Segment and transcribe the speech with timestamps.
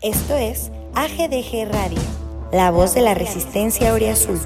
[0.00, 1.98] Esto es AGDG Radio,
[2.52, 4.38] la voz de la resistencia Oriazul.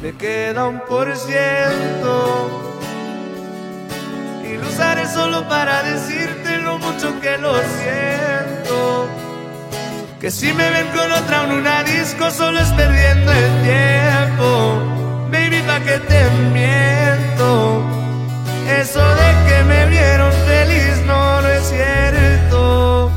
[0.00, 2.50] Le queda un por ciento
[4.44, 9.08] y lo usaré solo para decirte lo mucho que lo siento.
[10.20, 14.93] Que si me ven con otra en una disco solo es perdiendo el tiempo
[15.82, 17.82] que te miento.
[18.68, 23.10] Eso de que me vieron feliz no, no es cierto.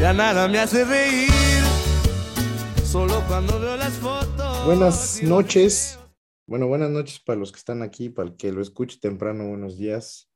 [0.00, 1.30] Ya nada me hace reír,
[2.84, 4.66] solo cuando veo las fotos.
[4.66, 5.98] Buenas noches.
[6.46, 9.78] Bueno, buenas noches para los que están aquí, para el que lo escuche temprano, buenos
[9.78, 10.28] días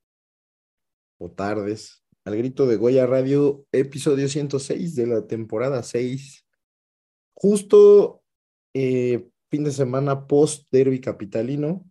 [1.18, 2.02] o tardes.
[2.24, 6.46] Al grito de Goya Radio, episodio 106 de la temporada 6.
[7.34, 8.22] Justo
[8.74, 11.84] eh, fin de semana post derby capitalino.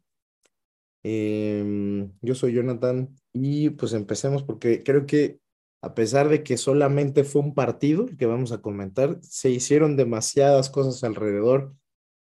[1.03, 5.39] Em, yo soy Jonathan y pues empecemos porque creo que
[5.81, 10.69] a pesar de que solamente fue un partido que vamos a comentar, se hicieron demasiadas
[10.69, 11.73] cosas alrededor.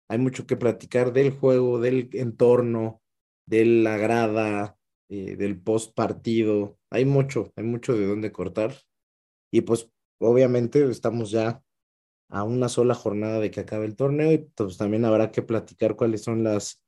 [0.08, 3.02] Hay mucho que platicar del juego, del entorno,
[3.46, 4.76] de la grada,
[5.08, 6.78] eh, del post partido.
[6.90, 8.74] Hay mucho, hay mucho de dónde cortar.
[9.52, 9.90] Y pues
[10.20, 11.62] obviamente estamos ya
[12.30, 15.96] a una sola jornada de que acabe el torneo y pues también habrá que platicar
[15.96, 16.82] cuáles son las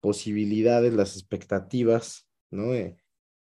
[0.00, 2.74] posibilidades, las expectativas, ¿no?
[2.74, 2.96] Eh,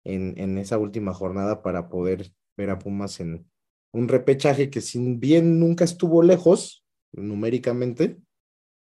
[0.04, 3.50] en, en esa última jornada para poder ver a Pumas en
[3.92, 8.18] un repechaje que si bien nunca estuvo lejos numéricamente,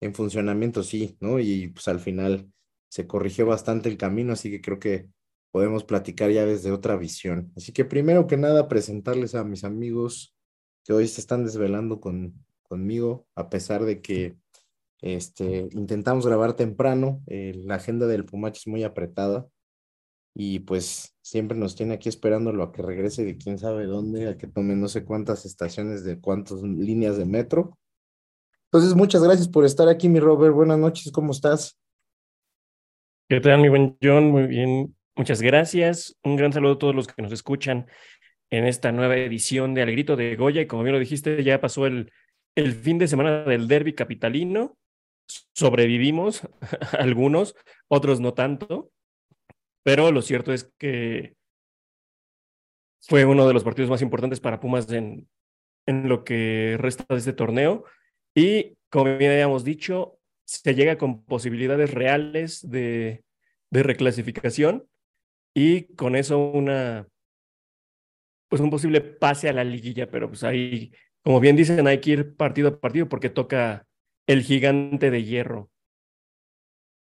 [0.01, 1.39] en funcionamiento sí, ¿no?
[1.39, 2.51] Y pues al final
[2.89, 5.09] se corrigió bastante el camino, así que creo que
[5.51, 7.53] podemos platicar ya desde otra visión.
[7.57, 10.38] Así que primero que nada, presentarles a mis amigos
[10.85, 14.37] que hoy se están desvelando con, conmigo, a pesar de que
[15.01, 17.23] este, intentamos grabar temprano.
[17.27, 19.47] Eh, la agenda del Pumach es muy apretada
[20.35, 24.37] y pues siempre nos tiene aquí esperándolo a que regrese de quién sabe dónde, a
[24.37, 27.79] que tome no sé cuántas estaciones de cuántas líneas de metro.
[28.71, 30.55] Entonces, muchas gracias por estar aquí, mi Robert.
[30.55, 31.79] Buenas noches, ¿cómo estás?
[33.29, 34.31] ¿Qué tal, mi buen John?
[34.31, 36.17] Muy bien, muchas gracias.
[36.23, 37.87] Un gran saludo a todos los que nos escuchan
[38.51, 40.63] en esta nueva edición de Al Grito de Goya.
[40.63, 42.13] Y como bien lo dijiste, ya pasó el,
[42.55, 44.77] el fin de semana del derby capitalino.
[45.55, 46.43] Sobrevivimos
[46.99, 47.55] algunos,
[47.89, 48.91] otros no tanto.
[49.85, 51.35] Pero lo cierto es que
[53.01, 55.29] fue uno de los partidos más importantes para Pumas en,
[55.87, 57.85] en lo que resta de este torneo.
[58.35, 63.25] Y como bien habíamos dicho, se llega con posibilidades reales de,
[63.71, 64.87] de reclasificación
[65.55, 67.07] y con eso una
[68.49, 70.93] pues un posible pase a la liguilla, pero pues ahí,
[71.23, 73.87] como bien dicen, hay que ir partido a partido porque toca
[74.27, 75.71] el gigante de hierro.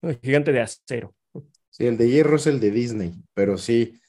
[0.02, 1.16] El gigante de acero.
[1.70, 4.00] Sí, el de hierro es el de Disney, pero sí,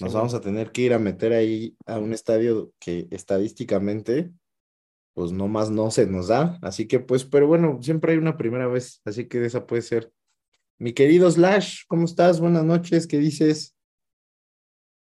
[0.00, 4.30] nos vamos a tener que ir a meter ahí a un estadio que estadísticamente,
[5.14, 6.58] pues no más no se nos da.
[6.62, 10.12] Así que, pues, pero bueno, siempre hay una primera vez, así que esa puede ser.
[10.78, 12.38] Mi querido Slash, ¿cómo estás?
[12.38, 13.74] Buenas noches, ¿qué dices?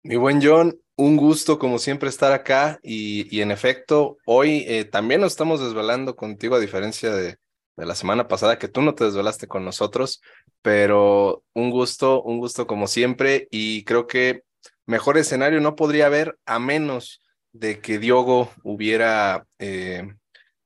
[0.04, 4.86] Mi buen John, un gusto como siempre estar acá y, y en efecto, hoy eh,
[4.86, 7.38] también nos estamos desvelando contigo a diferencia de,
[7.76, 10.22] de, la semana pasada que tú no te desvelaste con nosotros,
[10.62, 14.44] pero un gusto, un gusto como siempre y creo que
[14.86, 20.08] mejor escenario no podría haber a menos de que Diogo hubiera, eh,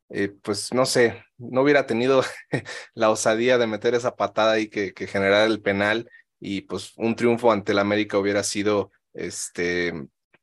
[0.10, 2.24] eh, pues no sé, no hubiera tenido
[2.94, 6.10] la osadía de meter esa patada y que, que generara el penal
[6.42, 9.94] y pues un triunfo ante el América hubiera sido este,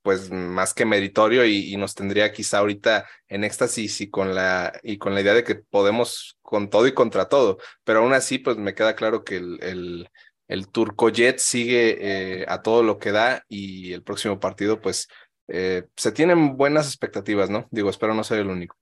[0.03, 4.99] pues más que meritorio y, nos tendría quizá ahorita en éxtasis y con la y
[4.99, 8.57] con la idea de que podemos con todo y contra todo, pero aún así pues
[8.57, 10.11] me queda claro que el, el,
[10.49, 15.09] el Turcojet sigue eh, a todo lo que da y el próximo partido pues
[15.49, 17.69] eh, se tienen buenas expectativas, ¿no?
[17.71, 18.77] Digo, espero no ser el único.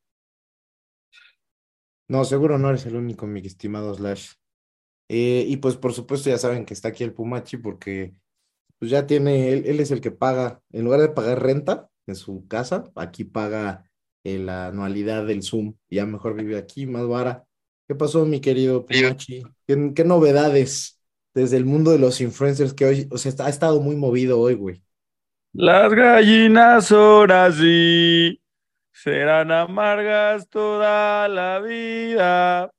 [2.08, 4.32] No, seguro no eres el único, mi estimado Slash.
[5.08, 8.14] Eh, y pues por supuesto ya saben que está aquí el Pumachi porque
[8.80, 12.16] pues ya tiene, él, él, es el que paga, en lugar de pagar renta en
[12.16, 13.84] su casa, aquí paga
[14.24, 17.44] eh, la anualidad del Zoom, ya mejor vive aquí, más vara.
[17.86, 19.42] ¿Qué pasó, mi querido Pumachi?
[19.66, 20.98] ¿Qué, ¿Qué, novedades
[21.34, 24.54] desde el mundo de los influencers que hoy, o sea, ha estado muy movido hoy,
[24.54, 24.82] güey?
[25.52, 28.40] Las gallinas ahora sí
[28.92, 32.70] serán amargas toda la vida.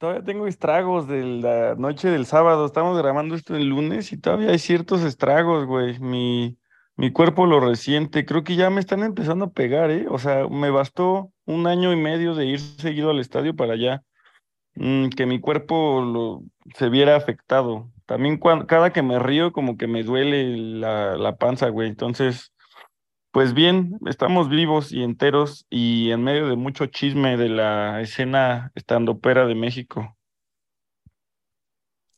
[0.00, 2.64] Todavía tengo estragos de la noche del sábado.
[2.64, 5.98] Estamos grabando esto el lunes y todavía hay ciertos estragos, güey.
[6.00, 6.56] Mi,
[6.96, 8.24] mi cuerpo lo resiente.
[8.24, 10.06] Creo que ya me están empezando a pegar, ¿eh?
[10.08, 14.02] O sea, me bastó un año y medio de ir seguido al estadio para ya
[14.74, 16.44] mm, que mi cuerpo lo,
[16.74, 17.90] se viera afectado.
[18.06, 21.90] También cada que me río como que me duele la, la panza, güey.
[21.90, 22.54] Entonces,
[23.32, 28.72] pues bien, estamos vivos y enteros y en medio de mucho chisme de la escena
[28.74, 30.16] estandopera de México.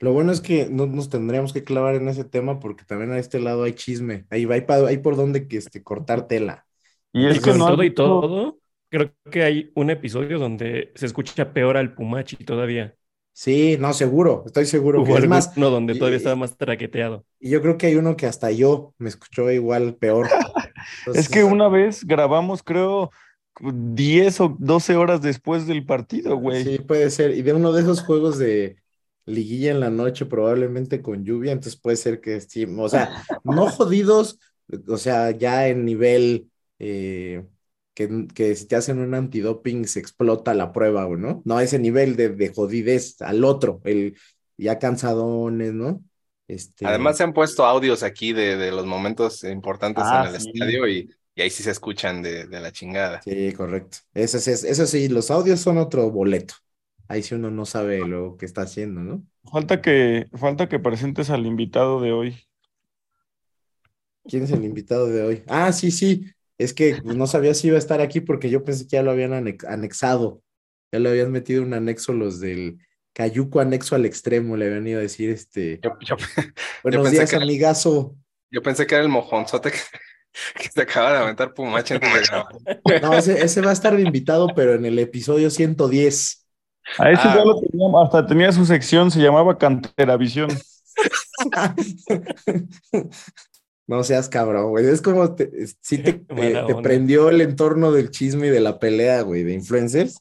[0.01, 3.19] Lo bueno es que no nos tendríamos que clavar en ese tema porque también a
[3.19, 4.27] este lado hay chisme.
[4.31, 6.67] Ahí va, hay, por donde que, este, cortar tela.
[7.13, 11.53] Y es que no todo y todo, creo que hay un episodio donde se escucha
[11.53, 12.97] peor al Pumachi todavía.
[13.35, 15.57] Sí, no, seguro, estoy seguro que es más.
[15.57, 17.25] no donde todavía y- estaba más traqueteado.
[17.41, 20.29] Y yo creo que hay uno que hasta yo me escuchó igual peor.
[21.15, 23.11] Es que una vez grabamos, creo,
[23.61, 26.65] 10 o 12 horas después del partido, güey.
[26.65, 27.37] Sí, puede ser.
[27.37, 28.77] Y de uno de esos juegos de
[29.27, 33.67] liguilla en la noche, probablemente con lluvia, entonces puede ser que sí, o sea, no
[33.71, 34.39] jodidos,
[34.89, 37.45] o sea, ya en nivel eh,
[37.95, 41.43] que, que si te hacen un antidoping se explota la prueba, ¿o ¿no?
[41.45, 44.17] No a ese nivel de, de jodidez, al otro, el
[44.57, 46.03] ya cansadones, ¿no?
[46.49, 50.35] Este, Además se han puesto audios aquí de, de los momentos importantes Ah, en el
[50.35, 50.53] sí.
[50.55, 53.25] estadio y, y ahí sí se escuchan de, de la chingada.
[53.25, 53.99] Sí, correcto.
[54.15, 56.55] Eso, sí es- eso sí, los audios son otro boleto.
[57.09, 59.25] Ahí sí uno no sabe lo que está haciendo, ¿no?
[59.53, 62.37] Falta que, falta que presentes al invitado de hoy.
[64.29, 65.43] ¿Quién es el invitado de hoy?
[65.49, 66.27] Ah, sí, sí.
[66.59, 69.03] Es que pues, no sabía si iba a estar aquí porque yo pensé que ya
[69.03, 70.43] lo habían anex- anexado.
[70.93, 72.79] Ya le habían metido un anexo los del
[73.15, 75.81] Cayuco anexo al extremo, le habían ido a decir este.
[75.83, 76.17] Yo, yo,
[76.83, 78.17] Buenos pensé días, que era- amigazo.
[78.51, 79.79] yo pensé que era el mojonzote que,
[80.63, 82.01] que se acaba de aventar Pumache.
[83.03, 86.47] No, ese, ese va a estar invitado, pero en el episodio 110.
[86.99, 87.35] A ese Ah.
[87.37, 90.49] ya lo teníamos, hasta tenía su sección, se llamaba Canteravisión.
[93.89, 94.87] No seas cabrón, güey.
[94.87, 96.81] Es como te, es- sí te, te- onda.
[96.83, 100.19] prendió el entorno del chisme y de la pelea, güey, de influencers.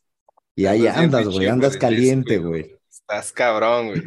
[0.55, 2.75] Y ahí Andas güey, andas caliente, güey.
[3.07, 4.01] Estás cabrón, güey.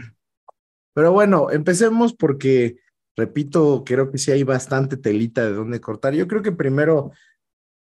[0.94, 2.78] Pero bueno, empecemos porque,
[3.16, 6.14] repito, creo que sí hay bastante telita de dónde cortar.
[6.14, 7.10] Yo creo que primero,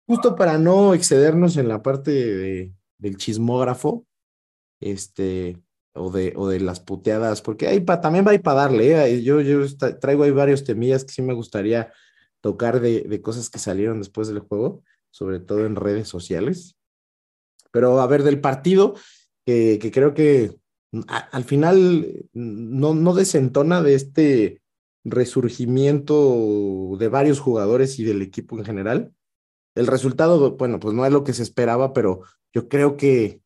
[0.06, 4.06] justo para no excedernos en la parte de- del chismógrafo,
[4.82, 5.58] este,
[5.94, 9.24] o de, o de las puteadas, porque ahí pa- también va ahí para darle, ¿eh?
[9.24, 9.60] Yo, yo
[10.00, 11.92] traigo ahí varios temillas que sí me gustaría
[12.42, 16.78] tocar de, de cosas que salieron después del juego, sobre todo en redes sociales.
[17.72, 18.96] Pero a ver, del partido,
[19.46, 20.56] que creo que
[21.08, 24.62] al final no, no desentona de este
[25.04, 29.14] resurgimiento de varios jugadores y del equipo en general.
[29.76, 32.22] El resultado, bueno, pues no es lo que se esperaba, pero
[32.54, 33.42] yo creo que,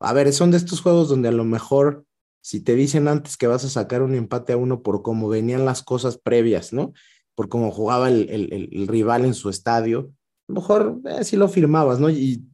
[0.00, 2.04] a ver, son de estos juegos donde a lo mejor
[2.42, 5.64] si te dicen antes que vas a sacar un empate a uno por cómo venían
[5.64, 6.92] las cosas previas, ¿no?
[7.34, 10.12] Por cómo jugaba el, el- rival en su estadio,
[10.48, 12.08] a lo mejor eh, sí lo firmabas, ¿no?
[12.10, 12.44] Y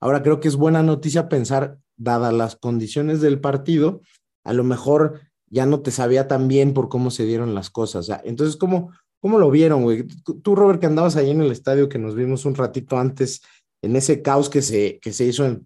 [0.00, 4.00] ahora creo que es buena noticia pensar, dadas las condiciones del partido,
[4.44, 8.00] a lo mejor ya no te sabía tan bien por cómo se dieron las cosas.
[8.00, 10.06] o sea, entonces, ¿cómo, ¿cómo lo vieron, güey?
[10.42, 13.42] Tú, Robert, que andabas ahí en el estadio, que nos vimos un ratito antes,
[13.82, 15.64] en ese caos que se, que se hizo en,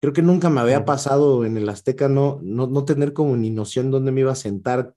[0.00, 3.50] Creo que nunca me había pasado en el Azteca no, no, no tener como ni
[3.50, 4.94] noción dónde me iba a sentar.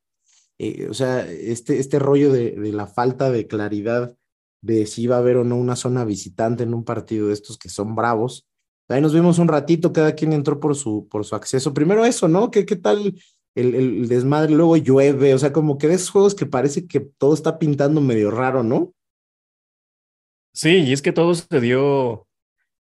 [0.58, 4.16] Eh, o sea, este, este rollo de, de la falta de claridad
[4.62, 7.58] de si iba a haber o no una zona visitante en un partido de estos
[7.58, 8.48] que son bravos.
[8.90, 11.74] Ahí nos vimos un ratito, cada quien entró por su, por su acceso.
[11.74, 12.52] Primero eso, ¿no?
[12.52, 13.16] ¿Qué, qué tal
[13.56, 14.54] el, el desmadre?
[14.54, 18.02] Luego llueve, o sea, como que de esos juegos que parece que todo está pintando
[18.02, 18.94] medio raro, ¿no?
[20.54, 22.28] Sí, y es que todo se dio,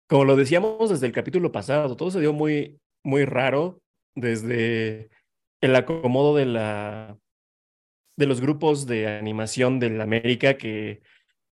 [0.09, 3.81] como lo decíamos desde el capítulo pasado, todo se dio muy, muy raro
[4.15, 5.09] desde
[5.63, 7.17] el acomodo de la,
[8.17, 11.01] de los grupos de animación del América que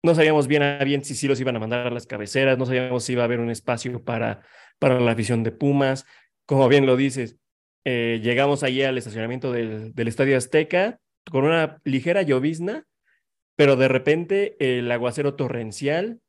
[0.02, 3.05] no sabíamos bien a si sí los iban a mandar a las cabeceras, no sabíamos
[3.05, 4.43] si iba a haber un espacio para,
[4.78, 6.07] para la afición de Pumas.
[6.47, 7.37] Como bien lo dices,
[7.85, 11.00] eh, llegamos allí al estacionamiento del, del Estadio Azteca
[11.31, 12.85] con una ligera llovizna,
[13.57, 16.21] pero de repente el aguacero torrencial,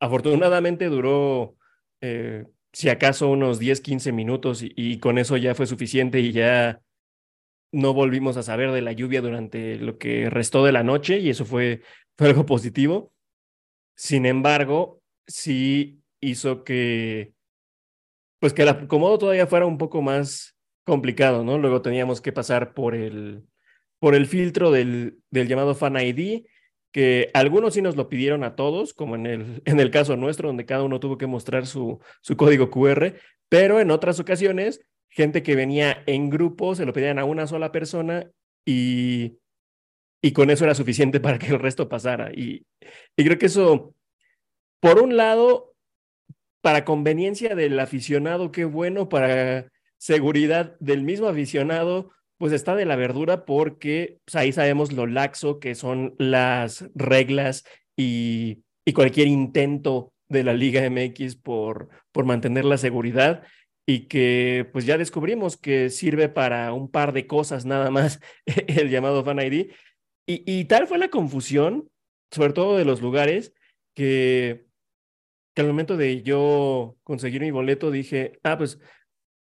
[0.00, 1.56] afortunadamente duró,
[2.00, 6.80] eh, si acaso, unos 10, 15 minutos y con eso ya fue suficiente y ya
[7.72, 11.30] no volvimos a saber de la lluvia durante lo que restó de la noche y
[11.30, 11.82] eso fue,
[12.16, 13.12] fue algo positivo.
[13.94, 17.34] Sin embargo, sí hizo que,
[18.38, 21.58] pues que el acomodo todavía fuera un poco más complicado, ¿no?
[21.58, 23.44] Luego teníamos que pasar por el,
[23.98, 26.44] por el filtro del, del llamado Fan ID,
[26.92, 30.48] que algunos sí nos lo pidieron a todos, como en el, en el caso nuestro,
[30.48, 33.14] donde cada uno tuvo que mostrar su, su código QR,
[33.48, 37.70] pero en otras ocasiones, gente que venía en grupo, se lo pedían a una sola
[37.70, 38.30] persona
[38.64, 39.38] y,
[40.22, 42.30] y con eso era suficiente para que el resto pasara.
[42.32, 42.64] Y,
[43.16, 43.94] y creo que eso,
[44.80, 45.74] por un lado,
[46.62, 52.96] para conveniencia del aficionado, qué bueno, para seguridad del mismo aficionado, pues está de la
[52.96, 57.64] verdura porque pues, ahí sabemos lo laxo que son las reglas
[57.96, 63.42] y, y cualquier intento de la Liga MX por, por mantener la seguridad
[63.86, 68.20] y que pues ya descubrimos que sirve para un par de cosas nada más
[68.66, 69.70] el llamado Fan ID.
[70.26, 71.90] Y, tal fue la confusión,
[72.30, 73.52] sobre todo de los lugares,
[73.94, 74.66] que,
[75.54, 78.78] que al momento de yo conseguir mi boleto dije, ah, pues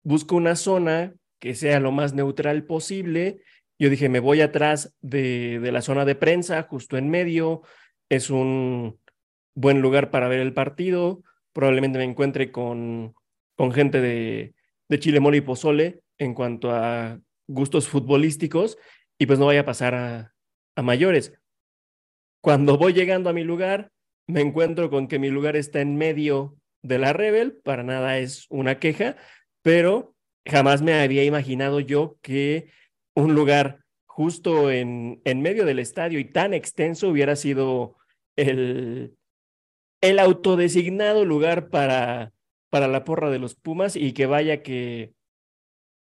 [0.03, 3.41] busco una zona que sea lo más neutral posible.
[3.77, 7.61] Yo dije, me voy atrás de, de la zona de prensa, justo en medio.
[8.09, 8.99] Es un
[9.55, 11.23] buen lugar para ver el partido.
[11.53, 13.13] Probablemente me encuentre con,
[13.55, 14.53] con gente de,
[14.87, 18.77] de Chile, Mole y Pozole en cuanto a gustos futbolísticos
[19.17, 20.33] y pues no vaya a pasar a,
[20.79, 21.33] a mayores.
[22.41, 23.91] Cuando voy llegando a mi lugar,
[24.27, 28.45] me encuentro con que mi lugar está en medio de la Rebel, para nada es
[28.49, 29.17] una queja,
[29.61, 30.15] pero
[30.47, 32.71] jamás me había imaginado yo que
[33.13, 37.97] un lugar justo en, en medio del estadio y tan extenso hubiera sido
[38.37, 39.15] el,
[40.01, 42.31] el autodesignado lugar para,
[42.69, 45.11] para la porra de los Pumas y que vaya que,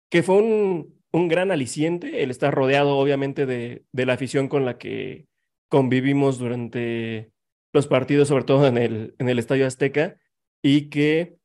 [0.10, 4.66] que fue un, un gran aliciente el estar rodeado obviamente de, de la afición con
[4.66, 5.28] la que
[5.70, 7.32] convivimos durante
[7.74, 10.18] los partidos, sobre todo en el, en el Estadio Azteca,
[10.62, 11.38] y que,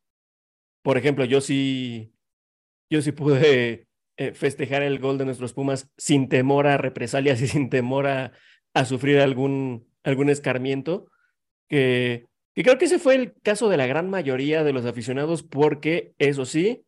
[0.83, 2.15] por ejemplo, yo sí,
[2.91, 3.87] yo sí pude
[4.17, 8.33] eh, festejar el gol de nuestros Pumas sin temor a represalias y sin temor a,
[8.75, 11.11] a sufrir algún, algún escarmiento,
[11.69, 15.43] que, que creo que ese fue el caso de la gran mayoría de los aficionados,
[15.43, 16.85] porque eso sí,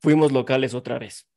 [0.00, 1.28] fuimos locales otra vez.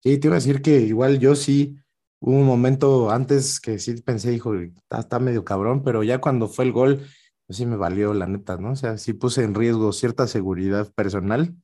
[0.00, 1.76] Sí, te iba a decir que igual yo sí,
[2.20, 6.48] hubo un momento antes que sí pensé, hijo, está, está medio cabrón, pero ya cuando
[6.48, 6.98] fue el gol,
[7.46, 8.72] pues sí me valió la neta, ¿no?
[8.72, 11.54] O sea, sí puse en riesgo cierta seguridad personal,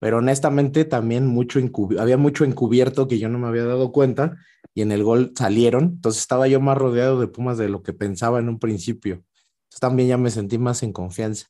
[0.00, 1.60] pero honestamente también mucho
[1.98, 4.36] había mucho encubierto que yo no me había dado cuenta
[4.74, 7.92] y en el gol salieron, entonces estaba yo más rodeado de Pumas de lo que
[7.94, 9.16] pensaba en un principio.
[9.16, 11.46] Entonces también ya me sentí más en confianza.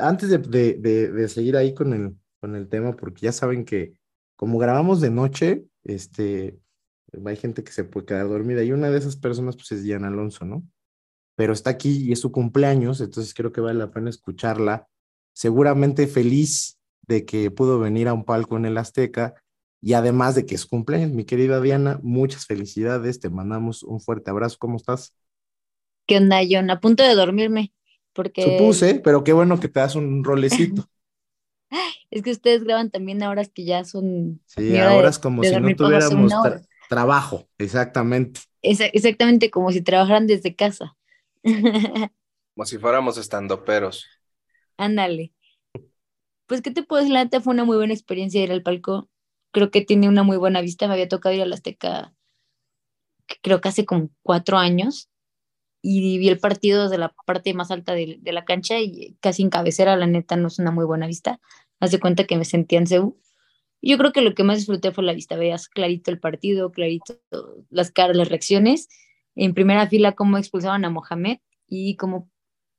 [0.00, 3.64] Antes de, de, de, de seguir ahí con el, con el tema, porque ya saben
[3.64, 3.94] que
[4.36, 6.58] como grabamos de noche, este,
[7.24, 10.08] hay gente que se puede quedar dormida y una de esas personas pues es Diana
[10.08, 10.66] Alonso, ¿no?
[11.36, 14.88] Pero está aquí y es su cumpleaños, entonces creo que vale la pena escucharla.
[15.32, 19.34] Seguramente feliz de que pudo venir a un palco en el Azteca
[19.80, 24.30] y además de que es cumpleaños, mi querida Diana, muchas felicidades, te mandamos un fuerte
[24.30, 25.14] abrazo, ¿cómo estás?
[26.06, 26.70] ¿Qué onda, John?
[26.70, 27.72] A punto de dormirme,
[28.12, 28.42] porque...
[28.42, 30.88] Supuse, pero qué bueno que te das un rolecito.
[32.10, 34.40] Es que ustedes graban también a horas que ya son...
[34.46, 38.40] Sí, ahora es como si no tuviéramos tra trabajo, exactamente.
[38.62, 40.96] Exactamente como si trabajaran desde casa.
[41.42, 44.06] como si fuéramos estandoperos.
[44.76, 45.32] Ándale.
[46.46, 47.14] Pues, ¿qué te puedo decir?
[47.14, 49.08] La neta fue una muy buena experiencia ir al palco.
[49.50, 50.86] Creo que tiene una muy buena vista.
[50.86, 52.14] Me había tocado ir a la Azteca,
[53.42, 55.10] creo que hace como cuatro años
[55.82, 59.42] y vi el partido desde la parte más alta de, de, la cancha y casi
[59.42, 61.40] en cabecera, la neta, no es una muy buena vista.
[61.80, 63.18] Haz de cuenta que me sentía en Ceú.
[63.82, 67.20] Yo creo que lo que más disfruté fue la vista, veías clarito el partido, clarito
[67.68, 68.88] las caras, las reacciones.
[69.34, 72.30] En primera fila, cómo expulsaban a Mohamed y cómo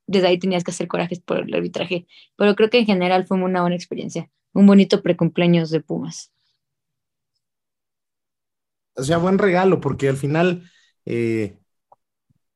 [0.07, 2.07] desde ahí tenías que hacer corajes por el arbitraje.
[2.37, 4.29] Pero creo que en general fue una buena experiencia.
[4.53, 6.31] Un bonito precumpleaños de Pumas.
[8.95, 10.63] O sea, buen regalo, porque al final
[11.05, 11.59] eh,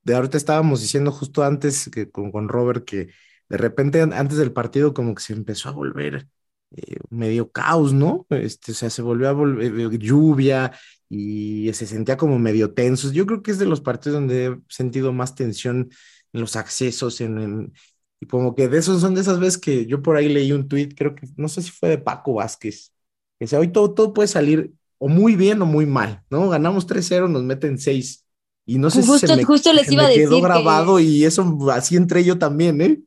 [0.03, 3.09] de ahorita estábamos diciendo justo antes que con, con, Robert que
[3.49, 6.27] de repente antes del partido como que se empezó a volver
[6.71, 8.27] eh, medio caos, ¿no?
[8.29, 10.71] Este, o sea, se volvió a volver eh, lluvia
[11.09, 13.11] y se sentía como medio tenso.
[13.11, 15.89] Yo creo que es de los partidos donde he sentido más tensión
[16.31, 17.73] en los accesos, en, en,
[18.19, 20.67] y como que de esos son de esas veces que yo por ahí leí un
[20.67, 22.91] tweet, creo que no sé si fue de Paco Vázquez,
[23.39, 26.49] que decía, hoy todo, todo puede salir o muy bien o muy mal, ¿no?
[26.49, 28.25] Ganamos 3-0, nos meten 6
[28.65, 30.43] y no sé justo, si se me, justo les se iba me a quedó decir
[30.43, 33.01] grabado que, y eso así entré yo también, ¿eh?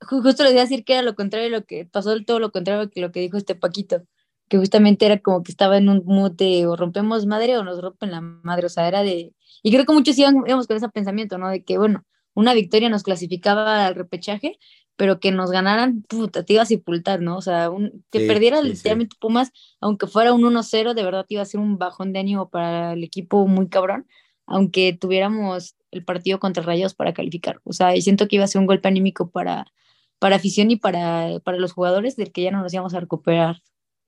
[0.00, 2.52] Justo les iba a decir que era lo contrario de lo que pasó, todo lo
[2.52, 4.02] contrario que lo que dijo este Paquito,
[4.48, 7.80] que justamente era como que estaba en un mood de o rompemos madre o nos
[7.80, 9.34] rompen la madre, o sea, era de...
[9.62, 11.50] Y creo que muchos íbamos, íbamos con ese pensamiento, ¿no?
[11.50, 12.04] De que, bueno,
[12.34, 14.58] una victoria nos clasificaba al repechaje,
[14.96, 17.36] pero que nos ganaran, puta, te iba a sepultar, ¿no?
[17.36, 21.26] O sea, un, que Sí, perdiera sí, literalmente Pumas, aunque fuera un 1-0, de verdad
[21.28, 24.06] iba a ser un bajón de ánimo para el equipo muy cabrón,
[24.46, 27.60] aunque tuviéramos el partido contra Rayos para calificar.
[27.64, 29.66] O sea, y siento que iba a ser un golpe anímico para,
[30.20, 33.58] para afición y para, para los jugadores del que ya no nos íbamos a recuperar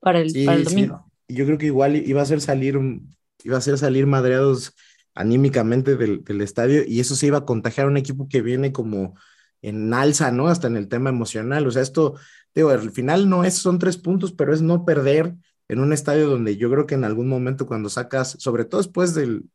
[0.01, 0.65] para el, Sí, para el sí.
[0.65, 1.11] domingo.
[1.27, 4.73] Y Yo creo que igual iba a ser salir, un- iba a ser salir madreados
[5.13, 8.71] anímicamente del, del estadio y eso se iba a contagiar a un equipo que viene
[8.71, 9.15] como
[9.61, 10.47] en alza, ¿no?
[10.47, 11.67] Hasta en el tema emocional.
[11.67, 12.15] O sea, esto,
[12.55, 15.35] digo, al final no es, son tres puntos, pero es no perder
[15.67, 19.13] en un estadio donde yo creo que en algún momento cuando sacas, sobre todo después
[19.13, 19.45] del,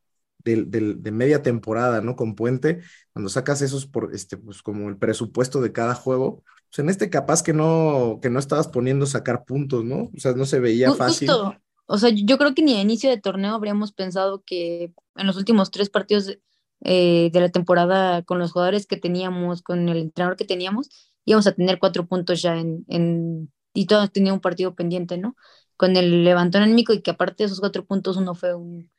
[0.44, 2.16] del, del, de media temporada, ¿no?
[2.16, 2.80] Con Puente,
[3.12, 7.10] cuando sacas esos por, este, pues como el presupuesto de cada juego, pues en este
[7.10, 10.10] capaz que no, que no estabas poniendo sacar puntos, ¿no?
[10.14, 11.28] O sea, no se veía fácil.
[11.28, 11.56] Justo.
[11.86, 15.36] O sea, yo creo que ni a inicio de torneo habríamos pensado que en los
[15.36, 16.38] últimos tres partidos
[16.82, 20.90] eh, de la temporada con los jugadores que teníamos, con el entrenador que teníamos,
[21.24, 25.36] íbamos a tener cuatro puntos ya en, en y todos tenían un partido pendiente, ¿no?
[25.76, 28.90] Con el levantón anímico y que aparte de esos cuatro puntos, uno fue un,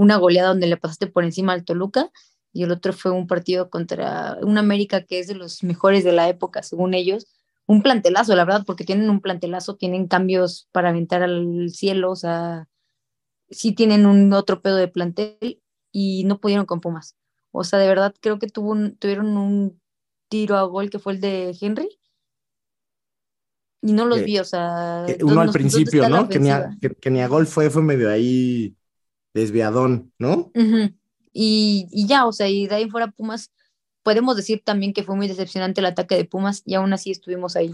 [0.00, 2.10] una goleada donde le pasaste por encima al Toluca
[2.54, 6.12] y el otro fue un partido contra un América que es de los mejores de
[6.12, 7.26] la época, según ellos.
[7.66, 12.16] Un plantelazo, la verdad, porque tienen un plantelazo, tienen cambios para aventar al cielo, o
[12.16, 12.66] sea,
[13.50, 15.60] sí tienen un otro pedo de plantel
[15.92, 17.14] y no pudieron con Pumas.
[17.52, 19.78] O sea, de verdad creo que tuvo un, tuvieron un
[20.30, 21.88] tiro a gol que fue el de Henry.
[23.82, 25.04] Y no los Que- vi, o sea.
[25.06, 26.26] ¿dónde- uno al principio, ¿no?
[26.28, 28.74] Que ni, a, que, que ni a gol fue, fue medio ahí
[29.34, 30.54] desviadón, ¿no?
[31.32, 33.52] Y, y ya, o sea, y de ahí fuera Pumas,
[34.02, 37.56] podemos decir también que fue muy decepcionante el ataque de Pumas y aún así estuvimos
[37.56, 37.72] ahí.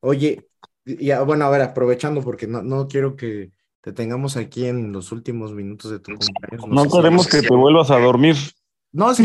[0.00, 0.48] Oye,
[0.84, 4.92] y ah, bueno, a ver, aprovechando porque no, no quiero que te tengamos aquí en
[4.92, 6.66] los últimos minutos de tu cumpleaños.
[6.70, 8.36] No si- queremos que te vuelvas a dormir.
[8.92, 9.24] No, sí,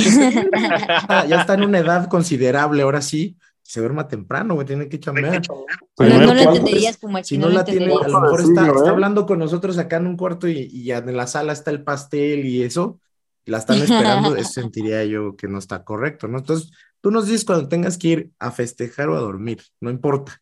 [1.10, 3.38] ya, ya está en una edad considerable, ahora sí.
[3.74, 5.42] Se duerma temprano, güey, tiene que chambear.
[5.50, 5.66] No,
[5.96, 8.86] Primer no lo entenderías, Pumas, Si no, no la tiene, a lo mejor está, está
[8.86, 8.90] ¿eh?
[8.90, 11.84] hablando con nosotros acá en un cuarto y, y ya en la sala está el
[11.84, 13.00] pastel y eso,
[13.44, 16.38] y la están esperando, eso sentiría yo que no está correcto, ¿no?
[16.38, 16.70] Entonces,
[17.02, 20.40] tú nos dices cuando tengas que ir a festejar o a dormir, no importa,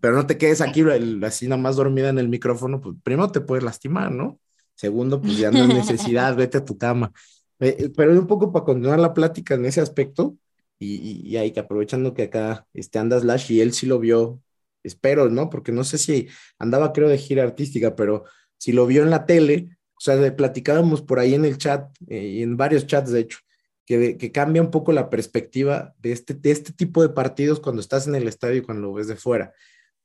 [0.00, 3.32] pero no te quedes aquí el- así nada más dormida en el micrófono, pues primero
[3.32, 4.38] te puedes lastimar, ¿no?
[4.76, 5.68] Segundo, pues ya no es
[6.14, 7.10] necesidad, vete a tu cama.
[7.58, 10.36] Eh, pero un poco para continuar la plática en ese aspecto,
[10.80, 14.40] y, y, ahí que aprovechando que acá este, anda Slash y él sí lo vio,
[14.82, 15.50] espero, ¿no?
[15.50, 18.24] Porque no sé si andaba, creo, de gira artística, pero
[18.58, 21.90] si lo vio en la tele, o sea, de- platicábamos por ahí en el chat,
[22.08, 23.38] eh, y en varios chats, de hecho,
[23.86, 27.80] que, que cambia un poco la perspectiva de este, de este tipo de partidos cuando
[27.82, 29.52] estás en el estadio y cuando lo ves de fuera.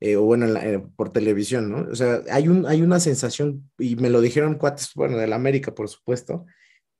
[0.01, 1.87] eh, o bueno, eh, por televisión, ¿no?
[1.91, 5.73] O sea, hay, un, hay una sensación, y me lo dijeron cuates, bueno, del América,
[5.73, 6.45] por supuesto,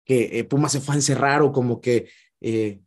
[0.06, 2.08] que eh, Puma se fue a encerrar o como que
[2.48, 2.80] eh,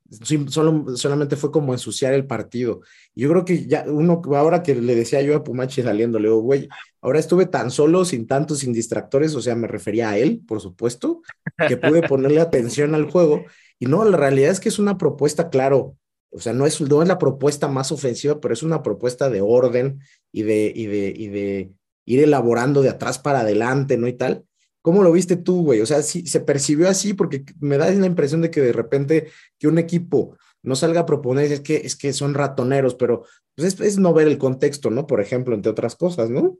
[0.49, 2.81] solo, solamente fue como ensuciar el partido.
[3.17, 6.41] Yo creo que ya uno, ahora que le decía yo a Pumachi saliendo, le digo,
[6.41, 6.69] güey,
[7.01, 10.61] ahora estuve tan solo, sin tantos, sin distractores, o sea, me refería a él, por
[10.61, 11.23] supuesto,
[11.67, 13.47] que pude ponerle atención al juego.
[13.81, 15.97] Y no, la realidad es que es una propuesta, claro,
[16.31, 19.41] o sea, no es, no es la propuesta más ofensiva, pero es una propuesta de
[19.41, 19.99] orden
[20.31, 21.73] y de, y de, y de
[22.05, 24.07] ir elaborando de atrás para adelante, ¿no?
[24.07, 24.45] Y tal.
[24.83, 25.81] ¿Cómo lo viste tú, güey?
[25.81, 29.31] O sea, sí, se percibió así porque me da la impresión de que de repente
[29.59, 33.75] que un equipo no salga a proponer, es que, es que son ratoneros, pero pues
[33.75, 35.07] es, es no ver el contexto, ¿no?
[35.07, 36.59] Por ejemplo, entre otras cosas, ¿no?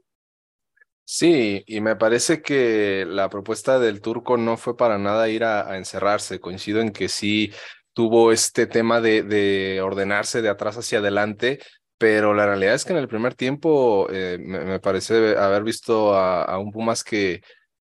[1.05, 5.75] Sí, y me parece que la propuesta del turco no fue para nada ir a,
[5.75, 6.39] encerrarse.
[6.39, 7.51] Coincido en que sí
[7.93, 11.59] tuvo este tema de, de ordenarse de atrás hacia adelante,
[11.97, 16.13] pero la realidad es que en el primer tiempo eh, me, me parece haber visto
[16.13, 17.41] a, a un Pumas que,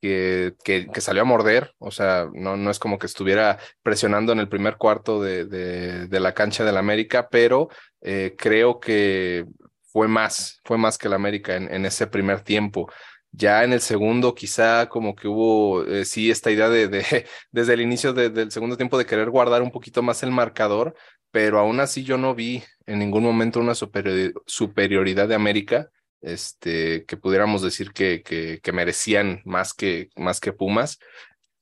[0.01, 4.39] que, que, salió a morder, o sea, no, no es como que estuviera presionando en
[4.39, 7.69] el primer cuarto de, de, de la cancha del América, pero
[8.01, 9.45] eh, creo que
[9.93, 12.91] fue más, fue más que el América en, en ese primer tiempo.
[13.33, 17.75] Ya en el segundo, quizá como que hubo, eh, sí, esta idea de, de desde
[17.75, 20.95] el inicio de, del segundo tiempo de querer guardar un poquito más el marcador,
[21.31, 27.05] pero aún así yo no vi en ningún momento una superior, superioridad de América, este,
[27.05, 30.99] que pudiéramos decir que, que, que merecían más que, más que Pumas.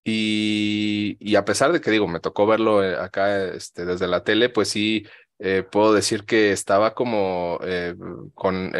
[0.04, 4.22] Y, y, a pesar de que digo, me tocó verlo eh, acá este, desde la
[4.22, 5.04] tele, pues sí,
[5.40, 7.94] eh, puedo decir que estaba como eh,
[8.34, 8.72] con,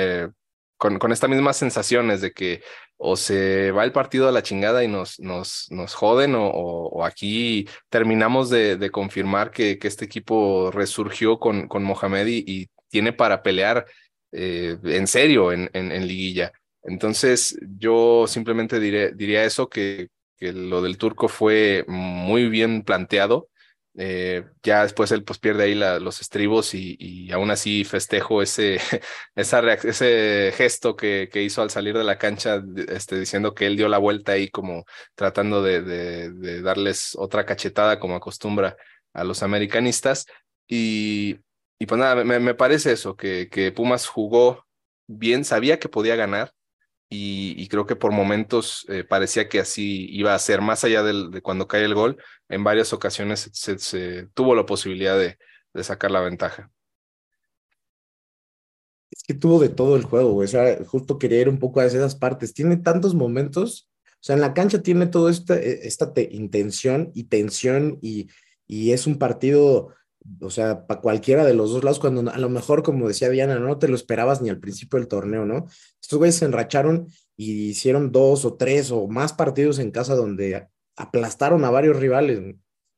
[0.77, 2.62] con, con estas mismas sensaciones de que
[2.99, 7.05] o se va el partido a la chingada y nos, nos, nos joden o, o,
[7.05, 13.12] aquí terminamos de, de confirmar que, que, este equipo resurgió con, con Mohamed y tiene
[13.12, 13.85] para pelear
[14.38, 16.53] eh, en serio en, en, liguilla.
[16.83, 23.49] Entonces yo simplemente diré, diría eso, que, que lo del turco fue muy bien planteado.
[23.99, 28.42] Eh, ya después él pues pierde ahí la, los estribos y, y, aún así festejo
[28.42, 28.79] ese,
[29.35, 33.88] ese gesto que, que, hizo al salir de la cancha este, diciendo que él dio
[33.88, 38.77] la vuelta ahí como tratando de, de darles otra cachetada como acostumbra
[39.14, 40.27] a los americanistas
[40.68, 41.38] y,
[41.79, 44.67] y pues nada, me, me parece eso, que, que, Pumas jugó
[45.07, 46.53] bien, sabía que podía ganar
[47.09, 51.41] y, creo que por momentos eh, parecía que así iba a ser, más allá de
[51.41, 52.17] cuando cae el gol,
[52.49, 55.39] en varias ocasiones se, tuvo la posibilidad de,
[55.85, 56.71] sacar la ventaja.
[59.11, 60.47] Es que tuvo de todo el juego, güey.
[60.47, 62.55] O sea, justo quería ir un poco a esas partes.
[62.55, 63.91] Tiene tantos momentos.
[64.15, 68.29] O sea, en la cancha tiene toda esta, e, esta intención y tensión y,
[68.67, 69.95] y es un partido,
[70.41, 73.59] o sea, para cualquiera de los dos lados, cuando a lo mejor, como decía Diana,
[73.59, 75.67] no te lo esperabas ni al principio del torneo, ¿no?
[76.01, 80.69] Estos güeyes se enracharon y hicieron dos o tres o más partidos en casa donde
[80.97, 82.41] aplastaron a varios rivales.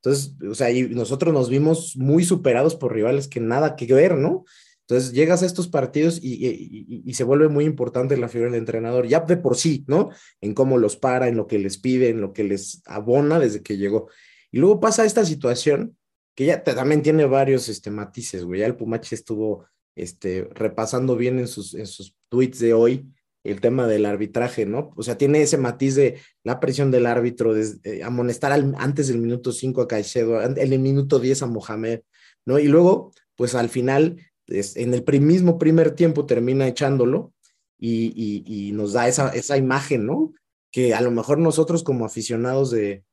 [0.01, 4.15] Entonces, o sea, y nosotros nos vimos muy superados por rivales que nada que ver,
[4.15, 4.45] ¿no?
[4.89, 9.19] Entonces llegas a estos partidos y, se vuelve muy importante la figura del entrenador, ya
[9.19, 10.09] de por sí, ¿no?
[10.41, 13.61] En cómo los para, en lo que les pide, en lo que les abona desde
[13.61, 14.09] que llegó.
[14.51, 15.95] Y luego pasa esta situación
[16.39, 18.61] que ya también tiene varios este, matices, güey.
[18.61, 23.11] Ya el Pumachi estuvo este, repasando bien en sus, en sus tweets de hoy
[23.43, 24.93] el tema del arbitraje, ¿no?
[24.95, 29.17] O sea, tiene ese matiz de la presión del árbitro, de, eh, amonestar antes del
[29.17, 32.03] minuto 5 a Caicedo, en el minuto 10 a Mohamed,
[32.45, 32.57] ¿no?
[32.57, 34.15] Y luego, pues al final
[34.47, 37.33] en el mismo primer tiempo termina echándolo
[37.77, 40.31] y, nos da esa, esa imagen, ¿no?
[40.71, 43.03] Que a lo mejor nosotros como aficionados de,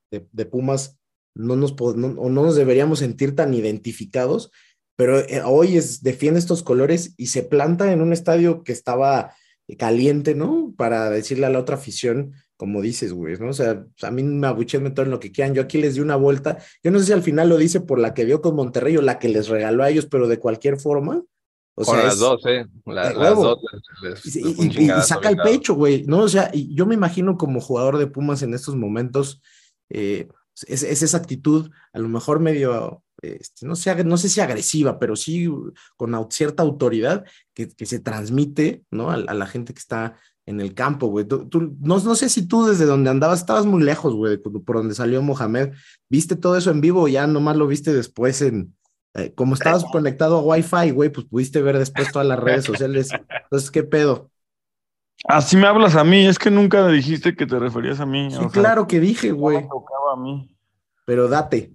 [0.49, 0.96] Pumas
[1.37, 4.51] no nos, o no nos deberíamos sentir tan identificados,
[4.97, 9.35] pero eh, hoy es, defiende estos colores y se planta en un estadio que estaba
[9.79, 10.73] caliente, ¿no?
[10.77, 13.51] Para decirle a la otra afición, como dices, güey, ¿no?
[13.51, 15.55] O sea, a mí me abuchen todo en lo que quieran.
[15.55, 16.59] Yo aquí les di una vuelta.
[16.83, 19.03] Yo no sé si al final lo dice por la que vio con Monterrey o
[19.03, 21.23] la que les regaló a ellos, pero de cualquier forma.
[21.75, 22.65] O con las dos, ¿eh?
[22.87, 23.59] las dos.
[24.25, 26.21] y, saca el pecho, güey, ¿no?
[26.21, 29.43] O sea, y yo me imagino como jugador de Pumas en estos momentos,
[29.91, 30.27] eh,
[30.67, 35.17] es, esa actitud, a lo mejor medio, este, no, sé, no sé si agresiva, pero
[35.17, 35.49] sí
[35.97, 39.11] con cierta autoridad que, que se transmite, ¿no?
[39.11, 40.17] A, a, la gente que está
[40.47, 41.27] en el campo, güey.
[41.27, 41.49] Tú,
[41.81, 45.21] no, no, sé si tú desde donde andabas estabas muy lejos, güey, por donde salió
[45.21, 45.73] Mohamed.
[46.09, 48.75] ¿Viste todo eso en vivo o ya nomás lo viste después en...
[49.15, 53.09] Eh, como estabas conectado a Wi-Fi, güey, pues pudiste ver después todas las redes sociales.
[53.45, 54.31] Entonces, ¿qué pedo?
[55.25, 58.31] Así me hablas a mí, es que nunca dijiste que te referías a mí.
[58.31, 59.67] Sí, claro que dije, güey.
[59.69, 60.55] tocaba a mí.
[61.05, 61.73] Pero date.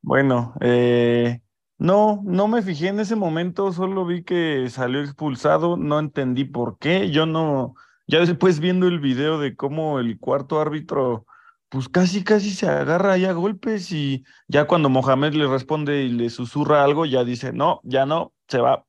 [0.00, 1.40] Bueno, eh,
[1.76, 6.78] no, no me fijé en ese momento, solo vi que salió expulsado, no entendí por
[6.78, 7.74] qué, yo no,
[8.06, 11.26] ya después viendo el video de cómo el cuarto árbitro,
[11.68, 16.08] pues casi, casi se agarra ya a golpes y ya cuando Mohamed le responde y
[16.08, 18.86] le susurra algo, ya dice, no, ya no, se va.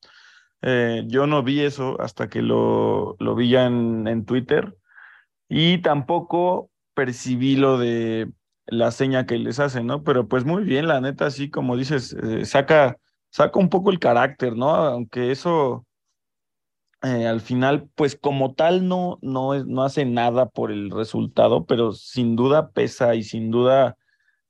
[0.61, 4.75] Eh, yo no vi eso hasta que lo, lo vi ya en, en Twitter
[5.49, 8.31] y tampoco percibí lo de
[8.67, 10.03] la seña que les hace, ¿no?
[10.03, 12.97] Pero pues muy bien, la neta, así como dices, eh, saca,
[13.31, 14.69] saca un poco el carácter, ¿no?
[14.75, 15.85] Aunque eso
[17.01, 21.93] eh, al final, pues como tal no, no, no hace nada por el resultado, pero
[21.93, 23.97] sin duda pesa y sin duda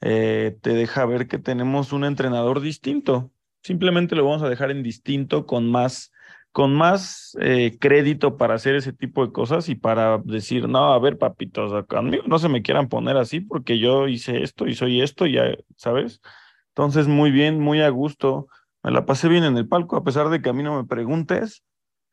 [0.02, 3.32] eh, te deja ver que tenemos un entrenador distinto.
[3.62, 6.12] Simplemente lo vamos a dejar en distinto con más,
[6.52, 11.00] con más eh, crédito para hacer ese tipo de cosas y para decir, no, a
[11.00, 15.02] ver, papitos, conmigo no se me quieran poner así porque yo hice esto y soy
[15.02, 15.44] esto, ya,
[15.76, 16.22] ¿sabes?
[16.70, 18.48] Entonces, muy bien, muy a gusto.
[18.84, 20.88] Me la pasé bien en el palco, a pesar de que a mí no me
[20.88, 21.64] preguntes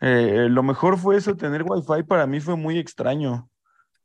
[0.00, 3.48] eh, lo mejor fue eso, tener wifi para mí fue muy extraño.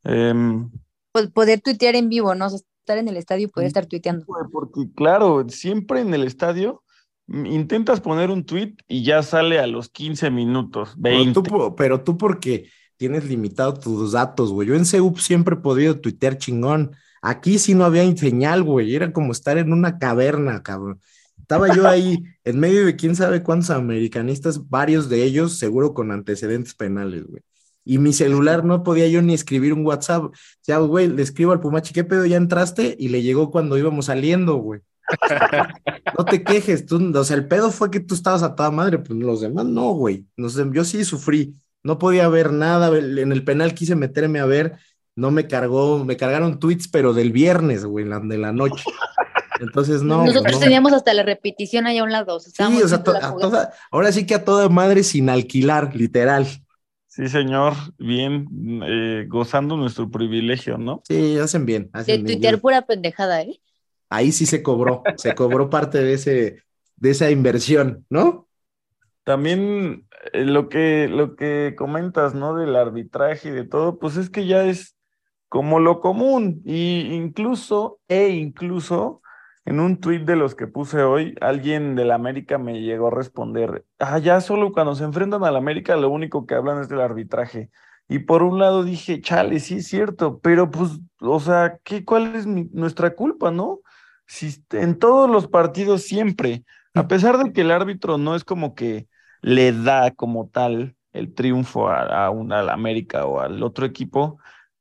[0.02, 2.46] Pues poder tuitear en vivo, ¿no?
[2.46, 4.26] estar en el estadio y poder estar tuiteando.
[4.50, 6.81] Porque claro, siempre en el estadio
[7.32, 11.40] intentas poner un tweet y ya sale a los 15 minutos, 20.
[11.40, 14.68] Pero tú, pero tú porque tienes limitado tus datos, güey.
[14.68, 16.92] Yo en CEUP siempre he podido tuitear chingón.
[17.20, 18.94] Aquí sí no había señal, güey.
[18.94, 21.00] Era como estar en una caverna, cabrón.
[21.40, 26.12] Estaba yo ahí en medio de quién sabe cuántos americanistas, varios de ellos seguro con
[26.12, 27.42] antecedentes penales, güey.
[27.84, 30.26] Y mi celular no podía yo ni escribir un WhatsApp.
[30.26, 32.24] O sea, güey, le escribo al Pumachi, ¿qué pedo?
[32.26, 32.94] ¿Ya entraste?
[32.98, 34.80] Y le llegó cuando íbamos saliendo, güey.
[36.18, 38.98] No te quejes, tú, o sea, el pedo fue que tú estabas a toda madre,
[38.98, 40.26] pues los demás no, güey.
[40.36, 44.46] No sé, yo sí sufrí, no podía ver nada, en el penal quise meterme a
[44.46, 44.78] ver,
[45.16, 48.84] no me cargó, me cargaron tweets, pero del viernes, güey, de la noche.
[49.60, 50.22] Entonces, no.
[50.22, 52.40] Pues, Nosotros teníamos hasta la repetición ahí a un lado.
[52.40, 56.46] sí, o sea, toda, ahora sí que a toda madre sin alquilar, literal.
[57.06, 58.48] Sí, señor, bien,
[58.86, 61.02] eh, gozando nuestro privilegio, ¿no?
[61.06, 61.90] Sí, hacen bien.
[62.06, 63.60] de tuitear pura pendejada, ¿eh?
[64.12, 66.62] Ahí sí se cobró, se cobró parte de ese,
[66.96, 68.46] de esa inversión, ¿no?
[69.24, 72.54] También eh, lo que, lo que comentas, ¿no?
[72.54, 74.96] Del arbitraje y de todo, pues es que ya es
[75.48, 79.22] como lo común, y incluso, e incluso,
[79.64, 83.10] en un tuit de los que puse hoy, alguien de la América me llegó a
[83.10, 86.88] responder, ah, ya solo cuando se enfrentan a la América lo único que hablan es
[86.88, 87.70] del arbitraje.
[88.08, 92.34] Y por un lado dije, chale, sí es cierto, pero pues, o sea, ¿qué, ¿cuál
[92.34, 93.80] es nuestra culpa, no?
[94.72, 96.64] En todos los partidos siempre,
[96.94, 99.08] a pesar de que el árbitro no es como que
[99.42, 104.38] le da como tal el triunfo a, a una, al América o al otro equipo,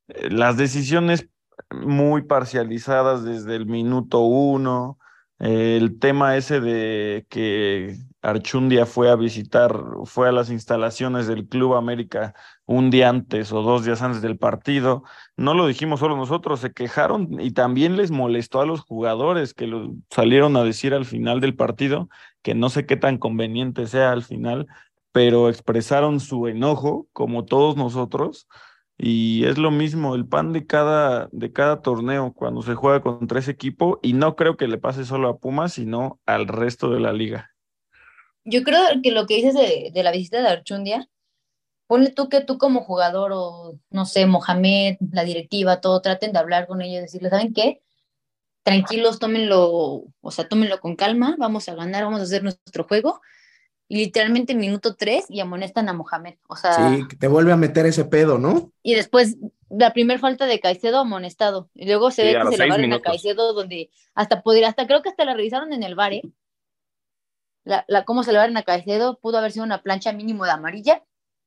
[0.08, 1.28] eh, las decisiones
[1.70, 4.98] muy parcializadas desde el minuto uno,
[5.40, 11.74] el tema ese de que Archundia fue a visitar, fue a las instalaciones del Club
[11.74, 15.04] América un día antes o dos días antes del partido,
[15.38, 19.70] no lo dijimos solo nosotros, se quejaron y también les molestó a los jugadores que
[20.10, 22.10] salieron a decir al final del partido,
[22.44, 24.68] que no sé qué tan conveniente sea al final,
[25.12, 28.48] pero expresaron su enojo, como todos nosotros,
[28.98, 33.40] y es lo mismo, el pan de cada, de cada torneo cuando se juega contra
[33.40, 37.00] ese equipo, y no creo que le pase solo a Pumas, sino al resto de
[37.00, 37.51] la liga.
[38.44, 41.08] Yo creo que lo que dices de, de la visita de Archundia,
[41.88, 46.40] ponle tú que tú como jugador o, no sé, Mohamed, la directiva, todo, traten de
[46.40, 47.82] hablar con ellos, decirles, ¿saben qué?
[48.64, 53.22] Tranquilos, tómenlo, o sea, tómenlo con calma, vamos a ganar, vamos a hacer nuestro juego,
[53.88, 56.36] y literalmente minuto tres y amonestan a Mohamed.
[56.48, 58.72] O sea, Sí, te vuelve a meter ese pedo, ¿no?
[58.84, 59.36] y después
[59.70, 61.70] la primera falta de Caicedo amonestado.
[61.74, 63.02] Y luego se Sí, ve a que se le van a.
[63.02, 66.22] Caicedo donde hasta podría, hasta creo que hasta la revisaron en el bar, ¿eh?
[67.64, 70.52] La, la, cómo se le van a Caicedo pudo haber sido una plancha mínimo de
[70.52, 71.04] amarilla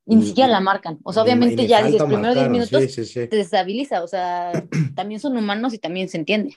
[0.06, 0.98] y ni Y- siquiera y- la marcan.
[1.02, 3.28] O sea, Y obviamente ni ya falta dices, primero 10 marcaron, minutos Sí, sí, sí.
[3.28, 4.02] te desestabiliza.
[4.04, 4.52] O sea,
[4.96, 6.56] también son humanos y también se entiende.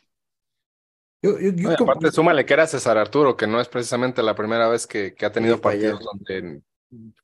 [1.24, 4.22] Yo, yo- yo y como- aparte, súmale que era César Arturo, que no es precisamente
[4.22, 6.62] la primera vez que, que ha tenido partidos donde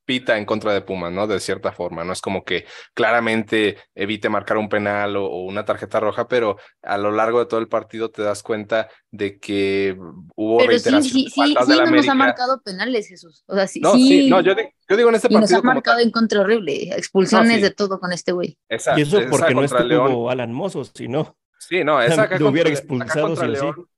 [0.04, 1.26] pita en contra de Pumas, ¿no?
[1.26, 5.64] De cierta forma, no es como que claramente evite marcar un penal o, o una
[5.64, 9.96] tarjeta roja, pero a lo largo de todo el partido te das cuenta de que
[10.36, 13.42] hubo Pero sí, sí, de sí, sí, del no nos ha marcado penales, Jesús.
[13.46, 15.40] O sea, sí, No, sí, sí, no, yo, di- yo digo en este y nos
[15.42, 16.04] partido ha como marcado tal.
[16.06, 16.90] en contra horrible.
[16.96, 17.62] Expulsiones No, sí.
[17.62, 18.58] de todo con este güey.
[18.68, 20.30] Esa, Y eso porque no contra estuvo León.
[20.30, 21.36] Alan Mozo, si no.
[21.58, 23.62] Sí, no, esa acá Lo hubiera contra, acá expulsado contra sí o sí.
[23.62, 23.88] León.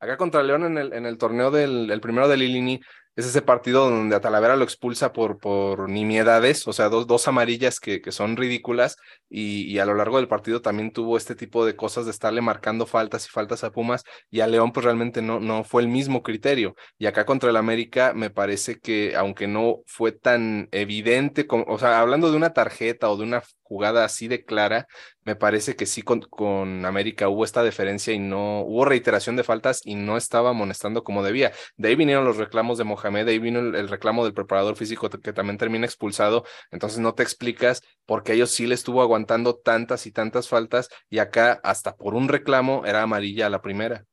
[0.00, 2.80] Acá contra León en el, en el torneo del el primero de Lilini,
[3.18, 7.26] es ese partido donde a Talavera lo expulsa por, por nimiedades, o sea, dos, dos
[7.26, 8.96] amarillas que, que son ridículas,
[9.28, 12.42] y, y a lo largo del partido también tuvo este tipo de cosas de estarle
[12.42, 15.88] marcando faltas y faltas a Pumas, y a León pues realmente no, no fue el
[15.88, 16.76] mismo criterio.
[16.96, 21.76] Y acá contra el América me parece que aunque no fue tan evidente, como, o
[21.76, 24.86] sea, hablando de una tarjeta o de una jugada así de clara,
[25.24, 29.44] me parece que sí con, con América hubo esta deferencia y no hubo reiteración de
[29.44, 31.52] faltas y no estaba amonestando como debía.
[31.76, 35.10] De ahí vinieron los reclamos de Mohamed, de ahí vino el, reclamo del preparador físico
[35.10, 36.44] que también termina expulsado.
[36.70, 40.88] Entonces no te explicas por qué ellos sí le estuvo aguantando tantas y tantas faltas
[41.10, 44.06] y acá hasta por un reclamo era amarilla la primera.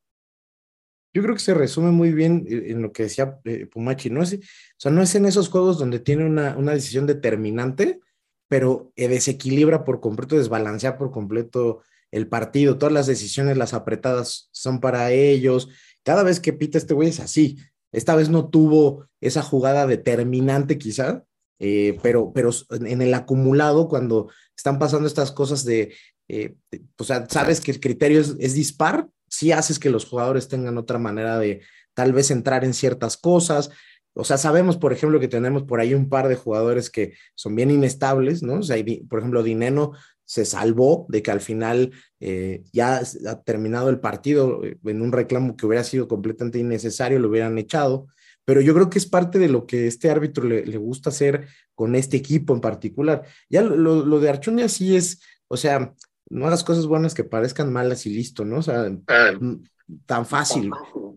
[1.16, 4.22] Yo creo que se resume muy bien en en lo que decía eh, Pumachi, ¿no?
[4.22, 4.38] Es, o
[4.76, 8.00] sea, no es en esos juegos donde tiene una, una decisión determinante,
[8.48, 12.78] pero eh, desequilibra por completo, desbalancea por completo el partido.
[12.78, 15.68] Todas las decisiones, las apretadas son para ellos.
[16.02, 17.58] Cada vez que pita este güey es así.
[17.92, 21.24] Esta vez no tuvo esa jugada determinante quizá,
[21.58, 25.94] eh, pero, pero en el acumulado, cuando están pasando estas cosas de,
[26.28, 26.56] eh,
[26.98, 30.98] o sea, sabes que el criterio es, dispar, sí haces que los jugadores tengan otra
[30.98, 31.62] manera de
[31.94, 33.70] tal vez entrar en ciertas cosas.
[34.18, 37.54] O sea, sabemos, por ejemplo, que tenemos por ahí un par de jugadores que son
[37.54, 38.60] bien inestables, ¿no?
[38.60, 39.92] O sea, por ejemplo, Dineno
[40.24, 45.12] se salvó de que al final eh, ya ha terminado el partido eh, en un
[45.12, 48.06] reclamo que hubiera sido completamente innecesario, lo hubieran echado.
[48.46, 51.46] Pero yo creo que es parte de lo que este árbitro le, le gusta hacer
[51.74, 53.22] con este equipo en particular.
[53.50, 55.92] Ya lo, lo, lo de Archundia sí es, o sea,
[56.30, 58.58] no hagas cosas buenas que parezcan malas y listo, ¿no?
[58.58, 59.62] O sea, mm,
[60.06, 60.70] tan fácil.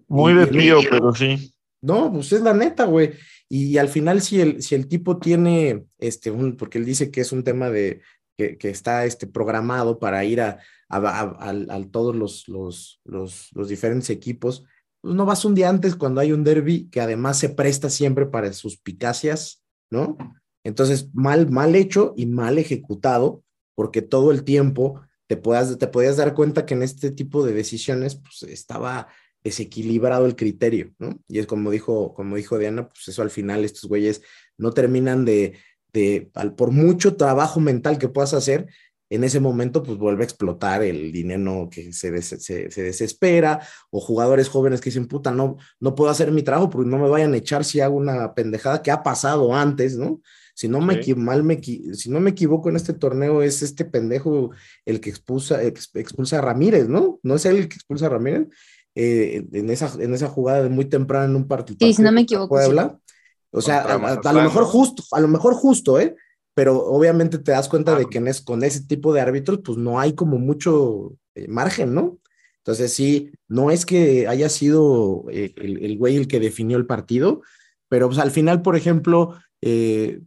[0.08, 1.54] Muy Y- de y- tío, pero sí.
[1.82, 3.14] No, pues es la neta, güey.
[3.48, 7.22] Y, al final, si el, si el tipo tiene, este, un, porque él dice que
[7.22, 8.02] es un tema de,
[8.38, 13.68] que, que está este, programado para ir a, a, a- todos los, los, los, los
[13.70, 14.64] diferentes equipos,
[15.02, 18.26] pues no vas un día antes cuando hay un derby que además se presta siempre
[18.26, 20.18] para suspicacias, ¿no?
[20.64, 23.44] Entonces, mal, mal hecho y mal ejecutado,
[23.76, 27.54] porque todo el tiempo te, puedas, te podías dar cuenta que en este tipo de
[27.54, 29.08] decisiones, pues estaba
[29.44, 31.20] desequilibrado el criterio, ¿no?
[31.28, 34.22] Y es como dijo, como dijo Diana, pues eso al final estos güeyes
[34.58, 35.58] no terminan de,
[35.94, 38.68] de al, por mucho trabajo mental que puedas hacer,
[39.10, 43.60] en ese momento pues vuelve a explotar el dinero que se, des, se, se, desespera,
[43.90, 47.10] o jugadores jóvenes que dicen, puta, no, no puedo hacer mi trabajo porque no me
[47.10, 50.22] vayan a echar si hago una pendejada que ha pasado antes, ¿no?
[50.54, 51.16] Si no, me, sí.
[51.16, 54.52] mal me, si no me equivoco en este torneo, es este pendejo
[54.86, 57.18] el que expulsa, expulsa a Ramírez, ¿no?
[57.24, 58.48] ¿No es él el que expulsa a Ramírez?
[58.96, 61.78] Eh, en, esa, en esa jugada de muy temprano en un partido.
[61.80, 62.50] Sí, si no me equivoco.
[62.50, 63.00] Puebla.
[63.08, 63.16] Sí.
[63.52, 66.16] O sea, a, a, a, lo mejor justo, a lo mejor justo, ¿eh?
[66.54, 69.60] Pero obviamente te das cuenta ah, de que en es, con ese tipo de árbitros,
[69.64, 72.20] pues no hay como mucho eh, margen, ¿no?
[72.58, 76.86] Entonces, sí, no es que haya sido eh, el, el güey el que definió el
[76.86, 77.42] partido,
[77.88, 80.22] pero pues, al final, por ejemplo, eh,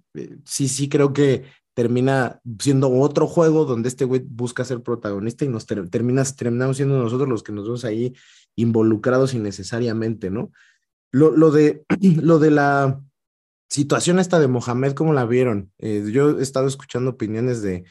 [0.44, 5.48] sí, sí creo que termina siendo otro juego donde este güey busca ser protagonista y
[5.48, 8.14] nos termina, terminamos siendo nosotros los que nos vemos ahí
[8.56, 10.52] involucrados innecesariamente, ¿no?
[11.11, 11.85] Lo, lo, de,
[12.22, 13.00] lo de la
[13.68, 15.72] situación esta de Mohamed, ¿cómo la vieron?
[15.78, 17.85] Eh, yo he estado escuchando opiniones de,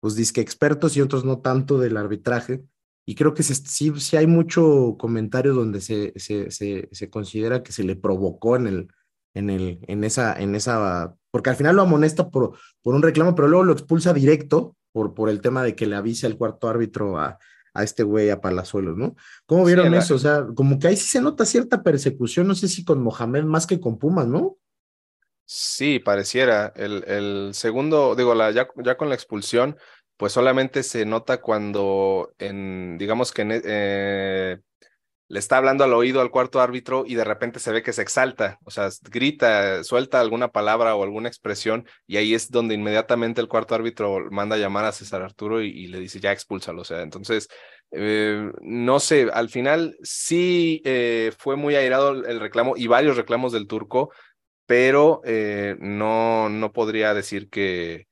[0.00, 2.62] pues, disque expertos y otros no tanto del arbitraje.
[3.06, 7.72] Y creo que sí, sí hay mucho comentario donde se, se, se, se, considera que
[7.72, 8.88] se le provocó en, el,
[9.34, 13.34] en, el, en, esa, en esa, porque al final lo amonesta por, por un reclamo,
[13.34, 16.68] pero luego lo expulsa directo por, por el tema de que le avise al cuarto
[16.68, 17.40] árbitro a,
[17.72, 19.16] a este güey a Palazuelos, ¿no?
[19.44, 20.14] ¿Cómo vieron sí, eso?
[20.14, 23.42] O sea, como que ahí sí se nota cierta persecución, no sé si con Mohamed
[23.42, 24.58] más que con Pumas, ¿no?
[25.44, 26.72] Sí, pareciera.
[26.76, 29.76] El, el segundo, digo, la, ya, ya con la expulsión,
[30.16, 34.60] pues solamente se nota cuando en, digamos que en, eh,
[35.34, 38.02] le está hablando al oído al cuarto árbitro y de repente se ve que se
[38.02, 43.40] exalta, o sea, grita, suelta alguna palabra o alguna expresión y ahí es donde inmediatamente
[43.40, 46.84] el cuarto árbitro manda a llamar a César Arturo y, le dice ya expúlsalo, o
[46.84, 47.48] sea, entonces,
[47.90, 53.50] eh, no sé, al final sí eh, fue muy airado el reclamo y varios reclamos
[53.50, 54.12] del turco,
[54.66, 58.06] pero eh, no, no podría decir que,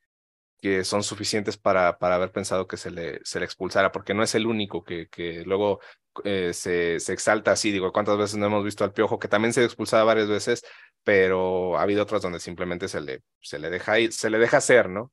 [0.62, 4.22] que son suficientes para, para haber pensado que se le, se le expulsara, porque no
[4.22, 5.80] es el único que, que luego
[6.22, 7.72] eh, se, se exalta así.
[7.72, 9.18] Digo, ¿cuántas veces no hemos visto al Piojo?
[9.18, 10.64] Que también se expulsaba varias veces,
[11.02, 14.58] pero ha habido otras donde simplemente se le, se le deja ir, se le deja
[14.58, 15.10] hacer, ¿no?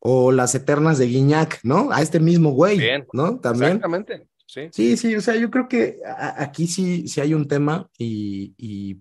[0.00, 1.90] O las eternas de Guiñac, ¿no?
[1.90, 3.40] A este mismo güey, Bien, ¿no?
[3.40, 3.76] También.
[3.76, 4.68] Exactamente, sí.
[4.70, 5.98] Sí, sí, o sea, yo creo que
[6.36, 8.98] aquí sí, sí hay un tema y, y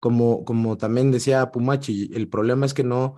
[0.00, 3.14] como, como también decía Pumachi, el problema es que no,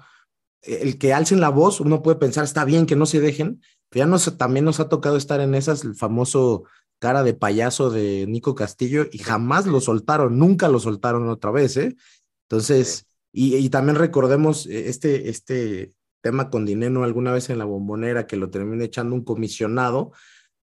[0.66, 4.04] el que alcen la voz, uno puede pensar, está bien que no se dejen, pero
[4.04, 6.64] ya nos, también nos ha tocado estar en esas, el famoso
[6.98, 11.76] cara de payaso de Nico Castillo, y jamás lo soltaron, nunca lo soltaron otra vez,
[11.76, 11.96] ¿eh?
[12.48, 18.26] Entonces, y, y también recordemos este, este tema con dinero alguna vez en la bombonera
[18.26, 20.12] que lo termina echando un comisionado,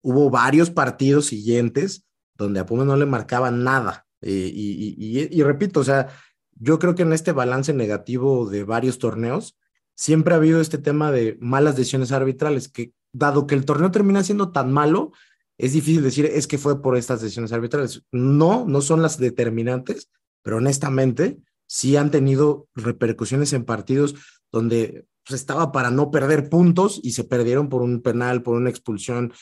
[0.03, 5.43] hubo varios partidos siguientes donde a Puma no le marcaban nada, eh, y, y, y,
[5.43, 6.09] repito, o sea,
[6.55, 9.59] yo creo que en este balance negativo de varios torneos,
[9.95, 14.23] siempre ha habido este tema de malas decisiones arbitrales, que dado que el torneo termina
[14.25, 15.13] siendo tan malo,
[15.57, 18.03] es difícil decir es que fue por estas decisiones arbitrales.
[18.11, 20.11] No, no son las determinantes,
[20.43, 24.15] pero honestamente sí han tenido repercusiones en partidos
[24.51, 28.71] donde pues, estaba para no perder puntos y se perdieron por un penal, por una
[28.71, 29.33] expulsión,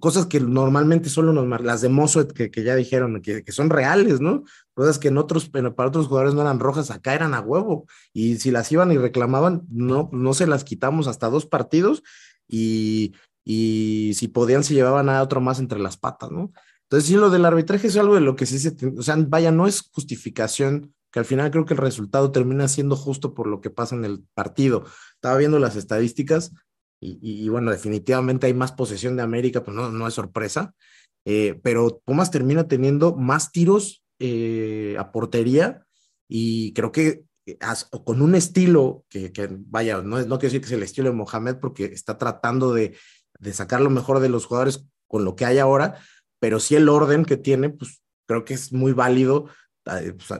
[0.00, 3.70] cosas que normalmente solo nos las de Mozo que, que ya dijeron que, que, son
[3.70, 4.44] reales, ¿no?
[4.74, 7.86] Cosas que en otros, para otros jugadores no eran rojas, acá eran a huevo.
[8.12, 12.02] Y si las iban y reclamaban, no, no se las quitamos hasta dos partidos
[12.46, 16.52] y, y si podían se llevaban a otro más entre las patas, ¿no?
[16.84, 19.50] Entonces, sí, lo del arbitraje es algo de lo que sí se, o sea, vaya,
[19.50, 23.60] no es justificación, que al final creo que el resultado termina siendo justo por lo
[23.60, 24.84] que pasa en el partido.
[25.14, 26.52] Estaba viendo las estadísticas,
[27.00, 30.74] y, y, y, bueno, definitivamente hay más posesión de América, pues no, no es sorpresa,
[31.24, 35.86] eh, pero Pumas termina teniendo más tiros eh, a portería
[36.28, 37.24] y creo que
[37.60, 41.10] as, con un estilo que, que vaya, no, no quiero decir que es el estilo
[41.10, 42.96] de Mohamed porque está tratando de,
[43.38, 45.98] de sacar lo mejor de los jugadores con lo que hay ahora,
[46.40, 49.48] pero sí el orden que tiene, pues creo que es muy válido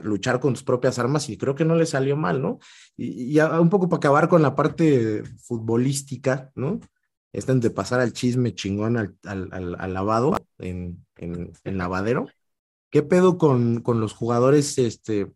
[0.03, 2.59] luchar con tus propias armas y creo que no le salió mal, ¿no?
[2.95, 6.79] Y, y un poco para acabar con la parte futbolística, ¿no?
[7.31, 12.27] Están de pasar al chisme chingón al, al lavado en, en, en, lavadero.
[12.89, 15.31] ¿Qué pedo con, con los jugadores, este,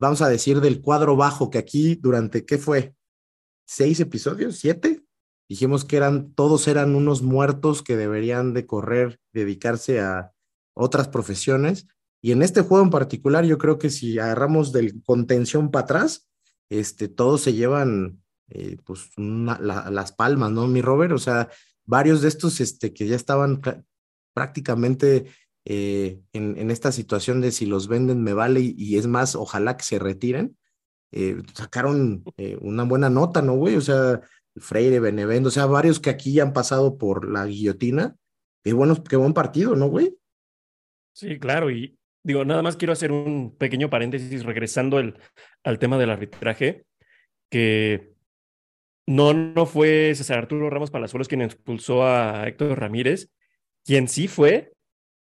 [0.00, 2.94] vamos a decir, del cuadro bajo, que aquí durante, ¿qué fue?
[3.64, 4.56] ¿Seis episodios?
[4.56, 5.04] ¿Siete?
[5.48, 10.32] Dijimos que eran, todos eran unos muertos que deberían de correr, dedicarse a
[10.74, 11.86] otras profesiones
[12.20, 16.28] y en este juego en particular, yo creo que si agarramos del contención para atrás,
[16.68, 21.12] este, todos se llevan eh, pues una, la, las palmas, ¿no, mi Robert?
[21.12, 21.48] O sea,
[21.84, 23.60] varios de estos este, que ya estaban
[24.34, 25.26] prácticamente
[25.64, 29.76] eh, en, en, esta situación de si los venden me vale y, es más, ojalá
[29.76, 30.56] que se retiren,
[31.12, 32.24] eh, sacaron
[32.60, 33.76] una buena nota, ¿no, güey?
[33.76, 34.20] O sea,
[34.56, 38.16] Freire, Benevendo, o sea, varios que aquí ya han pasado por la guillotina.
[38.62, 40.16] Qué, buenos, qué buen partido, ¿no, güey?
[41.12, 41.96] Sí, claro, y,
[42.26, 45.14] Digo, nada más quiero hacer un pequeño paréntesis regresando el,
[45.62, 46.84] al tema del arbitraje,
[47.48, 48.14] que
[49.06, 53.30] no, no fue César Arturo Ramos Palazuelos quien expulsó a Héctor Ramírez,
[53.84, 54.72] quien sí fue,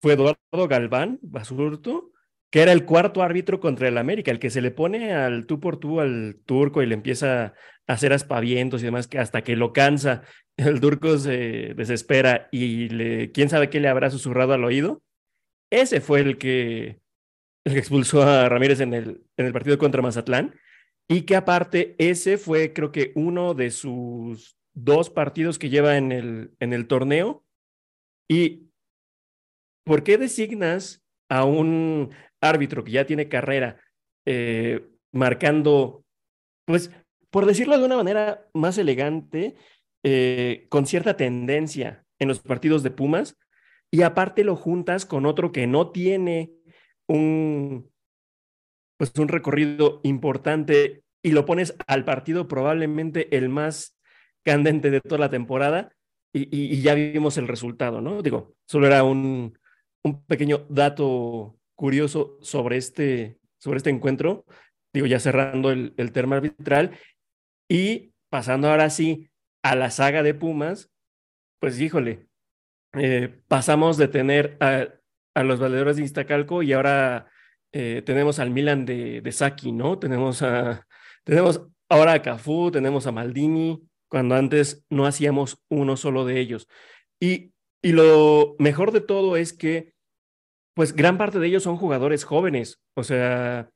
[0.03, 2.11] fue Eduardo Galván Basurto,
[2.51, 5.59] que era el cuarto árbitro contra el América, el que se le pone al tú
[5.59, 7.55] por tú al turco y le empieza
[7.87, 10.21] a hacer aspavientos y demás, que hasta que lo cansa
[10.57, 15.01] el Durco se desespera y le, quién sabe qué le habrá susurrado al oído.
[15.74, 16.99] Ese fue el que,
[17.65, 20.53] expulsó a Ramírez en el, partido contra Mazatlán.
[21.07, 26.11] Y que aparte, ese fue creo que uno de sus dos partidos que lleva en
[26.11, 27.43] el, en el torneo.
[28.30, 28.69] ¿Y
[29.84, 33.82] por qué designas a un árbitro que ya tiene carrera
[34.28, 36.05] eh, marcando,
[36.65, 36.91] pues,
[37.32, 39.55] por decirlo de una manera más elegante,
[40.03, 43.38] eh, con cierta tendencia en los partidos de Pumas,
[43.93, 46.51] y aparte lo juntas con otro que no tiene
[47.07, 47.91] un,
[48.97, 53.95] pues, un recorrido importante y lo pones al partido probablemente el más
[54.43, 55.93] candente de toda la temporada
[56.33, 58.23] y, ya vimos el resultado, ¿no?
[58.23, 59.59] Digo, solo era un,
[60.03, 64.43] un pequeño dato curioso sobre este, sobre este encuentro,
[64.91, 66.97] digo, ya cerrando el, el tema arbitral
[67.69, 69.29] y pasando ahora sí
[69.61, 70.89] a la saga de Pumas,
[71.59, 72.27] pues híjole,
[72.93, 77.27] eh, pasamos de tener a, los valedores de Iztacalco y ahora
[77.71, 79.97] eh, tenemos al Milan de, de Saki, ¿no?
[79.97, 80.85] Tenemos a,
[81.23, 83.81] tenemos ahora a Cafú, tenemos a Maldini,
[84.13, 86.67] cuando antes no hacíamos uno solo de ellos.
[87.19, 89.93] Y, y lo mejor de todo es que,
[90.75, 93.69] pues gran parte de ellos son jugadores jóvenes, o sea,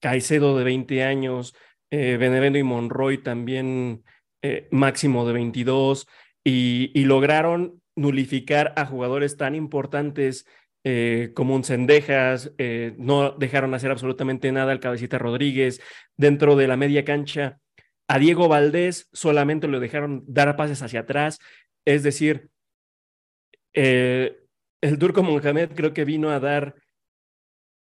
[0.00, 1.54] Caicedo de 20 años,
[1.90, 4.04] eh, Benevendo y Monroy también
[4.42, 6.06] eh, máximo de 22,
[6.44, 10.46] y, y, lograron nulificar a jugadores tan importantes
[10.84, 15.80] eh, como un Cendejas, eh, no dejaron hacer absolutamente nada al Cabecita Rodríguez,
[16.16, 17.58] dentro de la media cancha,
[18.08, 21.40] a Diego Valdés solamente lo dejaron dar pases hacia atrás,
[21.84, 22.50] es decir,
[23.74, 24.38] eh,
[24.80, 26.76] el Turco Mohamed creo que vino a dar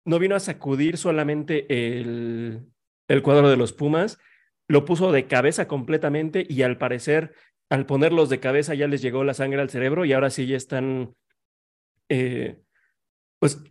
[0.04, 1.66] no vino a sacudir solamente
[1.99, 2.66] el,
[3.08, 4.18] el cuadro de los Pumas,
[4.68, 7.34] lo puso de cabeza completamente y al parecer,
[7.72, 10.57] al ponerlos de cabeza ya les llegó la sangre al cerebro y ahora sí ya
[10.57, 11.15] están,
[12.09, 12.59] eh,
[13.39, 13.63] pues,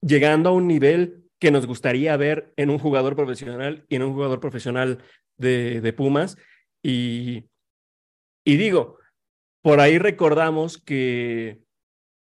[0.00, 4.14] llegando a un nivel que nos gustaría ver en un jugador profesional y en un
[4.14, 5.02] jugador profesional
[5.36, 6.38] de, de Pumas.
[6.82, 7.44] Y,
[8.42, 8.96] y digo,
[9.60, 11.60] por ahí recordamos que,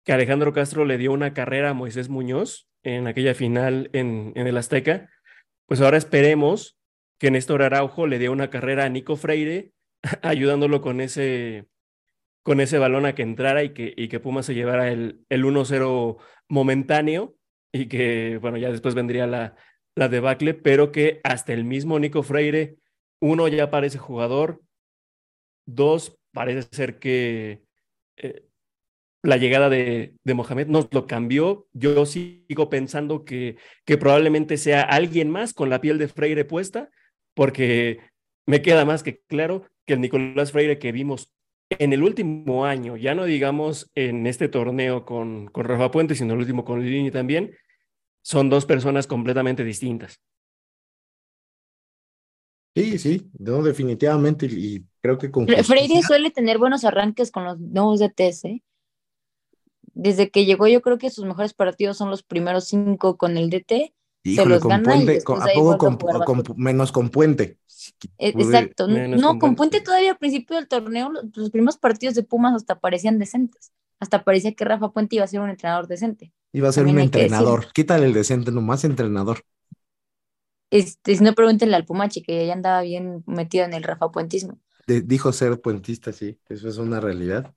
[0.06, 4.46] que Alejandro Castro le dio una carrera a Moisés Muñoz en aquella final en, en
[4.46, 5.10] el Azteca,
[5.66, 6.78] pues ahora esperemos
[7.18, 9.72] que Néstor Araujo le dé una carrera a Nico Freire,
[10.22, 11.66] ayudándolo con ese,
[12.42, 15.44] con ese balón a que entrara y que, y que Puma se llevara el, el
[15.44, 17.36] 1-0 momentáneo
[17.72, 19.56] y que, bueno, ya después vendría la,
[19.94, 22.76] la debacle, pero que hasta el mismo Nico Freire,
[23.20, 24.60] uno ya parece jugador,
[25.66, 27.62] dos, parece ser que
[28.16, 28.46] eh,
[29.22, 31.68] la llegada de, de, Mohamed nos lo cambió.
[31.72, 36.90] Yo sigo pensando que, que probablemente sea alguien más con la piel de Freire puesta,
[37.34, 38.00] porque
[38.46, 41.32] me queda más que claro que el Nicolás Freire que vimos
[41.70, 46.34] en el último año, ya no digamos en este torneo con, con Rafa Puente, sino
[46.34, 47.56] el último con Lini también,
[48.22, 50.20] son dos personas completamente distintas.
[52.74, 57.58] Sí, sí, no, definitivamente, y creo que con Freire suele tener buenos arranques con los
[57.58, 58.62] nuevos DTs, ¿eh?
[59.94, 63.50] desde que llegó yo creo que sus mejores partidos son los primeros cinco con el
[63.50, 63.92] DT.
[64.24, 67.58] Híjole, se los con Puente, con, ¿A poco con, con, menos con Puente?
[68.18, 72.54] E, exacto, no, con Puente todavía al principio del torneo los primeros partidos de Pumas
[72.54, 76.32] hasta parecían decentes, hasta parecía que Rafa Puente iba a ser un entrenador decente.
[76.52, 79.44] Iba a ser un entrenador, quítale el decente, nomás entrenador.
[80.70, 84.58] Este, si no pregúntenle al Pumachi, que ya andaba bien metido en el Rafa Puentismo.
[84.86, 87.54] De, dijo ser puentista, sí, eso es una realidad.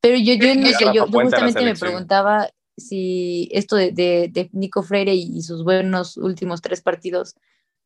[0.00, 4.82] Pero yo, yo, no sé, yo, justamente me preguntaba si esto de, de, de, Nico
[4.82, 7.34] Freire y sus buenos últimos tres partidos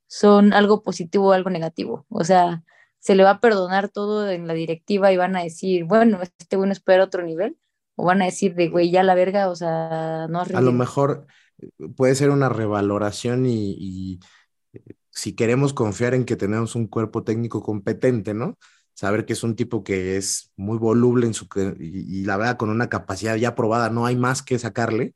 [0.06, 2.06] son algo positivo o algo negativo.
[2.08, 2.62] O sea,
[2.98, 6.56] ¿se le va a perdonar todo en la directiva y van a decir, bueno, este
[6.56, 7.58] bueno espera otro nivel?
[7.96, 11.26] ¿O van a decir de, güey, ya la verga, o sea, no A lo mejor
[11.58, 14.20] eh, puede ser una revaloración y, y
[14.72, 18.58] eh, si queremos confiar en que tenemos un cuerpo técnico competente, ¿no?
[18.94, 21.46] Saber que es un tipo que es muy voluble en su,
[21.78, 25.14] y, y, la verdad con una capacidad ya probada, no hay más que sacarle.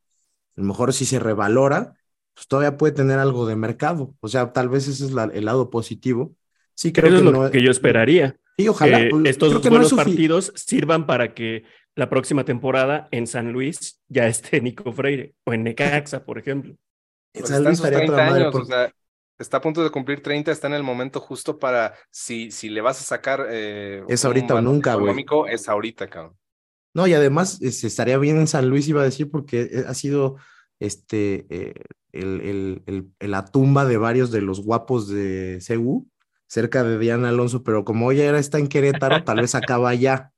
[0.56, 1.94] A lo mejor si se revalora,
[2.34, 4.14] pues todavía puede tener algo de mercado.
[4.20, 6.34] O sea, tal vez ese es la, el lado positivo.
[6.74, 8.36] Sí, creo Eso que es lo no, que yo esperaría.
[8.58, 8.98] Sí, ojalá.
[8.98, 11.64] Que pues, estos creo que buenos no es partidos sirvan para que
[11.94, 16.76] la próxima temporada en San Luis ya esté Nico Freire o en Necaxa, por ejemplo.
[17.32, 18.44] En San Luis estaría toda madre.
[18.44, 18.92] Años, o sea,
[19.38, 22.80] está a punto de cumplir 30, está en el momento justo para, si, si le
[22.80, 23.46] vas a sacar...
[23.48, 25.24] Eh, es ahorita o nunca, güey.
[25.48, 26.36] Es ahorita, cabrón.
[26.94, 30.36] No, y además estaría bien en San Luis, iba a decir, porque eh, ha sido
[30.80, 31.74] este, eh,
[32.12, 32.82] el, el,
[33.18, 36.08] el, la tumba de varios de los guapos de CU.
[36.46, 40.32] cerca de Diana Alonso, pero como ella era está en Querétaro, tal vez acaba allá.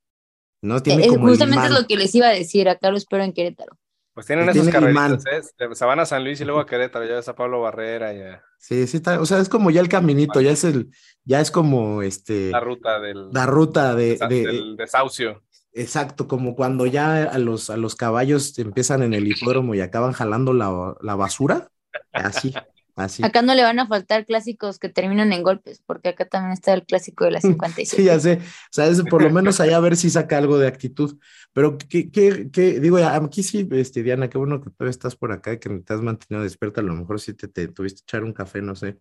[0.61, 0.83] ¿no?
[0.83, 3.33] Tiene Eh, como justamente es lo que les iba a decir, acá lo espero en
[3.33, 3.78] Querétaro.
[4.19, 5.43] Pues tienen esos carreritos, ¿eh?
[5.77, 8.43] Se van a San Luis y luego a Querétaro, ya ves a Pablo Barrera, ya.
[8.59, 10.91] Sí, sí, está, o sea, es como ya el caminito, ya es el,
[11.25, 15.45] ya es como este, La ruta del, la ruta de, de- del desahucio.
[15.73, 20.11] exacto, como cuando ya a los, a los caballos empiezan en el hipódromo y acaban
[20.15, 21.69] jalando la, la basura,
[22.13, 22.53] así,
[22.99, 23.23] así.
[23.25, 26.75] Acá no le van a faltar clásicos que terminan en golpes, porque acá también está
[26.75, 27.97] el clásico de la 57.
[27.97, 28.35] Sí, ya sé.
[28.43, 31.19] O sea, es por lo menos allá a ver si saca algo de actitud.
[31.53, 35.33] Pero, ¿qué, qué, qué- digo, aquí sí, este, Diana, qué bueno que todavía estás por
[35.33, 36.81] acá y que te has mantenido despierta.
[36.81, 38.99] A lo mejor sí te, te tuviste echar un café, no sé.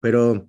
[0.00, 0.48] Pero,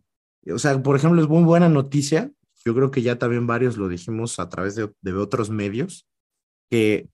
[0.53, 2.31] o sea, por ejemplo, es muy buena noticia.
[2.63, 6.07] Yo creo que ya también varios lo dijimos a través de, de otros medios,
[6.69, 7.09] que,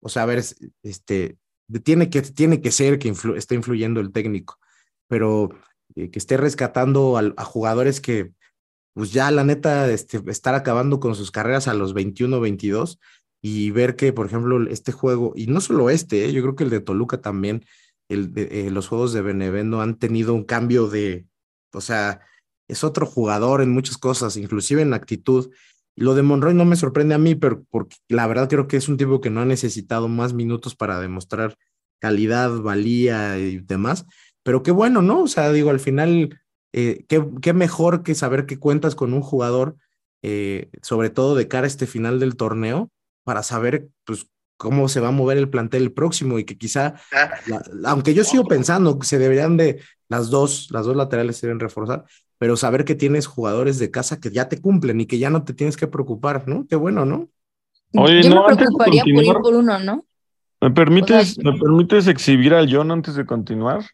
[0.00, 1.38] o sea, a ver, es- este,
[1.84, 4.58] tiene que, tiene que ser que influ- esté influyendo el técnico,
[5.12, 5.50] pero
[5.94, 8.32] eh, que esté rescatando a jugadores que,
[8.94, 12.98] pues ya la neta, este, estar acabando con sus carreras a los 21, 22
[13.42, 16.64] y ver que, por ejemplo, este juego, y no solo este, eh, yo creo que
[16.64, 17.66] el de Toluca también,
[18.08, 21.26] el eh, los juegos de Benevendo han tenido un cambio de,
[21.74, 22.22] o sea,
[22.66, 25.50] es otro jugador en muchas cosas, inclusive en actitud.
[25.94, 28.88] Lo de Monroy no me sorprende a mí, pero porque la verdad creo que es
[28.88, 31.58] un tipo que no ha necesitado más minutos para demostrar
[32.00, 34.06] calidad, valía y demás.
[34.42, 35.22] Pero qué bueno, ¿no?
[35.22, 36.40] O sea, digo, al final,
[36.72, 39.76] eh, qué, qué mejor que saber que cuentas con un jugador,
[40.22, 42.90] eh, sobre todo de cara a este final del torneo,
[43.24, 44.26] para saber, pues,
[44.56, 46.94] cómo se va a mover el plantel próximo y que quizá,
[47.46, 51.36] la- la- aunque yo sigo pensando que se deberían de, las dos, las dos laterales
[51.36, 52.04] se deben reforzar,
[52.38, 55.44] pero saber que tienes jugadores de casa que ya te cumplen y que ya no
[55.44, 56.66] te tienes que preocupar, ¿no?
[56.68, 57.28] Qué bueno, ¿no?
[57.94, 60.04] Oye, Yo no, me antes de preocuparía por ir por uno, ¿no?
[60.60, 63.84] ¿Me permites, O sea, ¿me permites exhibir al John antes de continuar?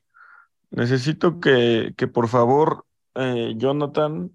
[0.71, 4.31] Necesito que, que por favor eh, Jonathan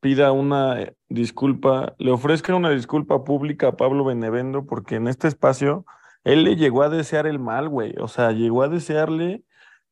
[0.00, 5.26] pida una eh, disculpa, le ofrezca una disculpa pública a Pablo Benevendo porque en este
[5.28, 5.84] espacio
[6.24, 7.94] él le llegó a desear el mal, güey.
[7.98, 9.42] O sea, llegó a desearle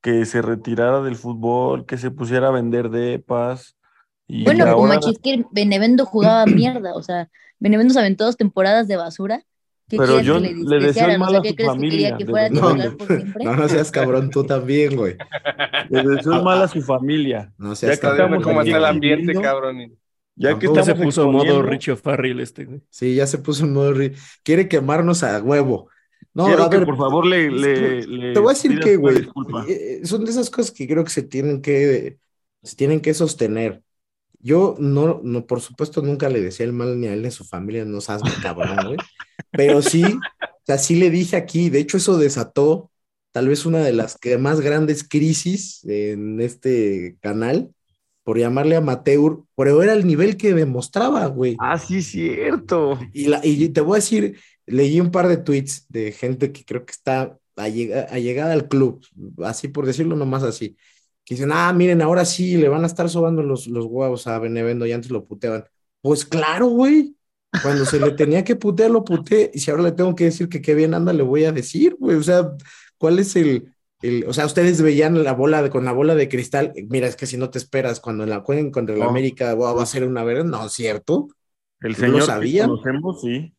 [0.01, 3.76] que se retirara del fútbol, que se pusiera a vender depas.
[4.26, 4.76] Y Bueno, ahora...
[4.76, 7.28] Pumachi, es que Benevendo jugaba mierda, o sea,
[7.59, 9.43] Benevendo se aventó dos temporadas de basura.
[9.89, 12.24] ¿Qué Pero yo que le le deseo el mal a ¿qué su que familia, que?
[12.26, 15.16] No, no seas cabrón, tú también, güey.
[15.91, 17.53] Le deseo el mal a su familia.
[17.57, 18.43] No Ya seas que Está cabrón.
[18.43, 19.80] cómo está el ambiente, cabrón.
[19.80, 19.93] y-
[20.36, 22.80] Ya que Tampoco Ya se estamos puso modo exponiendo, Richo Farrell este, güey.
[22.91, 23.95] Sí, ya se puso en modo.
[24.43, 25.89] Quiere quemarnos a huevo.
[26.34, 28.78] No, quiero a que ver, por favor le, le, que le te voy a decir
[28.78, 29.64] que, güey, disculpa.
[29.68, 32.18] eh, son de esas cosas que creo que se tienen que,
[32.62, 33.82] se tienen que sostener.
[34.39, 37.30] Yo no, no, por supuesto, nunca le decía el mal ni a él ni a
[37.32, 38.99] su familia, no seas mi cabrón, güey.
[39.51, 42.91] Pero sí, o sea, sí le dije aquí, de hecho, eso desató
[43.32, 47.70] tal vez una de las que más grandes crisis en este canal,
[48.24, 51.57] por llamarle amateur, pero era el nivel que demostraba, güey.
[51.59, 52.99] Ah, sí, cierto.
[53.12, 56.64] Y, la, y te voy a decir, leí un par de tweets de gente que
[56.64, 59.03] creo que está allega- allegada al club,
[59.45, 60.76] así por decirlo nomás así,
[61.24, 64.39] que dicen, ah, miren, ahora sí le van a estar sobando los, los huevos a
[64.39, 65.64] Benevendo y antes lo puteaban.
[66.01, 67.14] Pues claro, güey.
[67.62, 69.51] Cuando se le tenía que putear, lo puteé.
[69.55, 71.96] Y si ahora le tengo que decir que qué bien anda, le voy a decir,
[71.99, 72.16] güey.
[72.16, 72.53] O sea,
[72.99, 76.28] ¿cuál es el, el- o sea, ustedes veían la bola de, con la bola de
[76.28, 76.72] cristal.
[76.88, 79.09] Mira, es que si no te esperas cuando la jueguen contra el No.
[79.09, 80.44] América, wow, va a ser una verdad.
[80.44, 81.28] No, ¿cierto?
[81.80, 82.66] El ¿Tú lo señor que sabías?
[82.68, 83.55] conocemos, sí.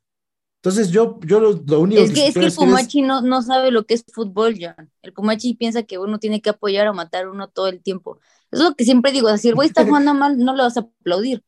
[0.62, 3.42] Entonces yo, yo lo, lo único Es que, es que el es- Pumachi no, no
[3.42, 4.92] sabe lo que es fútbol, John.
[5.02, 8.20] El Pumachi piensa que uno tiene que apoyar o matar a uno todo el tiempo.
[8.52, 10.82] Es lo que siempre digo, si el güey está jugando mal, no lo vas a
[10.82, 11.44] aplaudir.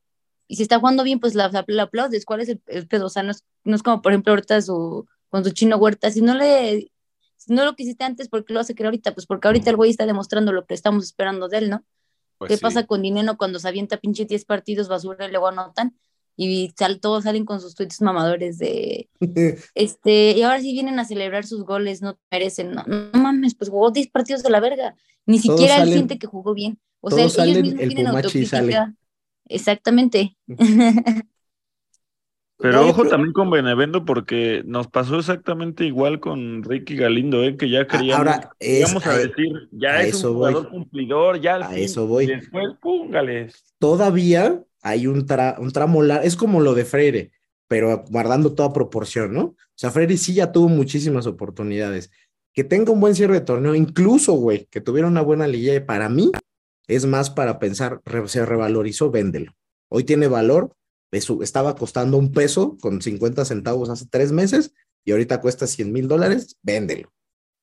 [0.52, 2.26] Y si está jugando bien, pues la, la- la aplaudes.
[2.26, 3.06] ¿Cuál es el, el pedo?
[3.06, 6.10] O sea, no es, no es como, por ejemplo, ahorita su, con su chino huerta.
[6.10, 6.92] Si no le,
[7.36, 9.14] si no lo quisiste antes, ¿por qué lo hace querer ahorita?
[9.14, 11.84] Pues porque ahorita el güey está demostrando lo que estamos esperando de él, ¿no?
[12.36, 12.62] pues ¿Qué sí.
[12.62, 15.96] pasa con Dineno cuando se avienta pinche 10 partidos basura y luego anotan?
[16.36, 19.08] Y sal, todos salen con sus tweets mamadores de
[19.74, 23.70] este, y ahora sí vienen a celebrar sus goles, no merecen, no, no mames, pues
[23.70, 24.94] jugó 10 partidos de la verga,
[25.26, 28.06] ni Todos siquiera él salen- siente que jugó bien, o sea, ellos mismos el tienen
[28.08, 28.94] autocrítica,
[29.48, 30.36] exactamente,
[32.58, 37.56] Pero ojo también con Benevendo porque nos pasó exactamente igual con Ricky Galindo, ¿eh?
[37.56, 40.52] que ya creíamos, ahora, es- íbamos a a- decir, ya a es eso un voy.
[40.52, 42.26] jugador cumplidor, ya al A fin, eso voy.
[42.26, 43.64] después, póngales.
[43.80, 47.32] Todavía hay un, tra- un tramo largo, es como lo de Freire,
[47.66, 49.42] pero guardando toda proporción, ¿no?
[49.42, 52.12] O sea, Freire sí ya tuvo muchísimas oportunidades.
[52.54, 56.08] Que tenga un buen cierre de torneo, incluso, güey, que tuviera una buena liga, para
[56.08, 56.30] mí
[56.88, 59.52] es más para pensar, se revalorizó, véndelo.
[59.88, 60.74] Hoy tiene valor,
[61.12, 64.72] de su- estaba costando un peso con 50 centavos hace tres meses
[65.04, 67.12] y ahorita cuesta 100 mil dólares, véndelo.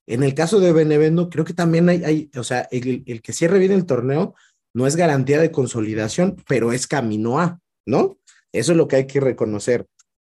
[0.08, 3.34] En el caso de Benevendo, creo que también hay, hay o sea, el, el que
[3.34, 4.36] cierre bien el torneo
[4.74, 8.20] no es garantía de consolidación, pero es camino a, ¿no?
[8.52, 9.86] Eso es lo que hay que reconocer.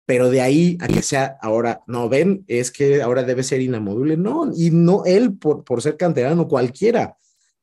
[0.08, 4.18] Pero de ahí a que sea ahora, no ven, es que ahora debe ser inamovible.
[4.18, 7.16] No, y no él por, por ser canterano, cualquiera.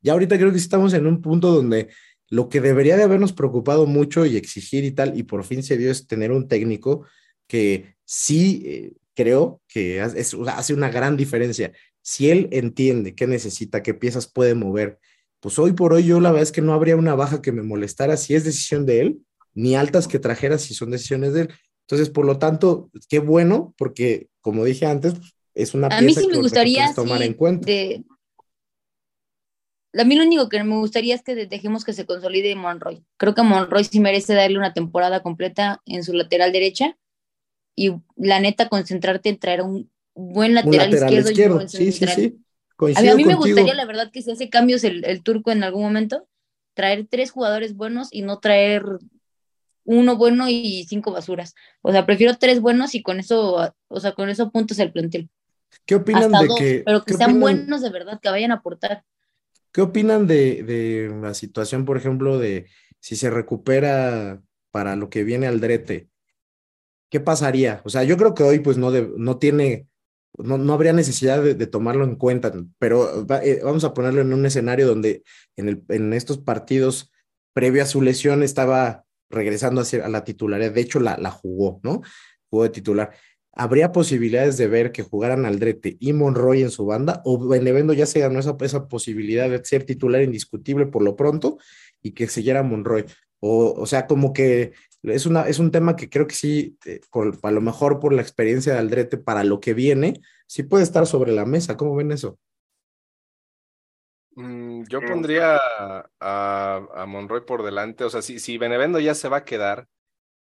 [0.02, 1.88] Ya ahorita creo que estamos en un punto donde
[2.30, 5.76] lo que debería de habernos preocupado mucho y exigir y tal, y por fin se
[5.76, 7.06] dio es tener un técnico
[7.46, 11.72] que sí eh, creo que hace una gran diferencia.
[12.02, 14.98] Si él entiende qué necesita, qué piezas puede mover,
[15.40, 17.62] pues hoy por hoy yo la verdad es que no habría una baja que me
[17.62, 19.18] molestara si es decisión de él,
[19.54, 21.48] ni altas que trajera si son decisiones de él.
[21.86, 25.14] Entonces, por lo tanto, qué bueno, porque como dije antes,
[25.54, 27.66] es una A pieza mí sí me que gustaría tomar sí, en cuenta.
[27.66, 28.04] de-
[29.94, 33.02] A mí lo único que me gustaría es que dejemos que se consolide Monroy.
[33.16, 36.96] Creo que Monroy sí merece darle una temporada completa en su lateral derecha
[37.74, 42.06] y la neta concentrarte en traer un buen Un lateral, izquierdo, y un sí, sí,
[42.06, 42.10] sí.
[42.10, 42.42] A mí,
[42.76, 45.64] Coincido a mí me gustaría, la verdad, que si hace cambios el, el turco en
[45.64, 46.28] algún momento,
[46.74, 48.84] traer tres jugadores buenos y no traer
[49.84, 51.54] uno bueno y cinco basuras.
[51.82, 55.28] O sea, prefiero tres buenos y con eso, o sea, con eso puntos el plantel.
[55.86, 58.52] ¿Qué opinan Hasta de dos, que, pero que sean opinan- buenos de verdad, que vayan
[58.52, 59.02] a aportar.
[59.78, 62.66] ¿Qué opinan de, de la situación, por ejemplo, de
[62.98, 66.08] si se recupera para lo que viene Aldrete?
[67.08, 67.80] ¿Qué pasaría?
[67.84, 69.86] O sea, yo creo que hoy pues no, no tiene,
[70.36, 74.46] no, no habría necesidad de, tomarlo en cuenta, pero eh, vamos a ponerlo en un
[74.46, 75.22] escenario donde
[75.54, 77.12] en, el, en estos partidos
[77.52, 82.02] previo a su lesión estaba regresando a la titularidad, de hecho la jugó, ¿no?
[82.50, 83.14] Jugó de titular.
[83.58, 87.22] ¿Habría posibilidades de ver que jugaran Aldrete y Monroy en su banda?
[87.24, 91.58] ¿O Benevendo ya se ganó esa, esa posibilidad de ser titular indiscutible por lo pronto
[92.00, 93.04] y que siguiera Monroy?
[93.40, 97.00] O, o sea, como que es, una, es un tema que creo que sí, eh,
[97.10, 100.84] por, a lo mejor por la experiencia de Aldrete para lo que viene, sí puede
[100.84, 101.76] estar sobre la mesa.
[101.76, 102.38] ¿Cómo ven eso?
[104.36, 108.04] Mm, Yo pondría a, a, a Monroy por delante.
[108.04, 109.88] O sea, si, si Benevendo ya se va a quedar,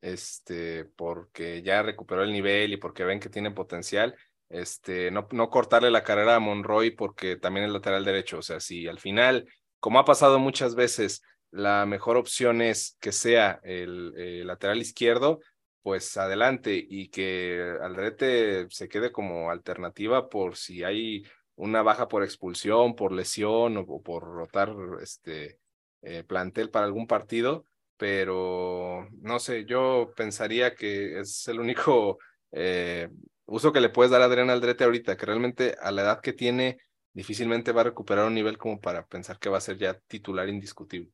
[0.02, 4.16] este, porque ya recuperó el nivel y porque ven que tiene potencial,
[4.50, 8.39] este, no, no cortarle la carrera a Monroy porque también es lateral derecho.
[8.39, 9.48] O sea, si al final,
[9.80, 11.22] como ha pasado muchas veces,
[11.52, 15.39] la mejor opción es que sea el, eh, lateral izquierdo,
[15.82, 21.24] pues adelante y que Aldrete se quede como alternativa por si hay
[21.56, 25.60] una baja por expulsión, por lesión o, por rotar este
[26.02, 27.66] eh, plantel para algún partido,
[27.98, 32.20] pero no sé, yo pensaría que es el único
[32.52, 33.10] eh,
[33.45, 36.34] uso que le puedes dar a Adrián Aldrete ahorita, que realmente a la edad que
[36.34, 36.80] tiene
[37.14, 40.48] difícilmente va a recuperar un nivel como para pensar que va a ser ya titular
[40.48, 41.12] indiscutible.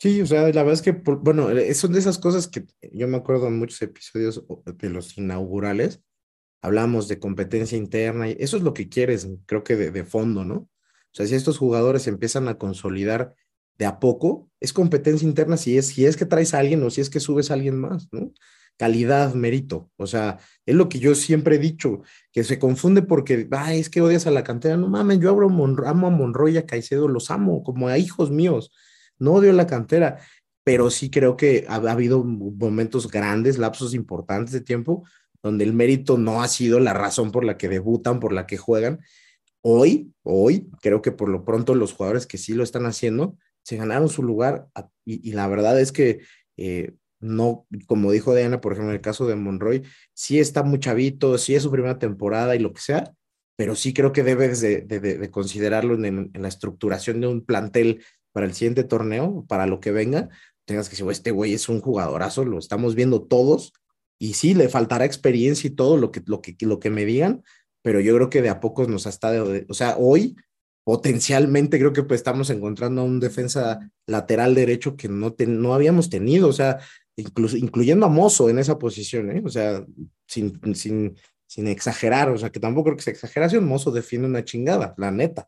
[0.00, 3.08] Sí, o sea, la verdad es que, bueno, eh, son de esas cosas que yo
[3.08, 6.02] me acuerdo en muchos episodios de los inaugurales,
[6.60, 10.54] hablamos de competencia interna y eso es lo que quieres, creo que de, fondo, ¿no?
[10.56, 10.68] O
[11.12, 13.34] sea, si estos jugadores empiezan a consolidar
[13.78, 16.90] de a poco, es competencia interna si es, si es que traes a alguien o
[16.90, 18.32] si es que subes a alguien más, ¿no?
[18.76, 19.90] Calidad, mérito.
[19.96, 22.02] O sea, es lo que yo siempre he dicho,
[22.32, 24.76] que se confunde porque, ay, es que odias a la cantera.
[24.76, 28.30] No mames, yo abro Monro- amo a Monroy a Caicedo, los amo como a hijos
[28.30, 28.72] míos.
[29.18, 30.18] No odio la cantera,
[30.64, 35.04] pero sí creo que ha, ha habido momentos grandes, lapsos importantes de tiempo,
[35.42, 38.56] donde el mérito no ha sido la razón por la que debutan, por la que
[38.56, 39.00] juegan.
[39.60, 43.76] Hoy, hoy, creo que por lo pronto los jugadores que sí lo están haciendo, se
[43.76, 44.68] ganaron su lugar
[45.04, 46.20] y, la verdad es que
[46.56, 50.78] eh, no, como dijo Diana, por ejemplo, en el caso de Monroy, sí está muy
[50.78, 53.12] chavito, sí es su primera temporada y lo que sea,
[53.56, 57.44] pero sí creo que debes de, de- de- de considerarlo en, la estructuración de un
[57.44, 60.28] plantel para el siguiente torneo, para lo que venga,
[60.66, 63.72] tengas que decir, "Oh, este güey es un jugadorazo, lo estamos viendo todos,
[64.18, 67.42] y sí, le faltará experiencia y todo lo que, lo que, lo que me digan,
[67.82, 70.36] pero yo creo que de a pocos nos ha estado, o sea, hoy
[70.84, 76.10] potencialmente creo que pues estamos encontrando a un defensa lateral derecho que no, no habíamos
[76.10, 76.78] tenido, o sea,
[77.16, 79.42] incluso, incluyendo a Mozo en esa posición, ¿eh?
[79.44, 79.84] O sea,
[80.26, 81.16] sin, sin,
[81.46, 85.10] sin exagerar, o sea, que tampoco creo que sea exageración, Mozo defiende una chingada, la
[85.10, 85.46] neta.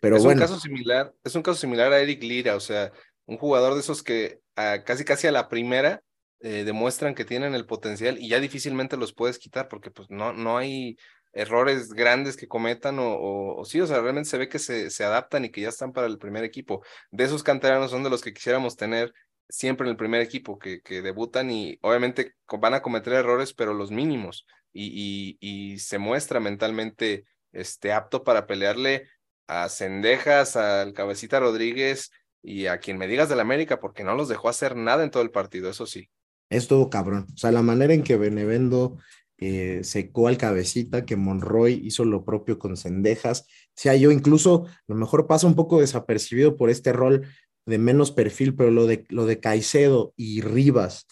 [0.00, 2.90] Pero es bueno, un caso similar, es un caso similar a Eric Lira, o sea,
[3.26, 4.40] un jugador de esos que
[4.84, 6.02] casi casi a la primera
[6.40, 10.32] eh, demuestran que tienen el potencial y ya difícilmente los puedes quitar porque pues no,
[10.32, 10.96] no hay
[11.32, 14.90] errores grandes que cometan o, o, o sí, o sea, realmente se ve que se,
[14.90, 16.82] se adaptan y que ya están para el primer equipo.
[17.10, 19.12] De esos canteranos son de los que quisiéramos tener
[19.48, 23.74] siempre en el primer equipo, que, que debutan y obviamente van a cometer errores, pero
[23.74, 29.08] los mínimos y, y, se muestra mentalmente este, apto para pelearle
[29.46, 32.10] a Cendejas, al Cabecita Rodríguez
[32.42, 35.22] y a quien me digas del América, porque no los dejó hacer nada en todo
[35.22, 36.08] el partido, eso sí.
[36.48, 37.26] es todo cabrón.
[37.34, 38.98] O sea, la manera en que Benevendo
[39.40, 43.46] eh, secó al cabecita, que Monroy hizo lo propio con Cendejas.
[43.68, 47.26] O sea, yo incluso a lo mejor pasa un poco desapercibido por este rol
[47.66, 51.06] de menos perfil, pero lo de, lo de Caicedo y Rivas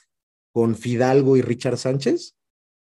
[0.52, 2.36] con Fidalgo y Richard Sánchez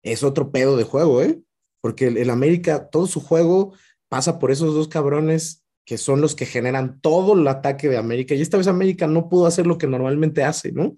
[0.03, 1.41] es otro pedo de juego, ¿eh?
[1.83, 3.75] Porque el, el América, todo su juego
[4.09, 8.35] pasa por esos dos cabrones que son los que generan todo el ataque de América.
[8.35, 10.95] Y esta vez América no pudo hacer lo que normalmente hace, ¿no?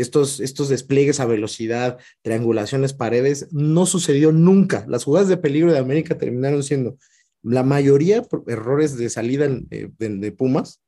[0.00, 4.84] Estos, estos despliegues a velocidad, triangulaciones, paredes, no sucedió nunca.
[4.88, 6.96] Las jugadas de peligro de América terminaron siendo
[7.42, 10.80] la mayoría errores de salida de, de, Pumas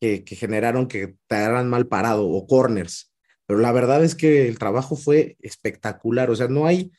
[0.00, 3.12] que, generaron que te agarran mal parado o corners.
[3.46, 6.30] Pero la verdad es que el trabajo fue espectacular.
[6.30, 6.92] O sea, no hay,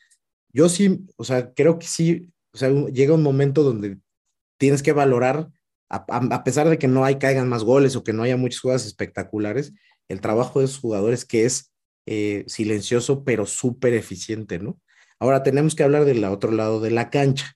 [0.52, 3.98] yo sí, o sea, creo que sí, o sea, llega un momento donde
[4.58, 5.48] tienes que valorar,
[5.88, 8.60] a, a, pesar de que no hay caigan más goles o que no haya muchas
[8.60, 9.72] jugadas espectaculares,
[10.10, 11.72] el trabajo de esos jugadores que es
[12.06, 14.80] eh, silencioso pero súper eficiente, ¿no?
[15.20, 17.54] Ahora tenemos que hablar del otro lado de la cancha.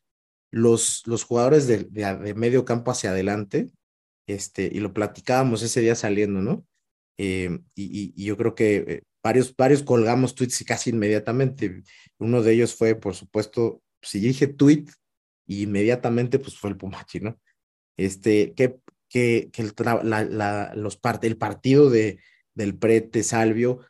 [0.53, 3.71] Los, los jugadores de, de, medio campo hacia adelante,
[4.29, 6.65] este, y lo platicábamos ese día saliendo, ¿no?
[7.19, 11.83] Eh, y, y, yo creo que eh, varios, varios colgamos tweets casi inmediatamente.
[12.19, 14.85] Uno de ellos fue, por supuesto, si dije tweet,
[15.49, 17.41] inmediatamente pues fue el Pumachi, ¿no?
[17.97, 18.77] Este, que,
[19.09, 19.73] que, que el,
[20.05, 22.21] la, la, los el partido de,
[22.55, 23.81] del Prete, Salvio,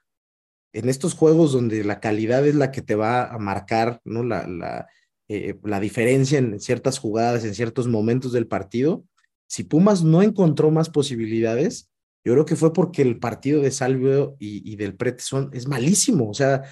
[0.73, 4.23] en estos juegos donde la calidad es la que te va a marcar, ¿no?
[4.23, 4.89] La, la,
[5.29, 9.05] eh, la diferencia en ciertas jugadas, en ciertos momentos del partido,
[9.47, 11.91] si Pumas no encontró más posibilidades,
[12.25, 15.69] yo creo que fue porque el partido de Salvio y, y del Prete son, es
[15.69, 16.63] malísimo, o sea,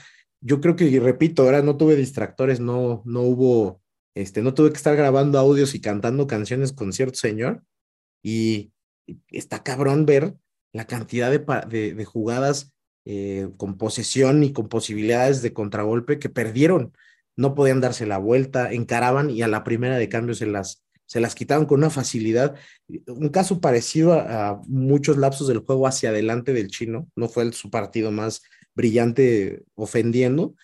[0.40, 3.82] yo creo que, repito, ahora no tuve distractores, no, no hubo
[4.14, 7.62] este, no tuve que estar grabando audios y cantando canciones con cierto señor.
[8.22, 8.72] Y
[9.28, 10.34] está cabrón ver
[10.72, 12.72] la cantidad de, de, jugadas
[13.04, 16.92] eh, con posesión y con posibilidades de contragolpe que perdieron.
[17.36, 21.20] No podían darse la vuelta, encaraban y a la primera de cambio se las, se
[21.20, 22.54] las quitaron con una facilidad.
[23.06, 27.08] Un caso parecido a, a muchos lapsos del juego hacia adelante del chino.
[27.16, 28.42] No fue el, su partido más
[28.74, 30.54] brillante ofendiendo,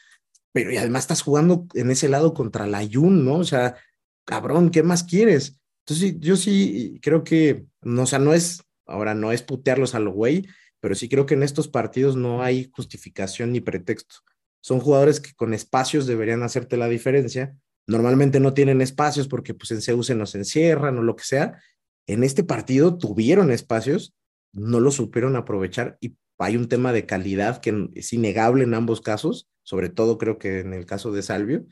[0.53, 3.37] pero y además estás jugando en ese lado contra la Jun, ¿no?
[3.37, 3.77] O sea,
[4.25, 5.61] cabrón, ¿qué más quieres?
[5.87, 10.01] Entonces, yo sí creo que, no, o sea, no es, ahora no es putearlos a
[10.01, 10.47] lo güey,
[10.81, 14.17] pero sí creo que en estos partidos no hay justificación ni pretexto.
[14.61, 17.57] Son jugadores que con espacios deberían hacerte la diferencia.
[17.87, 21.61] Normalmente no tienen espacios porque pues en CEU se nos encierran o lo que sea.
[22.07, 24.15] En este partido tuvieron espacios,
[24.53, 29.01] no lo supieron aprovechar y hay un tema de calidad que es innegable en ambos
[29.01, 31.67] casos, sobre todo creo que en el caso de Salvio,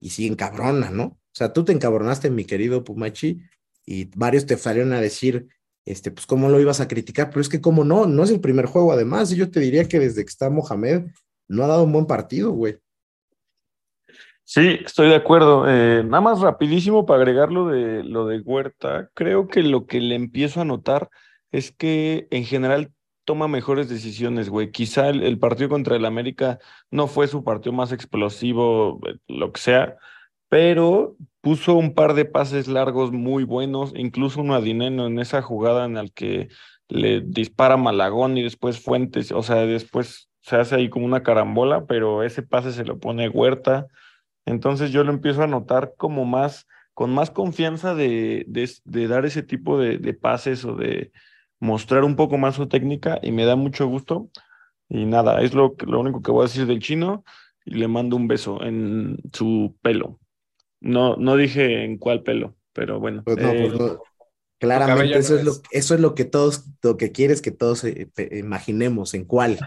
[0.00, 1.04] y sí encabrona, ¿no?
[1.04, 3.40] O sea, tú te encabronaste, mi querido Pumachi,
[3.84, 5.48] y varios te salieron a decir,
[5.84, 8.40] este, pues cómo lo ibas a criticar, pero es que como no, no es el
[8.40, 11.06] primer juego, además, yo te diría que desde que está Mohamed
[11.48, 12.78] no ha dado un buen partido, güey.
[14.46, 15.68] Sí, estoy de acuerdo.
[15.68, 20.00] Eh, nada más rapidísimo para agregar lo de, lo de Huerta, creo que lo que
[20.00, 21.08] le empiezo a notar
[21.50, 22.92] es que en general
[23.24, 24.70] toma mejores decisiones, güey.
[24.70, 26.58] Quizá el, el, partido contra el América
[26.90, 29.96] no fue su partido más explosivo, lo que sea,
[30.50, 35.42] pero puso un par de pases largos muy buenos, incluso uno a Dineno en esa
[35.42, 36.48] jugada en la que
[36.88, 41.86] le dispara Malagón y después Fuentes, o sea, después se hace ahí como una carambola,
[41.86, 43.86] pero ese pase se lo pone Huerta.
[44.44, 49.42] Entonces yo lo empiezo a notar como más, con más confianza de, de, dar ese
[49.42, 51.12] tipo de, de pases o de,
[51.64, 54.28] mostrar un poco más su técnica y me da mucho gusto.
[54.88, 57.24] Y nada, es lo, lo único que voy a decir del chino
[57.64, 60.20] y le mando un beso en su pelo.
[60.84, 63.22] No, no dije en cuál pelo, pero bueno.
[63.24, 64.02] Pues no, eh, pues no.
[64.58, 65.40] Claramente eso, no es.
[65.40, 69.24] es lo, eso es lo que todos, lo que quieres que todos eh, imaginemos, en
[69.24, 69.58] cuál.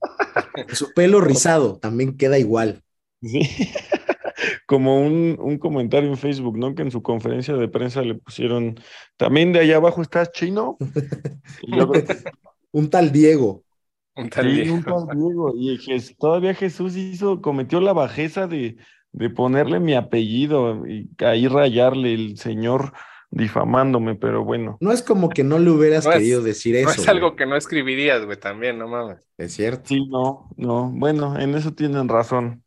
[0.72, 2.82] su pelo rizado también queda igual.
[3.20, 3.42] Sí.
[4.66, 6.74] como un, un, comentario en Facebook, ¿no?
[6.74, 8.80] Que en su conferencia de prensa le pusieron,
[9.18, 10.78] también de allá abajo estás chino.
[11.60, 12.16] Que...
[12.72, 13.62] un tal Diego.
[14.16, 14.74] Un tal, sí, Diego.
[14.74, 15.52] Un tal Diego.
[15.54, 15.78] Y
[16.18, 18.76] todavía Jesús hizo, cometió la bajeza de,
[19.12, 22.92] de ponerle mi apellido y ahí rayarle el señor
[23.30, 24.76] difamándome, pero bueno.
[24.80, 26.86] No es como que no le hubieras no querido es, decir eso.
[26.86, 29.26] No es algo que no escribirías, güey, también, no mames.
[29.38, 29.84] Es cierto.
[29.86, 30.90] Sí, no, no.
[30.92, 32.62] Bueno, en eso tienen razón.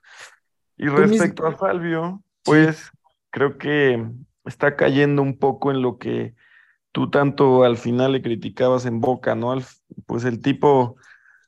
[0.77, 2.97] Y respecto a Salvio, pues sí.
[3.29, 4.03] creo que
[4.45, 6.33] está cayendo un poco en lo que
[6.91, 9.51] tú tanto al final le criticabas en Boca, ¿no?
[9.51, 9.63] Al,
[10.05, 10.97] pues el tipo,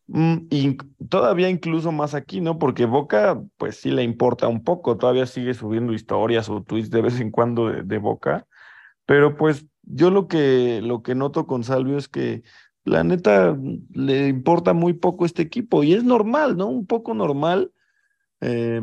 [0.07, 0.77] y
[1.09, 2.57] todavía incluso más aquí, ¿no?
[2.57, 7.01] Porque Boca, pues sí le importa un poco, todavía sigue subiendo historias o tweets de
[7.01, 8.47] vez en cuando de, de Boca,
[9.05, 12.43] pero pues yo lo que, lo que noto con Salvio es que
[12.85, 13.57] la neta
[13.93, 16.67] le importa muy poco este equipo y es normal, ¿no?
[16.67, 17.71] Un poco normal.
[18.39, 18.81] Eh,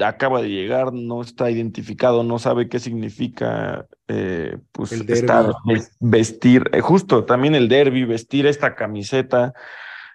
[0.00, 5.52] acaba de llegar, no está identificado, no sabe qué significa eh, pues estar,
[6.00, 9.52] vestir, eh, justo también el derby, vestir esta camiseta.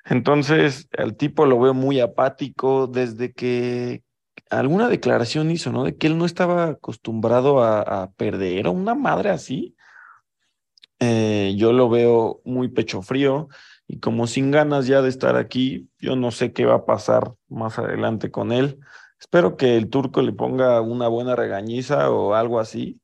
[0.10, 4.03] Entonces, al tipo lo veo muy apático desde que
[4.49, 5.84] alguna declaración hizo, ¿no?
[5.84, 9.76] De que él no estaba acostumbrado a, a perder o una madre así.
[10.99, 13.47] Eh, yo lo veo muy pecho frío
[13.88, 17.34] y como sin ganas ya de estar aquí, yo no sé qué va a pasar
[17.47, 18.80] más adelante con él.
[19.20, 22.99] Espero que el turco le ponga una buena regañiza o algo así,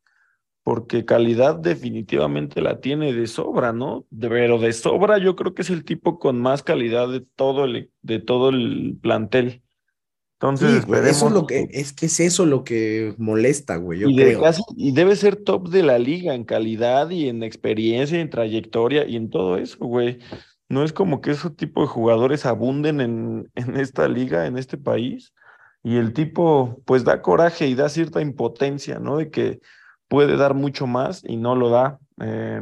[0.65, 4.07] porque calidad definitivamente la tiene de sobra, ¿no?
[4.11, 7.65] De- Pero de sobra yo creo que es el tipo con más calidad de todo
[7.65, 9.63] el, de todo el plantel.
[10.41, 14.09] Entonces, Sí, eso es lo que, es que es eso lo que molesta, güey, yo
[14.09, 14.41] y, creo.
[14.41, 18.29] casi- y debe ser top de la liga en calidad y en experiencia, y en
[18.29, 20.19] trayectoria y en todo eso, güey.
[20.69, 24.77] No es como que ese tipo de jugadores abunden en, en esta liga, en este
[24.77, 25.33] país.
[25.83, 29.17] Y el tipo, pues da coraje y da cierta impotencia, ¿no?
[29.17, 29.59] De que
[30.07, 31.99] puede dar mucho más y no lo da.
[32.21, 32.61] Eh,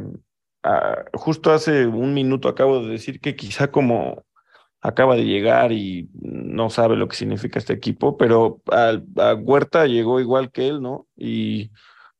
[1.12, 4.24] justo hace un minuto acabo de decir que quizá como
[4.80, 10.20] acaba de llegar y no sabe lo que significa este equipo, pero a, Huerta llegó
[10.20, 11.06] igual que él, ¿no?
[11.16, 11.70] Y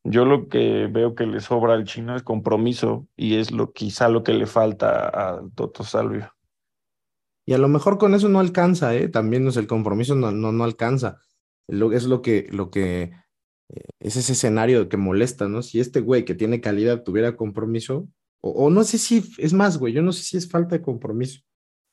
[0.02, 4.08] yo lo que veo que le sobra al chino es compromiso y es lo quizá
[4.08, 6.32] lo que le falta al Toto Salvio.
[7.46, 9.08] Y a lo mejor con eso no alcanza, ¿eh?
[9.08, 11.18] También es el compromiso no, no, no alcanza.
[11.68, 13.12] Es lo que, lo que,
[14.00, 15.62] es ese escenario que molesta, ¿no?
[15.62, 18.08] Si este güey que tiene calidad tuviera compromiso,
[18.40, 21.40] o, no sé si, es más, güey, yo no sé si es falta de compromiso.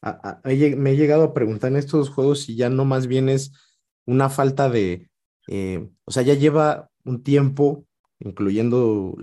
[0.02, 3.30] A- a- me he llegado a preguntar en estos juegos si ya no más bien
[3.30, 3.54] es
[4.06, 5.10] una falta de,
[5.48, 7.86] eh, o sea, ya lleva un tiempo,
[8.20, 9.16] incluyendo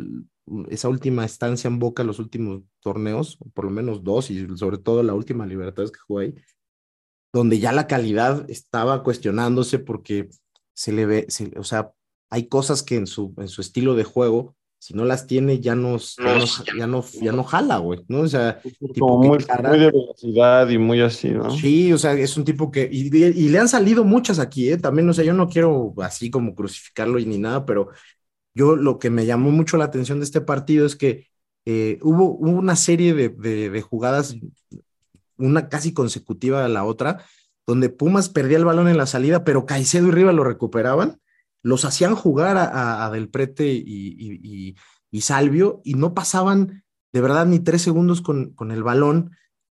[0.70, 5.02] esa última estancia en Boca, los últimos torneos, por lo menos dos, y sobre todo
[5.02, 6.34] la última Libertadores que jugó ahí,
[7.32, 10.28] donde ya la calidad estaba cuestionándose porque
[10.74, 11.92] se le ve, se- o sea,
[12.30, 15.74] hay cosas que en su, en su estilo de juego, si no las tiene, ya
[15.74, 16.44] no, ya no,
[16.76, 18.20] ya no, ya no jala, güey, ¿no?
[18.20, 18.60] O sea,
[18.92, 21.50] tipo Como muy, muy de velocidad y muy así, ¿no?
[21.50, 24.70] Sí, o sea, es un tipo que, y, y- y le han salido muchas aquí,
[24.70, 24.76] ¿eh?
[24.78, 27.88] También, o sea, yo no quiero así como crucificarlo y ni nada, pero
[28.54, 31.28] yo lo que me llamó mucho la atención de este partido es que
[31.66, 34.36] eh, hubo, hubo una serie de, de- de jugadas,
[35.36, 37.24] una casi consecutiva a la otra,
[37.66, 41.20] donde Pumas perdía el balón en la salida, pero Caicedo y Riva lo recuperaban,
[41.62, 44.74] los hacían jugar a, Del Prete y,
[45.20, 49.32] Salvio, y no pasaban de verdad ni tres segundos con, el balón,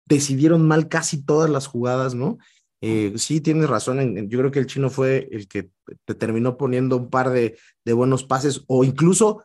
[0.05, 2.37] decidieron mal casi todas las jugadas, ¿no?
[2.81, 5.69] Eh, sí, tienes razón, yo creo que el chino fue el que
[6.05, 7.57] te terminó poniendo un par de
[7.93, 9.43] buenos pases, o incluso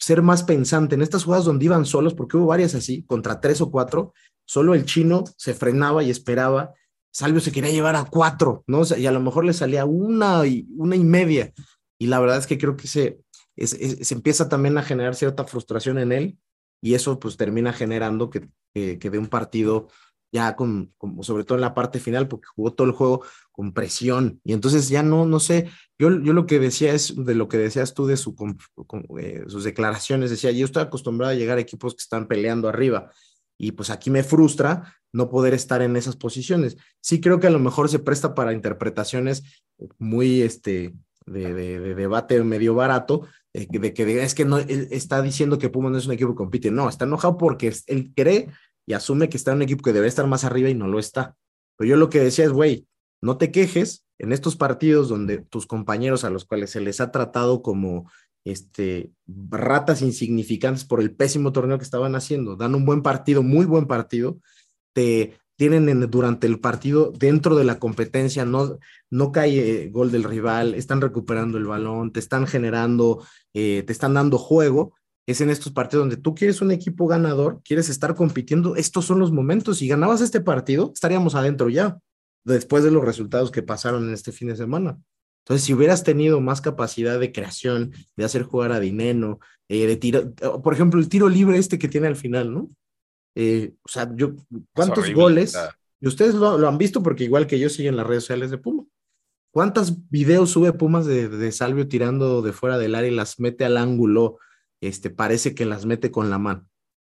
[0.00, 3.60] ser más pensante en estas jugadas donde iban solos, porque hubo varias así, contra tres
[3.60, 4.14] o cuatro,
[4.46, 6.72] solo el chino se frenaba y esperaba,
[7.12, 8.80] Salvio se quería llevar a cuatro, ¿no?
[8.80, 11.52] O sea, y a lo mejor le salía una y, una y media,
[11.98, 13.20] y la verdad es que creo que se,
[13.56, 16.38] es- es- se empieza también a generar cierta frustración en él,
[16.82, 19.88] y eso pues termina generando que, que, que de un partido
[20.32, 23.72] ya con, como sobre todo en la parte final, porque jugó todo el juego con
[23.72, 27.48] presión, y entonces ya no, no sé, yo, yo lo que decía es de lo
[27.48, 28.56] que decías tú de su, com-
[28.86, 32.68] com- eh, sus declaraciones, decía, yo estoy acostumbrado a llegar a equipos que están peleando
[32.68, 33.10] arriba,
[33.60, 36.76] y pues aquí me frustra no poder estar en esas posiciones.
[37.02, 39.42] Sí creo que a lo mejor se presta para interpretaciones
[39.98, 40.94] muy, este,
[41.26, 45.68] de, de- de debate medio barato, eh, de que es que no, está diciendo que
[45.68, 48.48] Pumas no es un equipo que compite, no, está enojado porque él cree
[48.86, 50.98] y asume que está en un equipo que debe estar más arriba y no lo
[50.98, 51.36] está.
[51.76, 52.86] Pero yo lo que decía es, güey,
[53.22, 57.10] no te quejes en estos partidos donde tus compañeros a los cuales se les ha
[57.10, 58.10] tratado como
[58.44, 63.66] este, ratas insignificantes por el pésimo torneo que estaban haciendo, dan un buen partido, muy
[63.66, 64.38] buen partido,
[64.92, 68.78] te tienen en- durante el partido dentro de la competencia, no,
[69.10, 73.22] no cae eh, gol del rival, están recuperando el balón, te están generando,
[73.52, 74.94] eh, te están dando juego.
[75.26, 79.18] Es en estos partidos donde tú quieres un equipo ganador, quieres estar compitiendo, estos son
[79.18, 79.78] los momentos.
[79.78, 81.98] Si ganabas este partido, estaríamos adentro ya,
[82.42, 84.98] después de los resultados que pasaron en este fin de semana.
[85.44, 89.96] Entonces, si hubieras tenido más capacidad de creación, de hacer jugar a Dineno, eh, de
[89.96, 92.70] tiro, por ejemplo, el tiro libre este que tiene al final, ¿no?
[93.34, 94.34] Eh, o sea, yo,
[94.74, 95.58] ¿cuántos horrible, goles?
[96.00, 98.58] Y ustedes lo, lo han visto porque igual que yo siguen las redes sociales de
[98.58, 98.84] Puma.
[99.52, 103.64] ¿Cuántos videos sube Pumas de, de Salvio tirando de fuera del área y las mete
[103.64, 104.38] al ángulo?
[104.80, 106.66] Este, parece que las mete con la mano.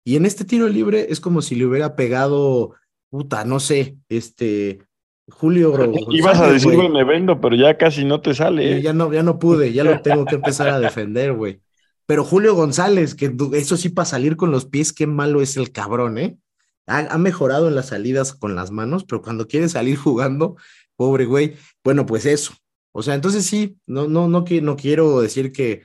[0.05, 2.75] Y en este tiro libre es como si le hubiera pegado,
[3.11, 4.86] puta, no sé, este,
[5.29, 5.75] Julio
[6.11, 6.89] Ibas a decir güey.
[6.89, 8.79] Benevendo, pero ya casi no te sale.
[8.79, 8.83] ¿eh?
[8.83, 11.61] ya no, ya no pude, ya lo tengo que empezar a defender, güey.
[12.07, 15.73] Pero Julio González, que eso sí, para salir con los pies, qué malo es el
[15.73, 16.39] cabrón, ¿eh?
[16.87, 20.57] Ha, ha mejorado en las salidas con las manos, pero cuando quiere salir jugando,
[20.95, 22.55] pobre güey, bueno, pues eso.
[22.93, 25.83] O sea, entonces sí, no, no, no, no quiero decir que,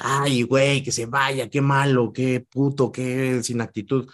[0.00, 4.08] ay, güey, que se vaya, qué malo, qué puto, qué sin actitud.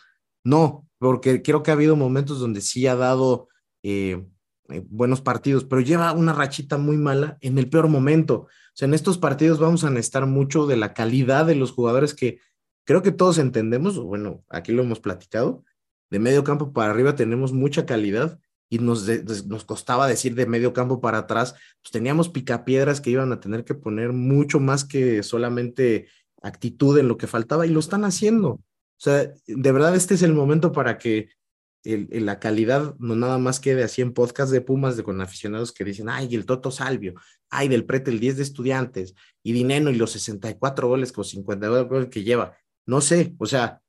[0.45, 3.49] No, porque creo que ha habido momentos donde sí ha dado
[3.83, 4.27] eh,
[4.73, 8.35] eh, buenos partidos, pero lleva una rachita muy mala en el peor momento.
[8.35, 12.15] O sea, en estos partidos vamos a necesitar mucho de la calidad de los jugadores
[12.15, 12.41] que
[12.85, 15.65] creo que todos entendemos, bueno, aquí lo hemos platicado,
[16.11, 19.07] de medio campo para arriba tenemos mucha calidad y nos,
[19.47, 23.65] nos costaba decir de medio campo para atrás, pues teníamos picapiedras que iban a tener
[23.65, 26.09] que poner mucho más que solamente
[26.43, 28.51] actitud en lo que faltaba y lo están haciendo.
[28.51, 31.31] O sea, de verdad este es el momento para que
[31.85, 35.85] la calidad no nada más quede así en podcast de Pumas de con aficionados que
[35.85, 37.15] dicen, ay, el Toto Salvio,
[37.49, 41.69] ay, del Prete el 10 de estudiantes, y Dineno y los 64 goles con 50
[41.69, 42.57] goles que lleva.
[42.87, 43.81] No sé, o sea,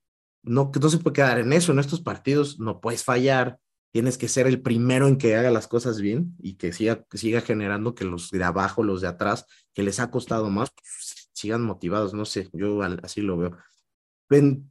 [0.44, 3.60] no, no se puede quedar en eso, en estos partidos no puedes fallar,
[3.92, 7.42] tienes que ser el primero en que haga las cosas bien y que siga, siga
[7.42, 11.62] generando que los de abajo, los de atrás, que les ha costado más, pues, sigan
[11.62, 13.58] motivados, no sé, yo así lo veo.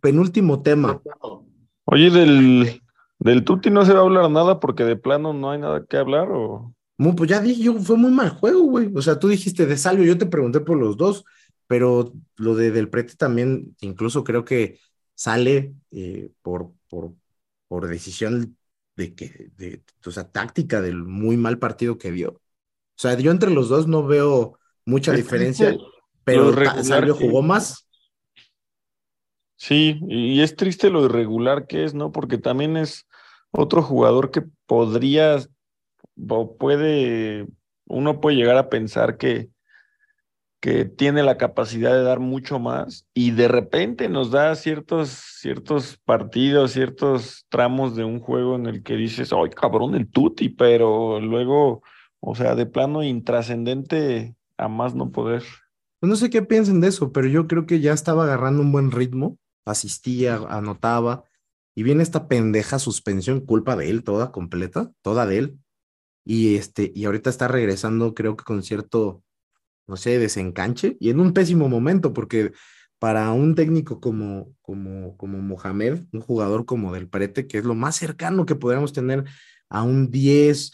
[0.01, 1.03] penúltimo tema.
[1.85, 2.80] Oye, del,
[3.21, 5.97] del Tuti no se va a hablar nada porque de plano no hay nada que
[5.99, 6.75] hablar o...
[6.97, 8.91] pues ya dije, yo, fue muy mal juego, güey.
[8.95, 11.25] O sea, tú dijiste de Salvio, yo te pregunté por los dos,
[11.67, 14.81] pero lo de Del Prete también, incluso creo que
[15.15, 17.13] sale eh, por, por,
[17.69, 18.57] por decisión
[18.97, 22.31] de que, de, o sea, táctica del muy mal partido que dio.
[22.31, 25.77] O sea, yo entre los dos no veo mucha diferencia,
[26.25, 26.53] pero
[26.83, 27.87] Salvio jugó más.
[29.57, 32.13] Sí, y es triste lo irregular que es, ¿no?
[32.13, 33.07] Porque también es
[33.53, 35.39] otro jugador que podría
[36.29, 37.47] o puede,
[37.87, 39.51] uno puede llegar a pensar que,
[40.61, 45.99] que tiene la capacidad de dar mucho más y de repente nos da ciertos, ciertos
[46.05, 51.21] partidos, ciertos tramos de un juego en el que dices, ay cabrón, el tuti, pero
[51.21, 51.83] luego,
[52.21, 55.43] o sea, de plano intrascendente a más no poder.
[56.01, 58.73] Pues no sé qué piensen de eso, pero yo creo que ya estaba agarrando un
[58.73, 61.25] buen ritmo, asistía, anotaba,
[61.75, 65.59] y viene esta pendeja suspensión, culpa de él, toda completa, toda de él.
[66.25, 69.23] Y este, y ahorita está regresando, creo que con cierto
[69.91, 72.53] no sé, desencanche y en un pésimo momento, porque
[73.01, 77.75] para un técnico como, como, como Mohamed, un jugador como Del Prete, que es lo
[77.75, 79.25] más cercano que podríamos tener
[79.69, 80.71] a un 10,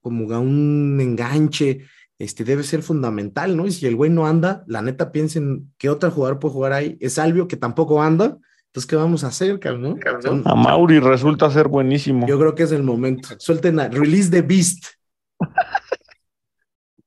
[0.00, 1.84] como a un enganche,
[2.18, 3.66] este debe ser fundamental, ¿no?
[3.66, 6.96] Y si el güey no anda, la neta piensen qué otro jugador puede jugar ahí.
[7.00, 8.38] Es Salvio que tampoco anda.
[8.70, 9.98] Entonces, ¿qué vamos a hacer, cabrón?
[10.44, 12.28] A Mauri resulta ser buenísimo.
[12.28, 13.28] Yo creo que es el momento.
[13.38, 14.84] Suelten a Release the Beast.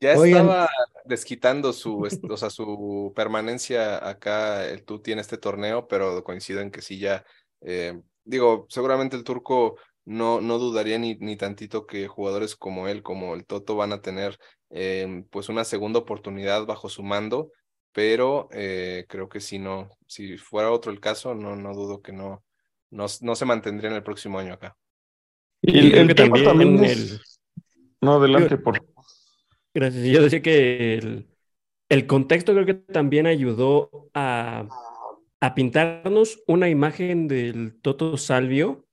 [0.02, 0.68] Ya estaba
[1.06, 6.72] desquitando su, o sea, su permanencia acá, el Tuti en este torneo, pero coincido en
[6.72, 7.24] que sí ya,
[7.62, 13.02] eh, digo, seguramente el turco no, no dudaría ni, ni tantito que jugadores como él,
[13.02, 14.38] como el Toto, van a tener
[14.72, 17.52] eh, pues una segunda oportunidad bajo su mando,
[17.94, 22.12] pero eh, creo que si no, si fuera otro el caso, no, no dudo que
[22.12, 22.44] no,
[22.90, 24.76] no, no se mantendría en el próximo año acá.
[25.62, 27.22] Y el, también, el...
[28.02, 29.06] No, adelante, por favor.
[29.74, 30.06] Gracias.
[30.06, 31.28] Yo decía que el,
[31.90, 34.68] el contexto creo que también ayudó a,
[35.40, 38.86] a, pintarnos una imagen del Toto Salvio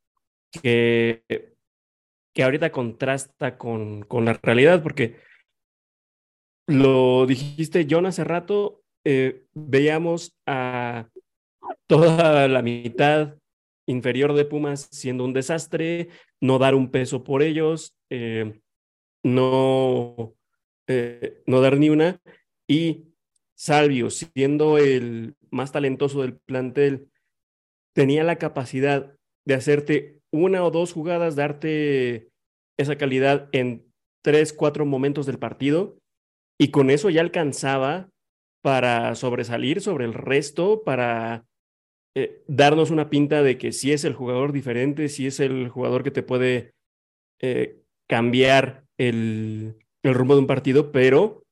[0.62, 1.24] que,
[2.34, 5.18] que ahorita contrasta con, con la realidad, porque
[6.66, 11.08] lo dijiste, John, hace rato, eh, veíamos a
[11.86, 13.36] toda la mitad
[13.86, 16.08] inferior de Pumas siendo un desastre,
[16.40, 18.60] no dar un peso por ellos, eh,
[19.22, 20.34] no
[20.86, 22.20] eh, no dar ni una.
[22.68, 23.04] Y
[23.54, 27.08] Salvio, siendo el más talentoso del plantel,
[27.94, 32.30] tenía la capacidad de hacerte una o dos jugadas, darte
[32.76, 33.86] esa calidad en
[34.22, 35.98] tres, cuatro momentos del partido,
[36.58, 38.10] y con eso ya alcanzaba
[38.62, 41.44] para sobresalir sobre el resto, para
[42.16, 46.02] eh, darnos una pinta de que si es el jugador diferente, si es el jugador
[46.02, 46.72] que te puede
[47.40, 51.42] eh, cambiar el, el rumbo de un partido, pero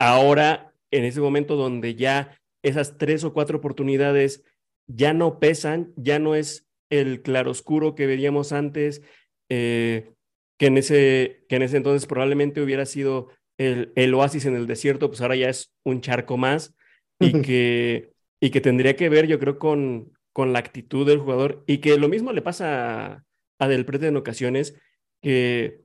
[0.00, 4.44] ahora, en ese momento donde ya esas tres o cuatro oportunidades
[4.88, 9.02] ya no pesan, ya no es el claroscuro que veíamos antes,
[9.50, 10.12] eh,
[10.58, 13.28] que, en ese, que en ese entonces probablemente hubiera sido
[13.58, 16.74] el, el, oasis en el desierto, pues ahora ya es un charco más
[17.20, 21.64] y que, y que tendría que ver, yo creo, con, con la actitud del jugador.
[21.66, 23.24] Y que lo mismo le pasa a,
[23.58, 24.74] a Del Prete en ocasiones,
[25.20, 25.84] que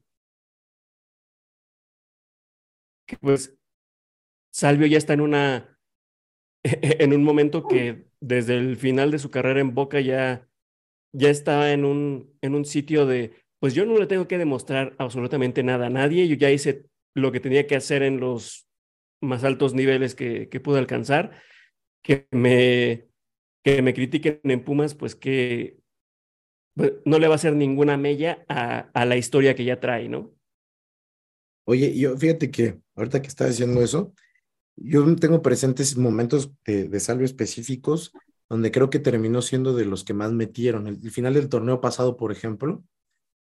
[3.21, 3.57] pues
[4.51, 5.79] Salvio ya está en una
[6.63, 10.47] en un momento que desde el final de su carrera en Boca ya
[11.13, 14.95] ya está en un en un sitio de pues yo no le tengo que demostrar
[14.97, 18.67] absolutamente nada a nadie, yo ya hice lo que tenía que hacer en los
[19.21, 21.41] más altos niveles que, que pude alcanzar,
[22.03, 23.07] que me,
[23.63, 25.79] que me critiquen en Pumas, pues que
[26.75, 30.09] pues, no le va a hacer ninguna mella a, a la historia que ya trae,
[30.09, 30.33] ¿no?
[31.65, 34.13] Oye, yo fíjate que ahorita que estás diciendo eso,
[34.75, 38.11] yo tengo presentes momentos de, de salvio específicos
[38.49, 40.87] donde creo que terminó siendo de los que más metieron.
[40.87, 42.83] El final del torneo pasado, por ejemplo,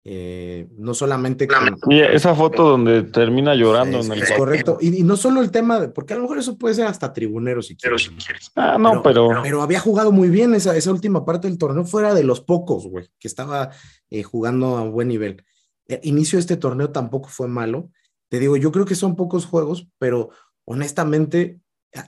[0.05, 1.91] eh, no solamente con...
[1.91, 4.77] Esa foto donde termina llorando es, en el es correcto.
[4.79, 7.11] Y, y, no solo el tema, de, porque a lo mejor eso puede ser hasta
[7.11, 8.09] tribunero si quieres.
[8.55, 9.27] Ah, no, pero...
[9.27, 12.41] Pero, pero había jugado muy bien esa, esa, última parte del torneo, fuera de los
[12.41, 13.71] pocos, güey, que estaba
[14.09, 15.43] eh, jugando a buen nivel.
[15.87, 17.91] Eh, inicio de este torneo tampoco fue malo.
[18.29, 20.29] Te digo, yo creo que son pocos juegos, pero
[20.65, 21.59] honestamente,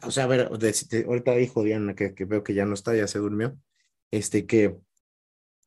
[0.03, 2.73] o sea, a ver, de, de, ahorita dijo Diana, que, que, veo que ya no
[2.73, 3.57] está, ya se durmió,
[4.11, 4.77] este, que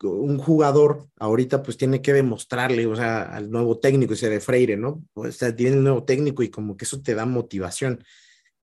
[0.02, 4.76] un jugador ahorita pues tiene que demostrarle, o sea, al nuevo técnico, ese de Freire,
[4.76, 5.04] ¿no?
[5.14, 8.02] O sea, tiene el nuevo técnico y como que eso te da motivación.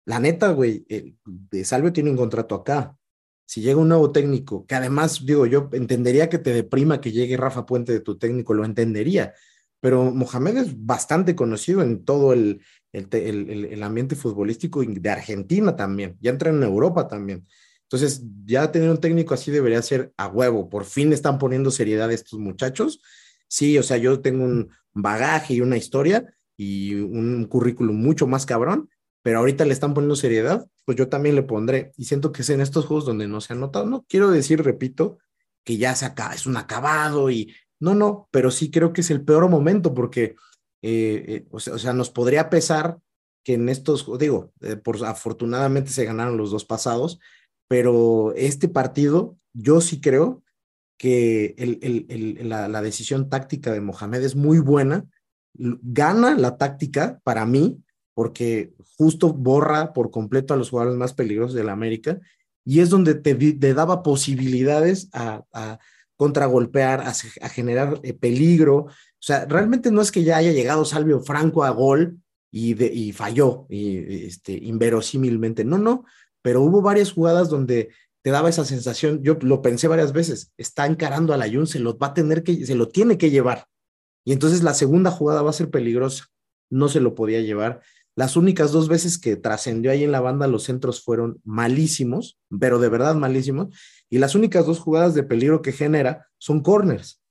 [0.06, 0.86] La neta, güey,
[1.26, 2.96] de Salvio tiene un contrato acá.
[3.46, 7.38] Si llega un nuevo técnico, que además, digo, yo entendería que te deprima que llegue
[7.38, 9.34] Rafa Puente de tu técnico, lo entendería,
[9.80, 12.62] pero Mohamed es bastante conocido en todo el,
[12.92, 17.48] el, el, el ambiente futbolístico de Argentina también, ya entra en Europa también.
[17.90, 20.70] Entonces, ya tener un técnico así debería ser a huevo.
[20.70, 23.02] Por fin están poniendo seriedad estos muchachos.
[23.48, 28.46] Sí, o sea, yo tengo un bagaje y una historia y un currículum mucho más
[28.46, 28.90] cabrón,
[29.22, 31.92] pero ahorita le están poniendo seriedad, pues yo también le pondré.
[31.96, 33.86] Y siento que es en estos juegos donde no se ha notado.
[33.86, 35.20] No quiero decir, repito,
[35.64, 39.12] que ya se acaba, es un acabado y no, no, pero sí creo que es
[39.12, 40.36] el peor momento porque,
[40.82, 43.00] eh, eh, o, sea, o, sea, nos podría pesar
[43.44, 47.20] que en estos, digo, eh, por, afortunadamente se ganaron los dos pasados,
[47.68, 50.44] pero este partido, yo sí creo
[50.98, 51.56] que
[52.44, 55.06] la, decisión táctica de Mohamed es muy buena.
[55.54, 61.54] Gana la táctica para mí, porque justo borra por completo a los jugadores más peligrosos
[61.54, 62.20] de la América,
[62.66, 65.80] y es donde te, daba posibilidades a,
[66.16, 68.76] contragolpear, a, generar eh, peligro.
[68.78, 72.18] O sea, realmente no es que ya haya llegado Salvio Franco a gol
[72.50, 75.64] y falló, y, este, inverosímilmente.
[75.64, 76.06] No, no,
[76.48, 77.90] pero hubo varias jugadas donde
[78.24, 81.78] te daba esa sensación, yo lo pensé varias veces, está encarando a la Jun, se
[81.78, 83.66] lo va a tener que, se lo tiene que llevar.
[84.24, 86.28] Y entonces la segunda jugada va a ser peligrosa,
[86.70, 87.82] no se lo podía llevar.
[88.16, 92.80] Las únicas dos veces que trascendió ahí en la banda, los centros fueron malísimos, pero
[92.80, 93.76] de verdad malísimos.
[94.10, 97.22] Y las únicas dos jugadas de peligro que genera son corners.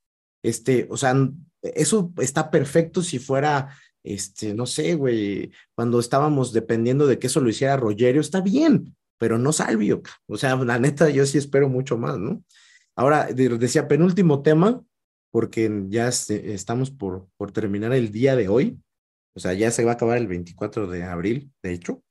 [0.43, 1.15] Este, o sea,
[1.63, 7.41] eso está perfecto si fuera, este, no sé, güey, cuando estábamos dependiendo de que eso
[7.41, 10.01] lo hiciera Rogerio, está bien, pero no Salvio.
[10.27, 12.43] O sea, la neta, yo sí espero mucho más, ¿no?
[12.95, 14.83] Ahora, decía penúltimo tema,
[15.31, 18.79] porque ya estamos por, por terminar el día de hoy.
[19.35, 22.03] O sea, ya se va a acabar el 24 de abril, de hecho.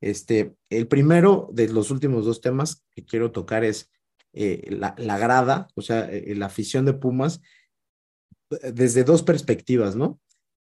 [0.00, 3.92] Este, el primero de los últimos dos temas que quiero tocar es
[4.32, 7.40] eh, la, la, grada, o sea, eh, la afición de Pumas,
[8.50, 10.20] desde dos perspectivas, ¿no?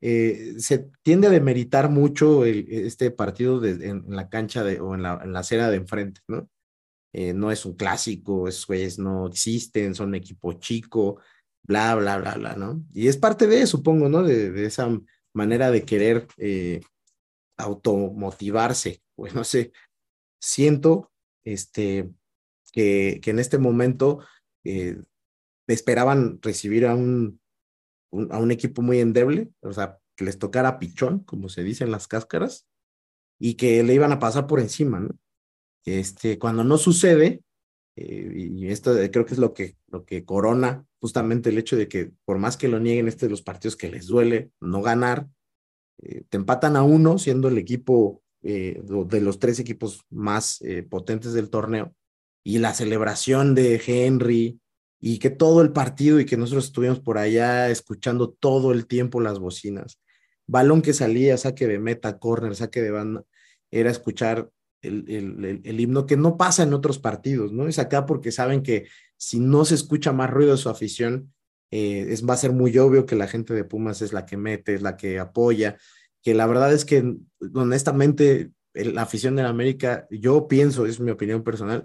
[0.00, 5.32] Eh, se tiende a demeritar mucho este partido en, la cancha o en la, en
[5.32, 6.48] la acera de enfrente, ¿no?
[7.12, 11.20] Eh, no es un clásico, esos güeyes no existen, son equipo chico,
[11.64, 12.84] bla, bla, bla, bla, ¿no?
[12.92, 14.22] Y es parte de, supongo, ¿no?
[14.22, 14.88] De, esa
[15.34, 16.80] manera de querer eh,
[17.56, 19.72] automotivarse, pues no sé,
[20.40, 21.10] siento
[21.44, 22.08] este,
[22.72, 24.20] que, que en este momento
[25.66, 27.37] esperaban recibir a un
[28.10, 31.84] un, a un equipo muy endeble, o sea, que les tocara pichón, como se dice
[31.84, 32.66] en las cáscaras,
[33.38, 35.10] y que le iban a pasar por encima, ¿no?
[35.84, 37.42] Este, cuando no sucede,
[37.96, 41.88] eh, y esto creo que es lo que, lo que corona justamente el hecho de
[41.88, 45.28] que por más que lo nieguen, este de los partidos que les duele no ganar,
[46.02, 50.60] eh, te empatan a uno siendo el equipo eh, de los tres equipos más
[50.90, 51.94] potentes del torneo,
[52.44, 54.60] y la celebración de Henry,
[55.00, 59.20] y que todo el partido y que nosotros estuvimos por allá escuchando todo el tiempo
[59.20, 60.00] las bocinas.
[60.46, 63.24] Balón que salía, saque de meta, corner, saque de banda,
[63.70, 64.50] era escuchar
[64.82, 67.68] el, el, el, himno que no pasa en otros partidos, ¿no?
[67.68, 71.32] Es acá porque saben que si no se escucha más ruido de su afición,
[71.70, 74.36] eh, es, va a ser muy obvio que la gente de Pumas es la que
[74.36, 75.76] mete, es la que apoya,
[76.22, 77.16] que la verdad es que
[77.54, 81.84] honestamente la afición de la América, yo pienso, es mi opinión personal,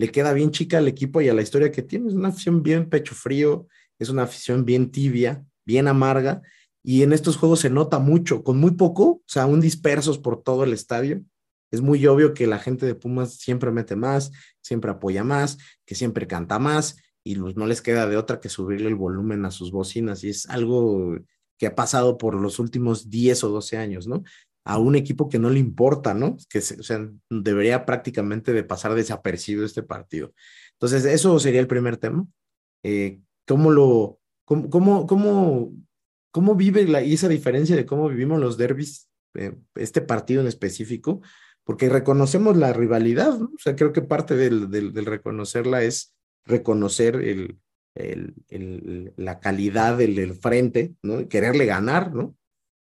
[0.00, 2.08] le queda bien chica al equipo y a la historia que tiene.
[2.08, 3.66] Es una afición bien pecho frío,
[3.98, 6.40] es una afición bien tibia, bien amarga,
[6.82, 10.42] y en estos juegos se nota mucho, con muy poco, o sea, un dispersos por
[10.42, 11.22] todo el estadio.
[11.70, 14.32] Es muy obvio que la gente de Pumas siempre mete más,
[14.62, 18.48] siempre apoya más, que siempre canta más, y pues no les queda de otra que
[18.48, 21.18] subirle el volumen a sus bocinas, y es algo
[21.58, 24.22] que ha pasado por los últimos 10 o 12 años, ¿no?
[24.64, 26.36] A un equipo que no le importa, ¿no?
[26.48, 30.32] Que, o sea, debería prácticamente de pasar desapercibido este partido.
[30.72, 32.26] Entonces, eso sería el primer tema.
[32.82, 35.72] Eh, ¿Cómo lo, cómo, cómo, cómo,
[36.30, 41.20] cómo vive la, esa diferencia de cómo vivimos los derbis, eh, este partido en específico?
[41.64, 43.46] Porque reconocemos la rivalidad, ¿no?
[43.46, 46.14] O sea, creo que parte del, del, del reconocerla es
[46.44, 47.58] reconocer el,
[49.16, 51.28] la calidad del, frente, ¿no?
[51.28, 52.36] Quererle ganar, ¿no?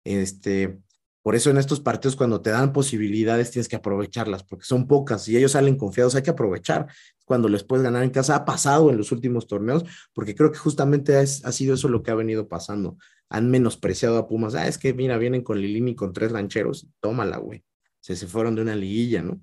[0.06, 0.80] Este,
[1.28, 5.28] por eso en estos partidos cuando te dan posibilidades tienes que aprovecharlas, porque son pocas
[5.28, 6.88] y ellos salen confiados, hay que aprovechar
[7.26, 8.34] cuando les puedes ganar en casa.
[8.34, 9.84] Ha pasado en los últimos torneos,
[10.14, 12.98] porque creo que justamente ha sido eso lo que ha venido pasando.
[13.28, 14.56] Han menospreciado a Pumas.
[14.56, 17.62] Ah, es que mira, vienen con Lilini con tres rancheros, tómala, güey.
[18.00, 19.42] Se, se fueron de una liguilla, ¿no?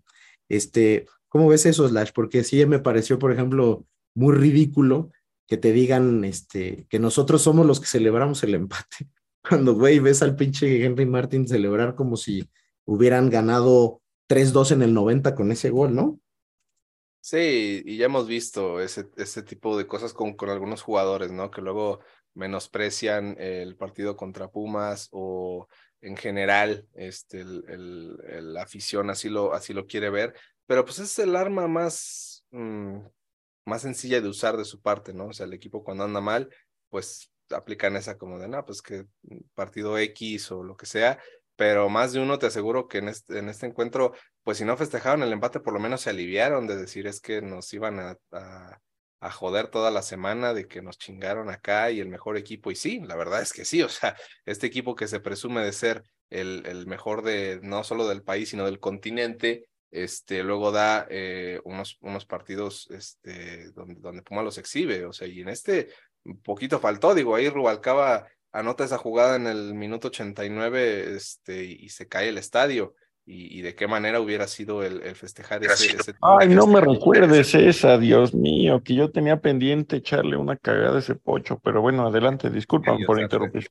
[0.49, 2.13] Este, ¿cómo ves eso, Slash?
[2.15, 3.85] Porque sí me pareció, por ejemplo,
[4.15, 5.11] muy ridículo
[5.47, 9.11] que te digan este, que nosotros somos los que celebramos el empate.
[9.49, 12.49] Cuando, güey, ves al pinche Henry Martin celebrar como si
[12.87, 16.19] hubieran ganado 3-2 en el 90 con ese gol, ¿no?
[17.21, 21.51] Sí, y ya hemos visto ese, ese tipo de cosas con, con algunos jugadores, ¿no?
[21.51, 22.01] Que luego
[22.35, 25.69] menosprecian el partido contra Pumas o
[26.01, 28.17] en general este, el,
[28.53, 30.35] la afición así lo, así lo quiere ver,
[30.67, 32.99] pero pues es el arma más, mm,
[33.65, 35.29] más sencilla de usar de su parte, ¿no?
[35.29, 36.51] O sea, el equipo cuando anda mal,
[36.91, 39.07] pues aplican esa como de, no, pues que
[39.55, 41.19] partido X o lo que sea,
[41.57, 44.13] pero más de uno te aseguro que en este, en este encuentro,
[44.43, 47.43] pues si no festejaron el empate, por lo menos se aliviaron de decir es que
[47.43, 48.81] nos iban a, a,
[49.21, 52.71] a, joder toda la semana, de que nos chingaron acá y el mejor equipo.
[52.71, 54.17] Y sí, la verdad es que sí, o sea,
[54.47, 58.49] este equipo que se presume de ser el, el mejor de no solo del país,
[58.49, 64.59] sino del continente, este, luego da eh, unos, unos partidos este, donde, donde Puma los
[64.59, 65.89] exhibe, o sea, y en este
[66.43, 72.09] poquito faltó, digo, ahí Rubalcaba anota esa jugada en el minuto 89 este, y se
[72.09, 72.95] cae el estadio.
[73.27, 76.79] Y, y de qué manera hubiera sido el, el festejar ese, ese, Ay, no me
[76.83, 81.81] recuerdes esa, Dios mío, que yo tenía pendiente echarle una cagada a ese pocho, pero
[81.81, 83.71] bueno, adelante, disculpan por interrumpir.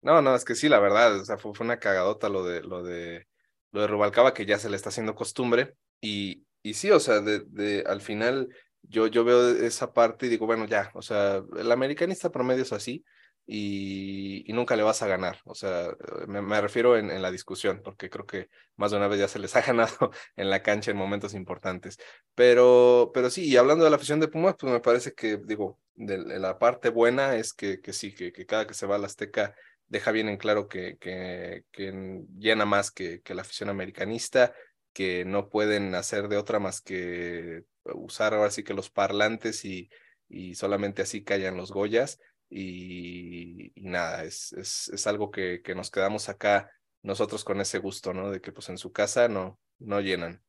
[0.00, 2.62] No, no, es que sí, la verdad, o sea, fue, fue una cagadota lo de,
[2.62, 3.26] lo de,
[3.72, 7.20] lo de Rubalcaba que ya se le está haciendo costumbre y, y sí, o sea,
[7.20, 8.48] de, de, al final
[8.88, 12.72] yo, yo veo esa parte y digo, bueno, ya, o sea, el americanista promedio es
[12.72, 13.04] así
[13.46, 15.94] y, y nunca le vas a ganar, o sea,
[16.26, 19.28] me, me refiero en, en, la discusión, porque creo que más de una vez ya
[19.28, 21.98] se les ha ganado en la cancha en momentos importantes,
[22.34, 25.78] pero, pero sí, y hablando de la afición de Pumas, pues me parece que, digo,
[25.94, 28.98] de la parte buena es que, que sí, que, que cada que se va a
[28.98, 29.54] la Azteca
[29.88, 34.52] deja bien en claro que, que, que llena más que, que, la afición americanista,
[34.92, 37.64] que no pueden hacer de otra más que
[37.94, 39.90] usar ahora sí que los parlantes y,
[40.28, 42.18] y solamente así callan los Goyas.
[42.48, 46.70] Y, y nada, es, es, es algo que, que, nos quedamos acá
[47.02, 48.30] nosotros con ese gusto, ¿no?
[48.30, 50.42] De que pues en su casa no, no llenan.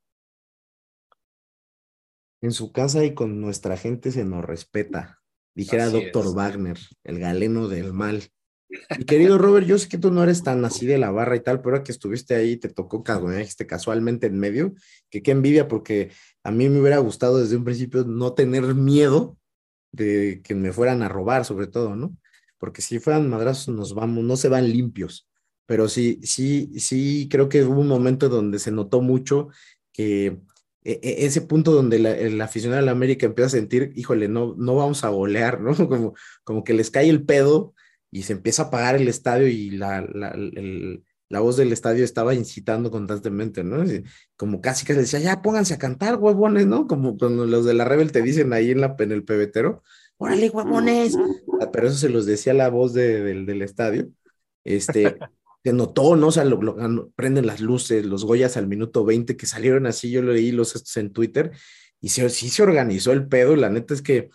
[2.42, 5.22] En su casa y con nuestra gente se nos respeta,
[5.56, 8.32] dijera Doctor Wagner, el galeno del mal.
[8.70, 11.40] Y querido Robert, yo sé que tú no eres tan así de la barra y
[11.40, 14.74] tal, pero ahora que estuviste ahí te tocó casualmente en medio,
[15.10, 16.12] que qué envidia, porque
[16.44, 19.38] a mí me hubiera gustado desde un principio no tener miedo
[19.92, 22.16] de que me fueran a robar, sobre todo, ¿no?
[22.58, 25.30] Porque si fueran madrazos nos vamos, no se van limpios.
[25.66, 29.50] Pero sí, sí, sí, creo que hubo un momento donde se notó mucho
[29.94, 30.40] que
[30.84, 34.76] ese punto donde la, el aficionado de la América empieza a sentir, híjole, no, no
[34.76, 35.76] vamos a golear, ¿no?
[35.90, 36.14] Como,
[36.44, 37.74] como que les cae el pedo
[38.12, 42.04] y se empieza a apagar el estadio y la, la, el, la, voz del estadio
[42.04, 43.84] estaba incitando constantemente, ¿no?
[44.36, 46.88] Como casi que decía, ya pónganse a cantar, huevones, ¿no?
[46.88, 49.84] Como cuando los de la Rebel te dicen ahí en, la, en el pebetero,
[50.18, 51.16] órale, huevones.
[51.62, 54.10] Ah, pero eso se los decía la voz de, del, del estadio.
[54.64, 55.18] Este,
[55.64, 56.28] se notó, ¿no?
[56.28, 60.10] O sea, lo, lo, prenden las luces, los Goyas al minuto 20 que salieron así,
[60.10, 61.52] yo leí los estos en Twitter
[62.00, 63.56] y se, sí se organizó el pedo.
[63.56, 64.30] La neta es que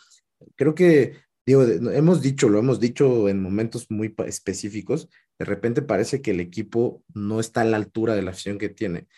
[0.56, 1.14] creo que
[1.46, 5.08] digo, hemos dicho, lo hemos dicho en momentos muy específicos,
[5.38, 8.68] de repente parece que el equipo no está a la altura de la afición que
[8.68, 9.08] tiene.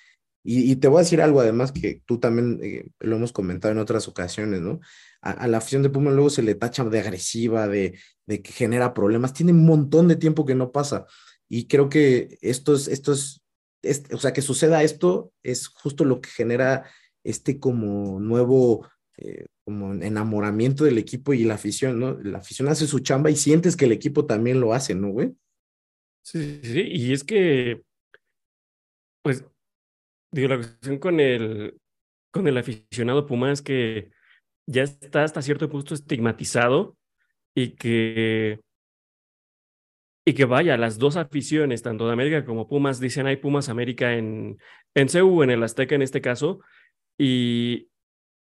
[0.43, 3.73] Y, y te voy a decir algo además que tú también eh, lo hemos comentado
[3.73, 4.81] en otras ocasiones, ¿no?
[5.23, 8.53] A, a, la afición de Puma luego se le tacha de agresiva, de, de, que
[8.53, 11.07] genera problemas, tiene un montón de tiempo que no pasa.
[11.49, 13.43] Y creo que esto es, esto es,
[13.83, 16.85] es o sea, que suceda esto es justo lo que genera
[17.23, 18.87] este como nuevo
[19.17, 22.19] eh, como enamoramiento del equipo y la afición, ¿no?
[22.21, 25.35] La afición hace su chamba y sientes que el equipo también lo hace, ¿no, güey?
[26.23, 27.83] Sí, sí, y es que,
[29.23, 29.45] pues,
[30.33, 31.79] digo, la cuestión con el,
[32.33, 34.11] con el aficionado Puma es que
[34.67, 36.97] ya está hasta cierto punto estigmatizado
[37.55, 38.61] y que
[40.27, 44.15] y que vaya, las dos aficiones, tanto de América como Pumas, dicen hay Pumas América
[44.15, 44.59] en,
[44.95, 46.61] en CEU, en el Azteca en este caso,
[47.19, 47.89] y,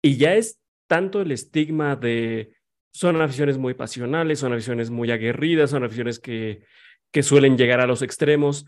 [0.03, 2.53] y ya es tanto el estigma de
[2.93, 6.63] son aficiones muy pasionales, son aficiones muy aguerridas, son aficiones que,
[7.11, 8.67] que suelen llegar a los extremos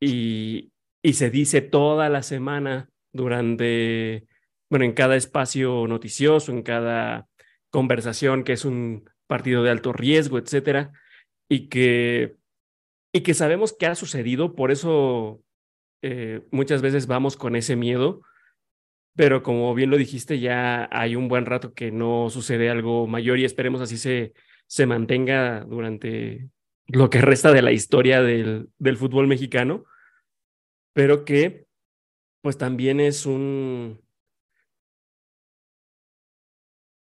[0.00, 0.72] y,
[1.02, 4.26] y se dice toda la semana durante,
[4.70, 7.28] bueno, en cada espacio noticioso, en cada
[7.70, 10.92] conversación que es un partido de alto riesgo, etcétera,
[11.48, 12.36] y que,
[13.12, 15.42] y que sabemos que ha sucedido, por eso
[16.02, 18.22] eh, muchas veces vamos con ese miedo,
[19.16, 23.38] pero como bien lo dijiste, ya hay un buen rato que no sucede algo mayor
[23.38, 24.34] y esperemos así se,
[24.66, 26.50] se mantenga durante
[26.86, 29.84] lo que resta de la historia del, del fútbol mexicano,
[30.92, 31.66] pero que
[32.42, 34.00] pues también es un,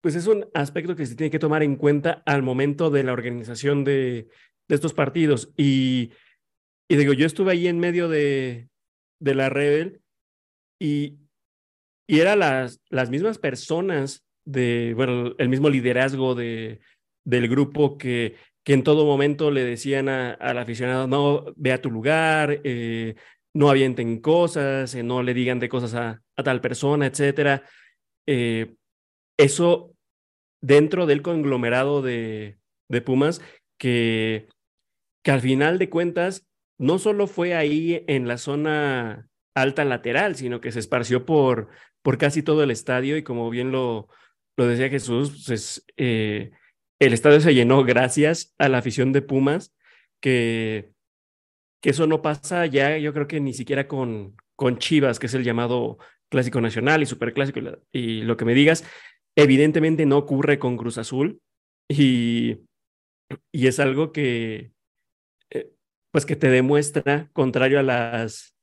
[0.03, 3.13] pues es un aspecto que se tiene que tomar en cuenta al momento de la
[3.13, 4.29] organización de,
[4.69, 5.53] de estos partidos.
[5.57, 6.13] Y,
[6.89, 8.69] y, digo, yo estuve ahí en medio de,
[9.19, 10.03] de la Rebel
[10.79, 11.22] y,
[12.07, 16.81] y eran las, las mismas personas de, bueno, el mismo liderazgo de,
[17.25, 21.91] del grupo que, que en todo momento le decían al aficionado, no, ve a tu
[21.91, 23.15] lugar, eh,
[23.55, 27.63] no avienten cosas, eh, no le digan de cosas a, a tal persona, etcétera.
[28.27, 28.75] Eh,
[29.39, 29.95] eso
[30.61, 32.59] dentro del conglomerado de,
[32.89, 33.41] de Pumas,
[33.79, 34.49] que,
[35.25, 36.47] que al final de cuentas
[36.79, 41.69] no solo fue ahí en la zona alta lateral, sino que se esparció por,
[42.03, 44.09] por casi todo el estadio y como bien lo,
[44.57, 46.51] lo decía Jesús, pues eh,
[46.99, 49.75] el estadio se llenó gracias a la afición de Pumas,
[50.21, 50.91] que,
[51.83, 55.35] que eso no pasa ya, yo creo que ni siquiera con, con Chivas, que es
[55.35, 55.99] el llamado
[56.31, 58.85] clásico nacional y superclásico y, y lo que me digas,
[59.37, 61.41] evidentemente no ocurre con Cruz Azul
[61.89, 62.59] y,
[63.53, 64.73] y es algo que,
[65.51, 65.73] eh,
[66.11, 68.55] pues que te demuestra, contrario a las,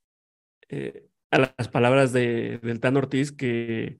[0.69, 3.99] eh, a las palabras de, del Tan Ortiz, que,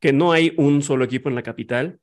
[0.00, 2.00] que no hay un solo equipo en la capital,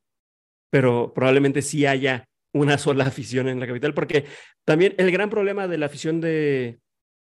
[0.69, 4.25] pero probablemente sí haya una sola afición en la capital, porque
[4.65, 6.79] también el gran problema de la afición de,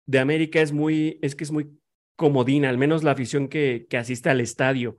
[0.05, 1.77] de América es muy, es que es muy
[2.15, 4.97] comodina, al menos la afición que, que asiste al estadio,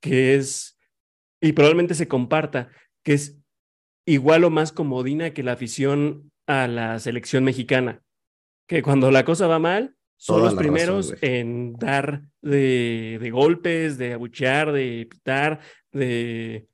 [0.00, 0.78] que es,
[1.40, 2.70] y probablemente se comparta,
[3.02, 3.38] que es
[4.06, 8.02] igual o más comodina que la afición a la selección mexicana,
[8.68, 13.30] que cuando la cosa va mal, son Toda los primeros razón, en dar de, de
[13.30, 15.60] golpes, de abuchear, de pitar,
[15.92, 16.66] de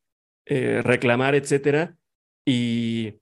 [0.47, 1.97] eh, reclamar, etcétera.
[2.47, 3.15] Y,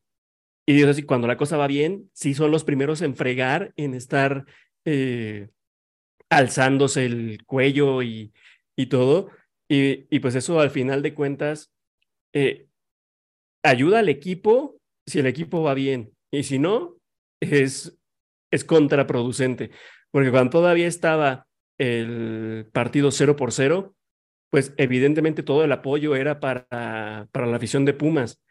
[0.66, 4.44] y así, cuando la cosa va bien, sí son los primeros en fregar, en estar
[4.84, 5.48] eh,
[6.28, 8.34] alzándose el cuello y,
[8.76, 9.30] y todo.
[9.66, 11.72] Y, y pues eso al final de cuentas
[12.34, 12.66] eh,
[13.62, 16.12] ayuda al equipo si el equipo va bien.
[16.30, 16.98] Y si no,
[17.40, 17.98] es,
[18.50, 19.70] es contraproducente.
[20.10, 21.46] Porque cuando todavía estaba
[21.78, 23.94] el partido 0 por 0,
[24.50, 28.42] pues evidentemente todo el apoyo era para, para la afición de Pumas.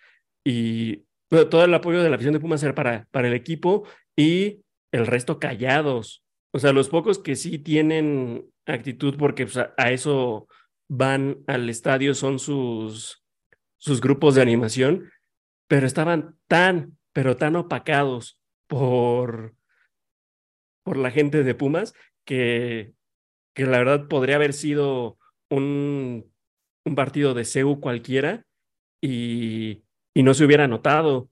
[0.46, 4.62] Y todo el apoyo de la afición de Pumas era para, para el equipo y
[4.92, 6.24] el resto callados.
[6.54, 10.48] O sea, los pocos que sí tienen actitud, porque a, a eso
[10.90, 13.24] van al estadio, son sus,
[13.78, 15.10] sus grupos de animación,
[15.68, 19.54] pero estaban tan, pero tan opacados por,
[20.88, 21.94] por la gente de Pumas
[22.24, 22.94] que,
[23.54, 25.18] que la verdad podría haber sido
[25.50, 26.32] un,
[26.86, 28.46] un partido de CEU cualquiera
[29.02, 29.84] y,
[30.14, 31.30] y no se hubiera notado.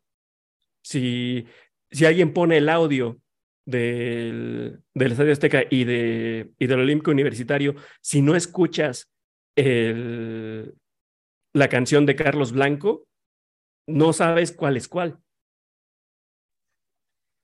[0.83, 1.47] Si,
[1.89, 3.21] si alguien pone el audio
[3.65, 9.09] del, del Estadio Azteca y, de, y del Olímpico Universitario, si no escuchas
[9.55, 10.75] el,
[11.53, 13.07] la canción de Carlos Blanco,
[13.87, 15.17] no sabes cuál es cuál.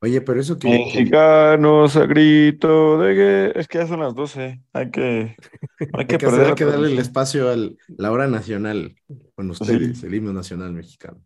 [0.01, 3.15] Oye, pero eso que, que- Mexicanos a grito de
[3.53, 4.61] que es que ya son las 12.
[4.73, 5.35] Hay que,
[5.79, 7.55] hay hay que que, perder hay que darle el espacio a
[7.97, 8.95] la hora nacional
[9.35, 11.23] con ustedes, el himno nacional mexicano.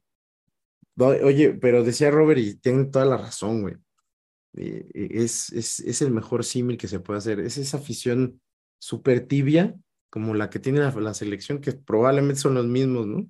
[0.95, 3.75] No, Oye, pero decía Robert y tiene toda la razón, güey.
[4.57, 7.39] Eh, eh, Es, es, es el mejor símil que se puede hacer.
[7.39, 8.41] Es esa afición
[8.79, 9.75] súper tibia,
[10.09, 13.25] como la que tiene la, la selección, que probablemente son los mismos, ¿no?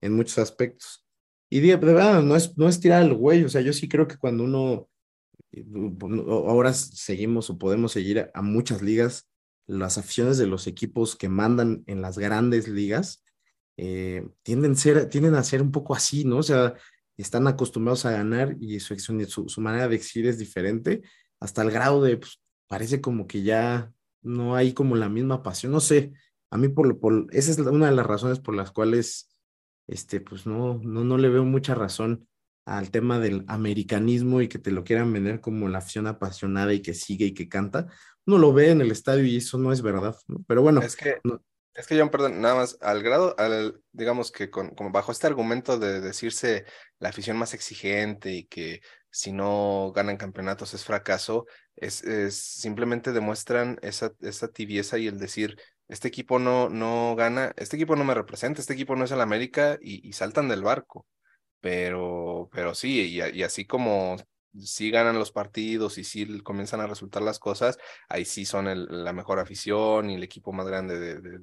[0.00, 1.04] En muchos aspectos.
[1.50, 4.06] Y de, verdad, no es, no es tirar al güey, o sea, yo sí creo
[4.06, 4.88] que cuando uno,
[5.52, 5.64] eh,
[6.28, 9.28] ahora seguimos o podemos seguir a, a muchas ligas,
[9.66, 13.24] las aficiones de los equipos que mandan en las grandes ligas
[13.76, 16.38] eh, tienden, ser, tienden a ser un poco así, ¿no?
[16.38, 16.74] O sea,
[17.16, 21.02] están acostumbrados a ganar y su, su, su manera de exigir es diferente,
[21.40, 23.90] hasta el grado de, pues, parece como que ya
[24.22, 26.12] no hay como la misma pasión, no sé,
[26.50, 29.30] a mí por, por esa es una de las razones por las cuales,
[29.90, 32.28] este, pues no, no, no le veo mucha razón
[32.64, 36.80] al tema del americanismo y que te lo quieran vender como la afición apasionada y
[36.80, 37.88] que sigue y que canta,
[38.24, 40.44] uno lo ve en el estadio y eso no es verdad, ¿no?
[40.46, 40.80] Pero bueno.
[40.80, 41.16] Es que,
[41.74, 45.26] es que John, perdón, nada más, al grado, al, digamos que con, como bajo este
[45.26, 46.64] argumento de decirse
[47.00, 53.10] la afición más exigente y que si no ganan campeonatos es fracaso, es, es simplemente
[53.10, 55.58] demuestran esa, esa tibieza y el decir,
[55.90, 59.20] este equipo no, no gana, este equipo no me representa, este equipo no es el
[59.20, 61.06] América y, y saltan del barco.
[61.60, 64.16] Pero, pero sí, y, así como
[64.58, 68.66] si ganan los partidos y si comienzan a resultar las cosas, ahí sí son
[69.04, 71.38] la mejor afición y el equipo más grande de, de,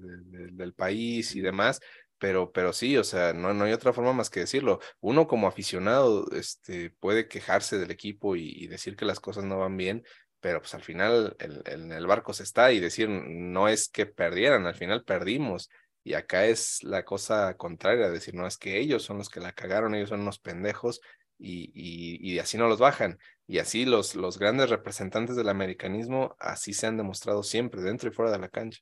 [0.52, 1.80] del país y demás.
[2.20, 4.80] Pero, pero sí, o sea, no, no hay otra forma más que decirlo.
[5.02, 9.78] Uno como aficionado este, puede quejarse del equipo y decir que las cosas no van
[9.78, 10.04] bien,
[10.40, 14.06] pero pues al final el, el, el barco se está y decir no es que
[14.06, 15.70] perdieran, al final perdimos.
[16.04, 19.52] Y acá es la cosa contraria, decir, no es que ellos son los que la
[19.52, 21.02] cagaron, ellos son unos pendejos
[21.38, 23.20] y, y, y, así no los bajan.
[23.46, 28.14] Y así los, los grandes representantes del americanismo así se han demostrado siempre, dentro y
[28.14, 28.80] fuera de la cancha.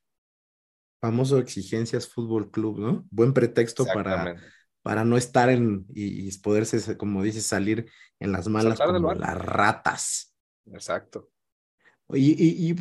[1.01, 3.05] Famoso Exigencias Fútbol Club, ¿no?
[3.09, 4.35] Buen pretexto para,
[4.81, 9.37] para no estar en y, y, poderse, como dices, salir en las malas como las
[9.37, 10.35] ratas.
[10.67, 11.29] Exacto.
[12.13, 12.75] Y, y, y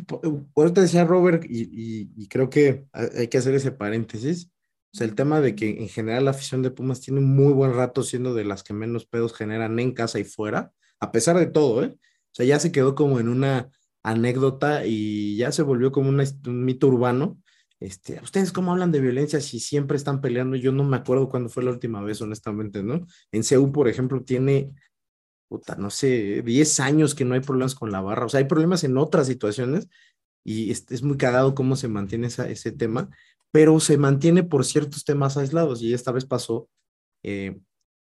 [0.55, 4.51] ahorita decía Robert, y, y creo que hay que hacer ese paréntesis
[4.95, 7.73] o sea, el tema de que en general la afición de Pumas tiene muy buen
[7.73, 10.71] rato siendo de las que menos pedos generan en casa y fuera,
[11.01, 11.97] a pesar de todo, ¿eh?
[11.97, 13.69] O sea, ya se quedó como en una
[14.03, 17.37] anécdota y ya se volvió como una, un mito urbano.
[17.81, 20.55] Este, ¿Ustedes cómo hablan de violencia si siempre están peleando?
[20.55, 23.05] Yo no me acuerdo cuándo fue la última vez, honestamente, ¿no?
[23.33, 24.71] En CEU, por ejemplo, tiene,
[25.47, 28.25] puta, no sé, 10 años que no hay problemas con la barra.
[28.25, 29.87] O sea, hay problemas en otras situaciones
[30.43, 33.09] y es, muy cagado cómo se mantiene ese tema,
[33.51, 36.69] pero se mantiene por ciertos temas aislados y esta vez pasó
[37.23, 37.59] eh,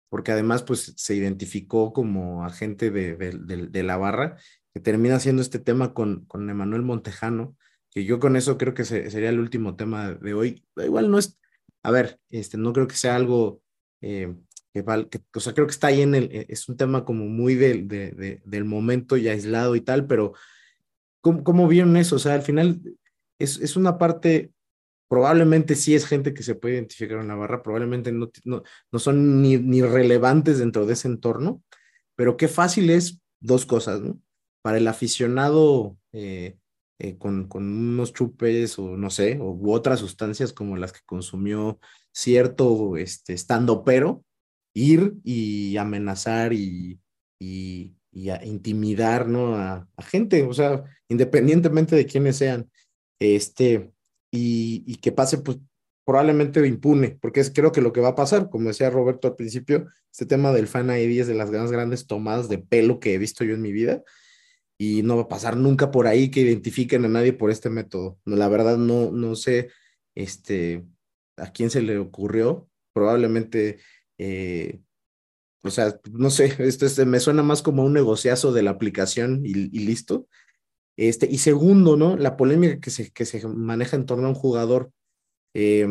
[0.09, 4.37] porque además pues se identificó como agente de, la barra
[4.71, 7.55] que termina haciendo este tema con, Emanuel Montejano,
[7.89, 10.67] que yo con eso creo que se, sería el último tema de hoy.
[10.75, 11.39] Igual no es,
[11.81, 13.61] a ver, este, no creo que sea algo
[14.01, 14.35] eh,
[14.73, 17.25] que, que, o sea, creo que está ahí en el, e, es un tema como
[17.25, 20.33] muy de, de, del momento y aislado y tal, pero
[21.21, 22.15] ¿cómo, ¿cómo, vieron eso?
[22.15, 22.81] O sea, al final
[23.39, 24.51] es, es una parte
[25.13, 28.99] probablemente sí es gente que se puede identificar en la barra, probablemente no, no, no
[28.99, 31.61] son ni, ni, relevantes dentro de ese entorno,
[32.15, 34.19] pero qué fácil es dos cosas, ¿no?
[34.63, 36.57] Para el aficionado eh,
[36.97, 41.01] eh, con, con, unos chupes o no sé, o, u otras sustancias como las que
[41.05, 41.79] consumió
[42.11, 44.23] cierto este, estando pero,
[44.73, 46.99] ir y amenazar y,
[47.39, 49.55] y, y a intimidar, ¿no?
[49.55, 52.69] A, a gente, o sea, independientemente de quiénes sean.
[53.19, 53.91] Este,
[54.31, 55.57] y, y, que pase pues
[56.05, 59.35] probablemente impune, porque es creo que lo que va a pasar, como decía Roberto al
[59.35, 63.13] principio, este tema del fan ID es de las más grandes tomadas de pelo que
[63.13, 64.03] he visto yo en mi vida
[64.77, 68.19] y no va a pasar nunca por ahí que identifiquen a nadie por este método.
[68.25, 69.69] No, la verdad no, no sé
[70.15, 70.85] este,
[71.37, 73.79] a quién se le ocurrió, probablemente,
[74.23, 74.79] eh,
[75.63, 79.45] o sea, no sé, esto este, me suena más como un negociazo de la aplicación
[79.45, 80.27] y, y listo,
[80.95, 82.15] este, y segundo, ¿no?
[82.15, 84.91] La polémica que se, que se maneja en torno a un jugador.
[85.53, 85.87] Eh,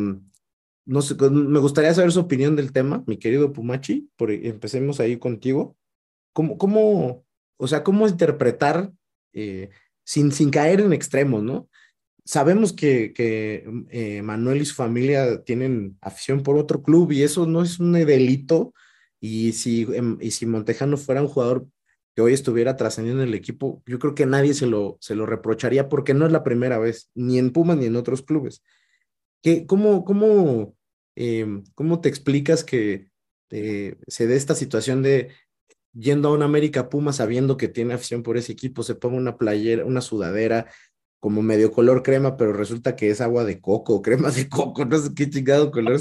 [0.85, 5.19] no sé, me gustaría saber su opinión del tema, mi querido Pumachi, por, empecemos ahí
[5.19, 5.77] contigo.
[6.33, 7.25] ¿Cómo, cómo,
[7.59, 8.91] o sea, cómo interpretar
[9.33, 9.71] eh,
[10.05, 11.69] sin, sin caer en extremos, ¿no?
[12.25, 17.47] Sabemos que, que eh, Manuel y su familia tienen afición por otro club y eso
[17.47, 18.73] no es un delito.
[19.21, 21.67] Y si, em, y si Montejano fuera un jugador
[22.15, 25.89] que hoy estuviera trascendiendo el equipo, yo creo que nadie se lo, se lo reprocharía
[25.89, 28.63] porque no es la primera vez, ni en Pumas ni en otros clubes.
[29.43, 30.77] ¿Qué, cómo, cómo,
[31.17, 33.09] eh, ¿Cómo te explicas que
[33.51, 35.31] eh, se dé esta situación de
[35.93, 39.37] yendo a un América Puma sabiendo que tiene afición por ese equipo, se ponga una
[39.37, 40.71] playera, una sudadera
[41.23, 44.99] como medio color crema, pero resulta que es agua de coco, crema de coco, no
[44.99, 46.01] sé qué chingado color.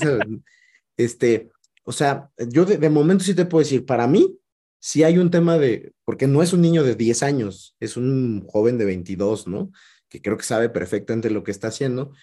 [0.98, 1.52] este,
[1.84, 4.36] o sea, yo de, de momento sí te puedo decir, para mí,
[4.80, 8.48] si hay un tema de, porque no es un niño de 10 años, es un
[8.48, 9.72] joven de 22, ¿no?
[10.10, 12.14] Que creo que sabe perfectamente lo que está haciendo.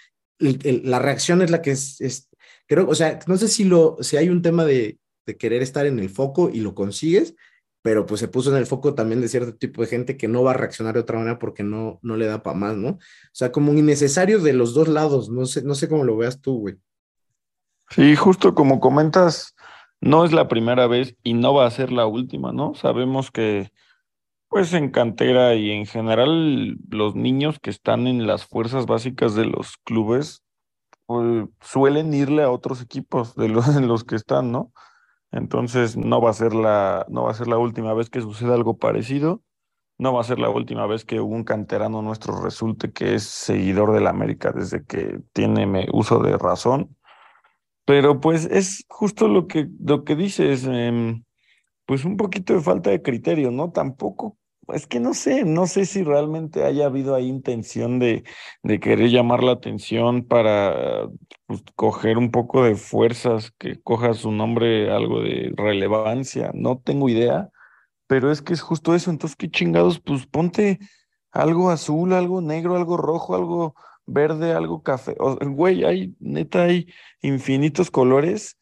[0.40, 2.28] El, el, la reacción es la que es, es,
[2.66, 5.86] creo, o sea, no sé si, lo, si hay un tema de, de querer estar
[5.86, 7.36] en el foco y lo consigues,
[7.82, 10.42] pero pues se puso en el foco también de cierto tipo de gente que no
[10.42, 12.90] va a reaccionar de otra manera porque no, no le da para más, ¿no?
[12.90, 12.98] O
[13.32, 16.58] sea, como innecesario de los dos lados, no sé, no sé cómo lo veas tú,
[16.58, 16.76] güey.
[17.90, 19.54] Sí, justo como comentas,
[20.00, 22.74] no es la primera vez y no va a ser la última, ¿no?
[22.74, 23.70] Sabemos que,
[24.48, 29.46] pues en cantera y en general, los niños que están en las fuerzas básicas de
[29.46, 30.42] los clubes
[31.06, 34.72] pues, suelen irle a otros equipos de los, en los que están, ¿no?
[35.30, 38.54] Entonces no va a ser la, no va a ser la última vez que suceda
[38.54, 39.42] algo parecido.
[39.98, 43.92] No va a ser la última vez que un canterano nuestro resulte que es seguidor
[43.92, 46.96] del América desde que tiene uso de razón.
[47.84, 51.24] Pero pues es justo lo que, lo que dices, em,
[51.86, 53.72] pues un poquito de falta de criterio, ¿no?
[53.72, 54.38] Tampoco,
[54.74, 58.24] es que no sé, no sé si realmente haya habido ahí intención de,
[58.62, 61.08] de querer llamar la atención para
[61.46, 67.08] pues, coger un poco de fuerzas, que coja su nombre algo de relevancia, no tengo
[67.08, 67.50] idea,
[68.06, 70.78] pero es que es justo eso, entonces qué chingados, pues ponte
[71.30, 73.74] algo azul, algo negro, algo rojo, algo
[74.06, 76.88] verde, algo café, o, güey, hay, neta, hay
[77.20, 78.58] infinitos colores,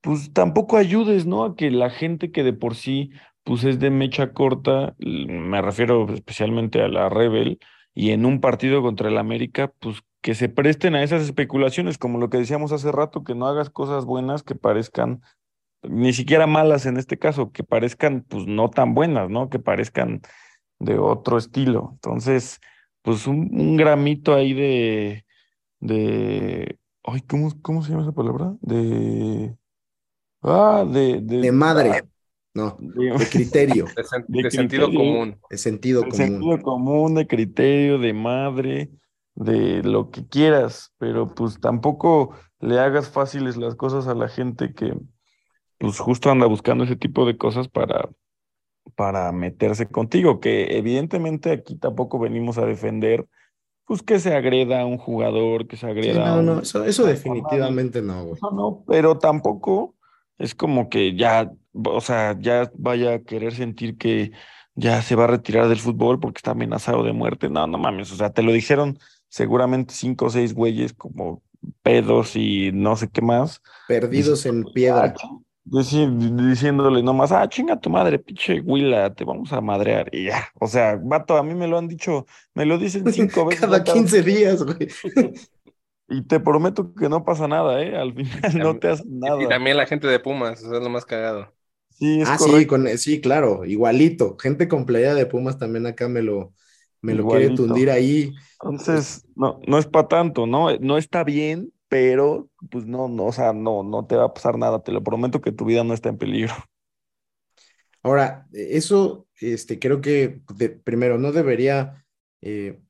[0.00, 1.44] pues tampoco ayudes, ¿no?
[1.44, 3.10] A que la gente que de por sí,
[3.46, 7.60] pues es de mecha corta, me refiero especialmente a la Rebel,
[7.94, 12.18] y en un partido contra el América, pues que se presten a esas especulaciones, como
[12.18, 15.22] lo que decíamos hace rato, que no hagas cosas buenas que parezcan,
[15.84, 19.48] ni siquiera malas en este caso, que parezcan pues no tan buenas, ¿no?
[19.48, 20.22] Que parezcan
[20.80, 21.90] de otro estilo.
[21.92, 22.60] Entonces,
[23.02, 25.24] pues un, gramito ahí de,
[25.78, 28.56] de, ay, ¿cómo, ¿cómo se llama esa palabra?
[28.60, 29.56] De,
[30.42, 32.02] ah, de, De madre.
[32.56, 33.84] No, de- de criterio.
[33.96, 35.12] De, sen- De de sentido criterio.
[35.12, 35.40] común.
[35.50, 36.26] De sentido de común.
[36.26, 38.90] sentido común, de criterio, de madre,
[39.34, 44.72] de lo que quieras, pero pues tampoco le hagas fáciles las cosas a la gente
[44.72, 44.94] que
[45.78, 48.08] pues justo anda buscando ese tipo de cosas para,
[48.94, 53.26] para meterse contigo, que evidentemente aquí tampoco venimos a defender
[53.84, 56.46] pues que se agreda a un jugador, que se Sí, agreda a no, un...
[56.46, 58.40] no, eso, eso a- a definitivamente no, güey.
[58.40, 59.95] no, no, pero tampoco
[60.38, 64.32] es como que ya, o sea, ya vaya a querer sentir que
[64.74, 67.48] ya se va a retirar del fútbol porque está amenazado de muerte.
[67.48, 68.98] No, no mames, o sea, te lo dijeron
[69.28, 71.42] seguramente cinco o seis güeyes como
[71.82, 73.60] pedos y no sé qué más.
[73.88, 75.14] Perdidos en Ah, piedra.
[75.64, 80.08] dici- diciéndole nomás, ah, chinga tu madre, pinche huila, te vamos a madrear.
[80.14, 83.46] Y ya, o sea, vato, a mí me lo han dicho, me lo dicen cinco
[83.46, 83.62] veces.
[83.62, 84.88] Cada- 15 días, güey.
[86.08, 87.96] Y te prometo que no pasa nada, ¿eh?
[87.96, 89.36] Al final no te hacen nada.
[89.38, 91.52] y también la gente de Pumas, eso es lo más cagado.
[91.90, 94.36] Sí, es Ah, sí, con, sí, claro, igualito.
[94.38, 96.54] Gente con playera de Pumas también acá me lo,
[97.02, 98.34] me lo quiere tundir ahí.
[98.62, 100.76] Entonces, no, no es para tanto, ¿no?
[100.78, 104.58] No está bien, pero pues no, no, o sea, no, no te va a pasar
[104.58, 106.54] nada, te lo prometo que tu vida no está en peligro.
[108.02, 112.04] Ahora, eso, este, creo que de- primero no debería
[112.40, 112.80] eh,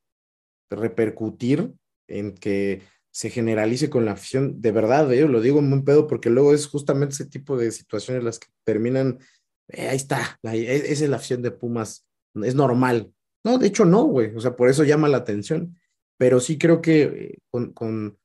[0.71, 1.75] repercutir
[2.09, 2.83] en que
[3.17, 4.61] se generalice con la afición.
[4.61, 7.73] De verdad, eh, lo digo en un pedo porque luego es justamente ese tipo de
[7.73, 9.21] situaciones las que terminan,
[9.69, 13.11] eh, ahí está, la- e- esa es la afición de Pumas, es normal.
[13.43, 15.79] No, de hecho no, güey, o sea, por eso llama la atención.
[16.19, 18.19] Pero sí creo que eh, con, con,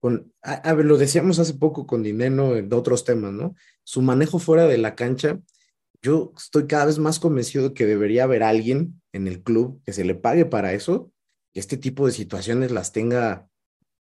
[0.00, 3.54] con a, a ver, lo decíamos hace poco con Dineno de otros temas, ¿no?
[3.84, 5.38] Su manejo fuera de la cancha
[6.02, 9.92] yo estoy cada vez más convencido de que debería haber alguien en el club que
[9.92, 11.12] se le pague para eso,
[11.54, 13.48] que este tipo de situaciones las tenga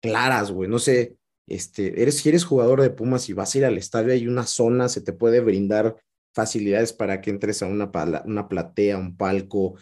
[0.02, 0.68] claras, güey.
[0.68, 1.16] No sé,
[1.46, 4.44] este, eres, si eres jugador de Pumas y vas a ir al estadio, hay una
[4.44, 5.96] zona, se te puede brindar
[6.34, 7.90] facilidades para que entres a una,
[8.24, 9.76] una platea, un palco,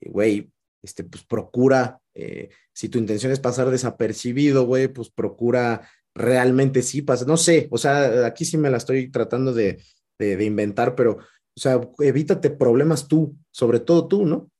[0.00, 5.88] eh, güey, este, pues procura, eh, si tu intención es pasar desapercibido, güey, pues procura
[6.14, 9.82] realmente sí pasar, no sé, o sea, aquí sí me la estoy tratando de,
[10.18, 11.18] de, de inventar, pero
[11.54, 14.50] o sea, evítate problemas tú, sobre todo tú, ¿no?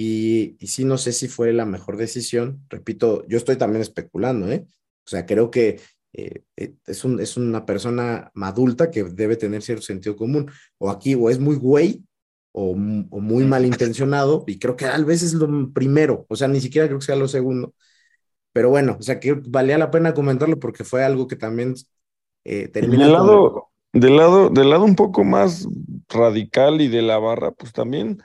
[0.00, 2.64] Y, y sí, no sé si fue la mejor decisión.
[2.68, 4.64] Repito, yo estoy también especulando, ¿eh?
[5.04, 5.80] O sea, creo que
[6.12, 10.52] eh, eh, es, un, es una persona adulta que debe tener cierto sentido común.
[10.78, 12.04] O aquí, o es muy güey,
[12.52, 16.60] o, o muy malintencionado, y creo que tal vez es lo primero, o sea, ni
[16.60, 17.74] siquiera creo que sea lo segundo.
[18.52, 21.74] Pero bueno, o sea, que valía la pena comentarlo porque fue algo que también
[22.44, 25.66] eh, Y termina del lado, del lado, del lado un poco más
[26.08, 28.18] radical y de la barra, pues también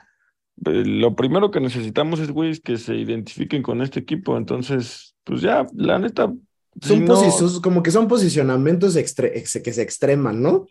[0.56, 4.36] lo primero que necesitamos es güeyes que se identifiquen con este equipo.
[4.36, 6.32] Entonces, pues ya, la neta,
[6.80, 9.32] si Son no, posi- como que son posicionamientos extre-
[9.62, 10.66] que se extreman, ¿no?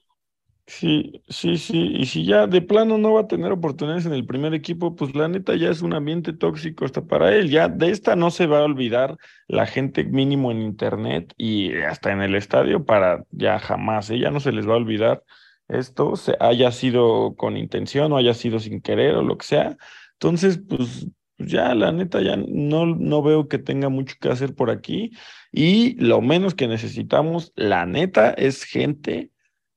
[0.65, 1.77] sí, sí, sí.
[1.97, 5.13] Y si ya de plano no va a tener oportunidades en el primer equipo, pues
[5.15, 7.49] la neta ya es un ambiente tóxico hasta para él.
[7.49, 12.11] Ya de esta no se va a olvidar la gente mínimo en internet y hasta
[12.11, 14.19] en el estadio para ya jamás, ¿eh?
[14.19, 15.23] Ya no se les va a olvidar
[15.67, 19.77] esto, haya sido con intención o haya sido sin querer o lo que sea.
[20.13, 21.07] Entonces, pues
[21.37, 25.11] pues ya la neta ya no, no veo que tenga mucho que hacer por aquí
[25.51, 29.31] y lo menos que necesitamos, la neta, es gente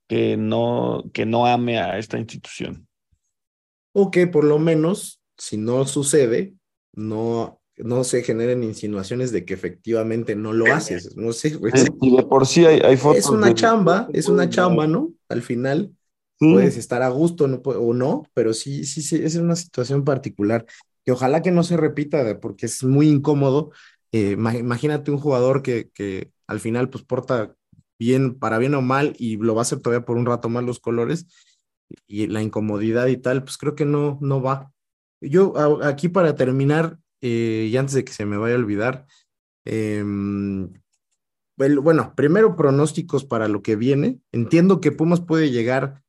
[0.08, 2.86] que no, que no ame a esta institución.
[3.92, 6.54] O que por lo menos, si no sucede,
[6.92, 11.16] no, no se generen insinuaciones de que efectivamente no lo haces.
[11.16, 11.72] No sé, güey.
[12.00, 15.12] Y de por sí hay, hay fotos Es una de- chamba, es una chamba, ¿no?
[15.28, 15.92] Al final.
[16.38, 20.66] puedes estar a gusto no, o no, pero sí, sí, sí, es una situación particular
[21.02, 23.70] que ojalá que no se repita porque es muy incómodo.
[24.12, 27.54] Eh, imagínate un jugador que, que al final pues porta
[27.98, 30.62] bien, para bien o mal, y lo va a hacer todavía por un rato más
[30.64, 31.26] los colores
[32.06, 34.72] y la incomodidad y tal, pues creo que no, no va.
[35.22, 39.06] Yo aquí para terminar, eh, y antes de que se me vaya a olvidar,
[39.64, 40.72] em,
[41.56, 44.20] bueno, primero pronósticos para lo que viene.
[44.32, 46.02] Entiendo que Pumas puede llegar,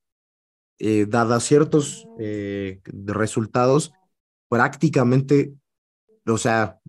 [0.80, 1.08] eh,
[1.40, 3.94] ciertos eh, resultados,
[4.50, 5.54] prácticamente,
[6.26, 6.80] o sea,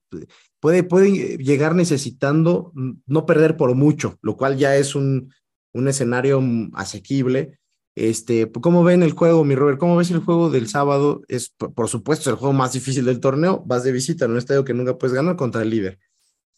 [0.60, 2.72] puede, puede llegar necesitando
[3.06, 5.32] no perder por mucho, lo cual ya es un,
[5.72, 6.42] un escenario
[6.74, 7.58] asequible.
[7.94, 9.78] Este, ¿Cómo ven el juego, mi Robert?
[9.78, 11.22] ¿Cómo ves el juego del sábado?
[11.28, 13.62] Es, por supuesto, el juego más difícil del torneo.
[13.66, 15.98] Vas de visita en un estadio que nunca puedes ganar contra el líder.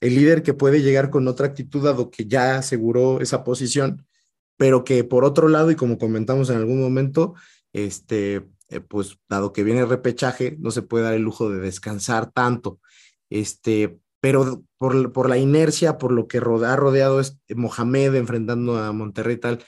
[0.01, 4.07] El líder que puede llegar con otra actitud, dado que ya aseguró esa posición,
[4.57, 7.35] pero que por otro lado, y como comentamos en algún momento,
[7.73, 11.61] este, eh, pues dado que viene el repechaje, no se puede dar el lujo de
[11.61, 12.81] descansar tanto.
[13.31, 18.93] Este, pero por, por la inercia, por lo que ha rodeado este Mohamed enfrentando a
[18.93, 19.65] Monterrey y tal,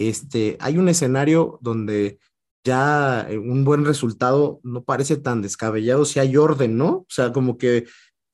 [0.00, 2.18] este, hay un escenario donde
[2.64, 6.88] ya eh, un buen resultado no parece tan descabellado si hay orden, ¿no?
[6.88, 7.84] O sea, como que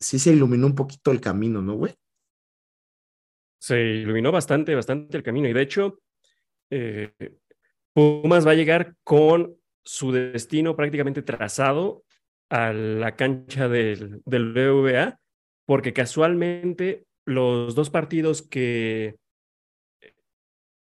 [0.01, 1.95] sí se iluminó un poquito el camino, ¿no, güey?
[3.61, 5.49] Se iluminó bastante, bastante el camino.
[5.49, 6.01] Y de hecho,
[6.71, 7.13] eh,
[7.93, 12.05] Pumas va a llegar con su destino prácticamente trazado
[12.49, 15.19] a la cancha del, del BVA,
[15.67, 19.17] porque casualmente los dos partidos que,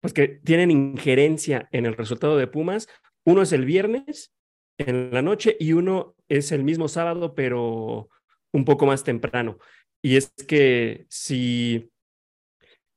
[0.02, 2.88] pues que tienen injerencia en el resultado de Pumas,
[3.24, 4.34] uno es el viernes
[4.78, 8.10] en la noche y uno es el mismo sábado, pero
[8.52, 9.58] un poco más temprano.
[10.02, 11.88] Y es que si,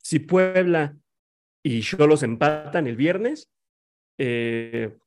[0.02, 0.98] si Puebla
[1.64, 3.52] y Cholos empatan el viernes
[4.18, 4.98] eh,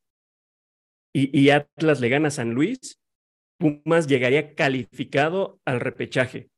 [1.13, 3.01] y, y Atlas le gana a San Luis,
[3.59, 6.49] Pumas llegaría calificado al repechaje.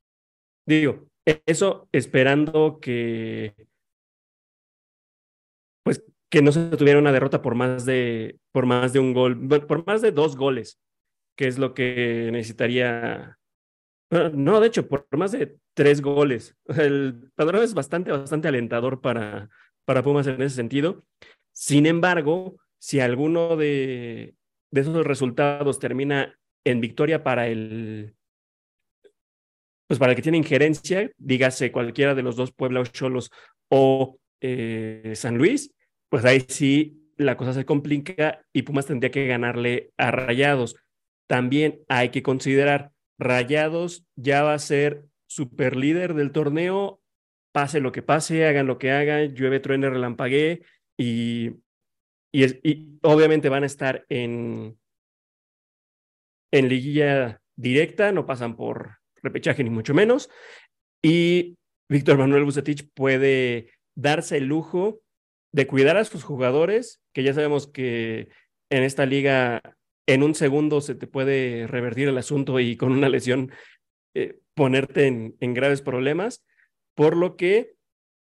[0.66, 1.08] Digo,
[1.46, 3.54] eso esperando que
[6.30, 9.86] que no se tuviera una derrota por más de por más de un gol, por
[9.86, 10.80] más de dos goles,
[11.36, 13.36] que es lo que necesitaría
[14.10, 16.56] no, de hecho, por más de tres goles.
[16.66, 19.48] El panorama es bastante, bastante alentador para,
[19.84, 21.04] para Pumas en ese sentido.
[21.52, 24.34] Sin embargo, si alguno de,
[24.70, 28.14] de esos resultados termina en victoria para el,
[29.86, 33.30] pues para el que tiene injerencia, dígase cualquiera de los dos Pueblos Cholos
[33.68, 35.72] o eh, San Luis,
[36.10, 40.76] pues ahí sí la cosa se complica y Pumas tendría que ganarle a Rayados.
[41.26, 47.00] También hay que considerar, Rayados ya va a ser super líder del torneo,
[47.52, 50.62] pase lo que pase, hagan lo que hagan, llueve, truene, relampaguee
[50.98, 51.50] y,
[52.32, 54.78] y, obviamente van a estar en,
[56.52, 60.30] en liguilla directa, no pasan por repechaje ni mucho menos.
[61.02, 61.56] Y
[61.88, 65.00] Víctor Manuel Bucetich puede darse el lujo
[65.52, 68.28] de cuidar a sus jugadores, que ya sabemos que
[68.70, 69.62] en esta liga
[70.06, 73.52] en un segundo se te puede revertir el asunto y con una lesión
[74.14, 76.44] eh, ponerte en, en, graves problemas,
[76.94, 77.74] por lo que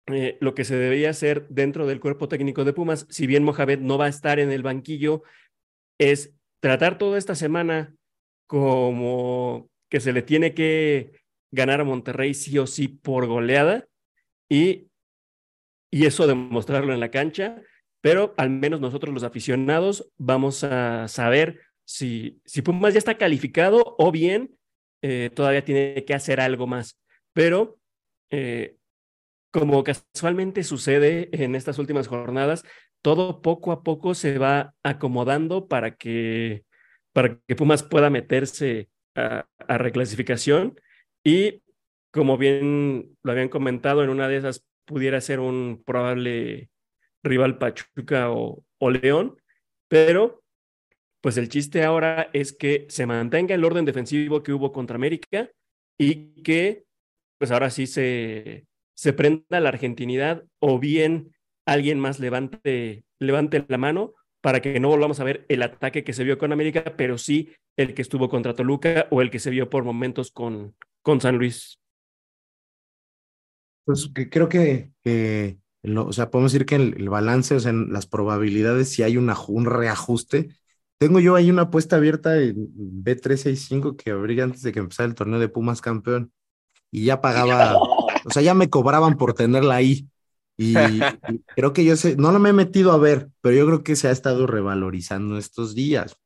[0.08, 3.80] eh, lo que se debería hacer dentro del cuerpo técnico de Pumas, si bien Mohamed
[3.80, 5.24] no va a estar en el banquillo,
[6.00, 7.96] es tratar toda esta semana
[8.48, 11.12] como que se le tiene que
[11.52, 13.88] ganar a Monterrey sí o sí por goleada
[14.50, 14.88] y,
[15.92, 17.62] y eso demostrarlo en la cancha,
[18.02, 23.96] pero al menos nosotros los aficionados vamos a saber si, si Pumas ya está calificado
[24.00, 24.58] o bien
[25.02, 27.00] eh, todavía tiene que hacer algo más.
[27.34, 27.80] Pero
[28.30, 28.78] eh,
[29.52, 32.64] como casualmente sucede en estas últimas jornadas,
[33.02, 36.64] todo poco a poco se va acomodando para que
[37.14, 40.80] para que Pumas pueda meterse a, reclasificación
[41.26, 41.62] y
[42.12, 46.70] como bien lo habían comentado, en una de esas pudiera ser un probable
[47.24, 49.38] rival Pachuca o, o León,
[49.88, 50.44] pero
[51.22, 55.50] pues el chiste ahora es que se mantenga el orden defensivo que hubo contra América
[55.98, 56.86] y que
[57.38, 61.34] pues ahora sí se, se prenda la argentinidad o bien
[61.66, 66.14] alguien más levante, levante la mano para que no volvamos a ver el ataque que
[66.14, 69.52] se vio con América, pero sí el que estuvo contra Toluca o el que se
[69.52, 71.81] vio por momentos con, con San Luis.
[73.86, 74.92] Pues que creo que,
[75.84, 79.36] o sea, podemos decir que el, balance, o sea, en las probabilidades, si hay una,
[79.48, 80.50] un reajuste.
[80.98, 82.56] Tengo yo ahí una apuesta abierta en
[83.04, 86.32] B365 que abrí antes de que empezara el torneo de Pumas campeón
[86.92, 87.78] y ya pagaba,
[88.26, 90.08] o sea, ya me cobraban por tenerla ahí
[90.58, 91.02] Y, y
[91.56, 93.96] creo que yo sé, no lo me he metido a ver, pero yo creo que
[93.96, 96.18] se ha estado revalorizando estos días.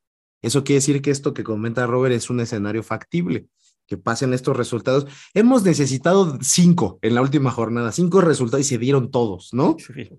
[0.42, 3.48] Eso quiere decir que esto que comenta Robert es un escenario factible,
[3.88, 5.08] que pasen estos resultados.
[5.34, 9.78] Hemos necesitado cinco en la última jornada, cinco resultados y se dieron todos, ¿no?
[9.80, 10.10] Sí.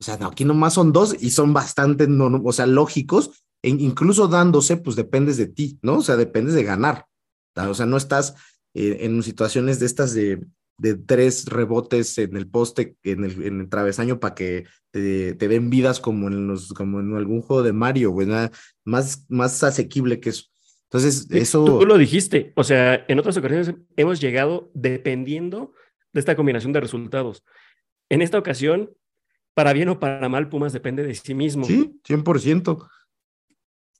[0.00, 3.68] O sea, no, aquí nomás son dos y son bastante, no, o sea, lógicos, e
[3.68, 5.98] incluso dándose, pues dependes de ti, ¿no?
[5.98, 7.06] O sea, dependes de ganar.
[7.54, 8.34] O sea, no estás
[8.74, 10.42] eh, en situaciones de estas de,
[10.78, 15.48] de, tres rebotes en el poste, en el, en el travesaño para que te, te,
[15.48, 18.50] den vidas como en, los, como en algún juego de Mario, güey, nada
[18.84, 20.44] más, más asequible que eso.
[20.92, 21.64] Entonces, eso...
[21.64, 25.72] Tú lo dijiste, o sea, en otras ocasiones hemos llegado dependiendo
[26.12, 27.44] de esta combinación de resultados.
[28.08, 28.90] En esta ocasión,
[29.54, 31.64] para bien o para mal, Pumas depende de sí mismo.
[31.64, 32.88] Sí, 100%.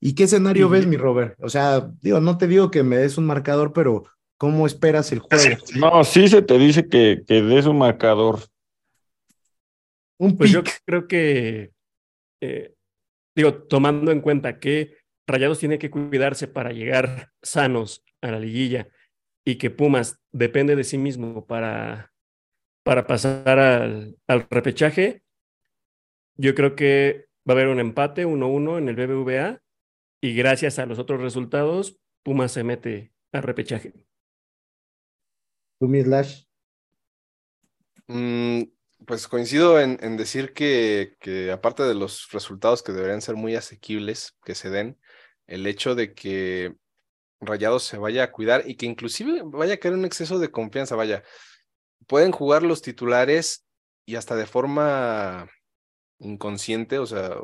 [0.00, 0.72] ¿Y qué escenario sí.
[0.72, 1.36] ves, mi Robert?
[1.40, 4.02] O sea, digo, no te digo que me des un marcador, pero
[4.36, 5.58] ¿cómo esperas el juego?
[5.76, 8.40] No, sí se te dice que, que des un marcador.
[10.18, 11.70] Un pues yo creo que,
[12.40, 12.74] eh,
[13.36, 14.99] digo, tomando en cuenta que
[15.30, 18.88] Rayados tiene que cuidarse para llegar sanos a la liguilla
[19.44, 22.12] y que Pumas depende de sí mismo para,
[22.82, 25.22] para pasar al, al repechaje,
[26.36, 29.62] yo creo que va a haber un empate 1-1 en el BBVA
[30.20, 33.92] y gracias a los otros resultados, Pumas se mete a repechaje.
[35.78, 36.44] ¿Tú, mi Slash?
[38.06, 38.62] Mm,
[39.06, 43.54] pues coincido en, en decir que, que, aparte de los resultados que deberían ser muy
[43.54, 44.98] asequibles que se den,
[45.50, 46.74] el hecho de que
[47.40, 50.94] Rayados se vaya a cuidar y que inclusive vaya a caer un exceso de confianza,
[50.94, 51.24] vaya,
[52.06, 53.66] pueden jugar los titulares
[54.06, 55.48] y hasta de forma
[56.18, 57.34] inconsciente, o sea,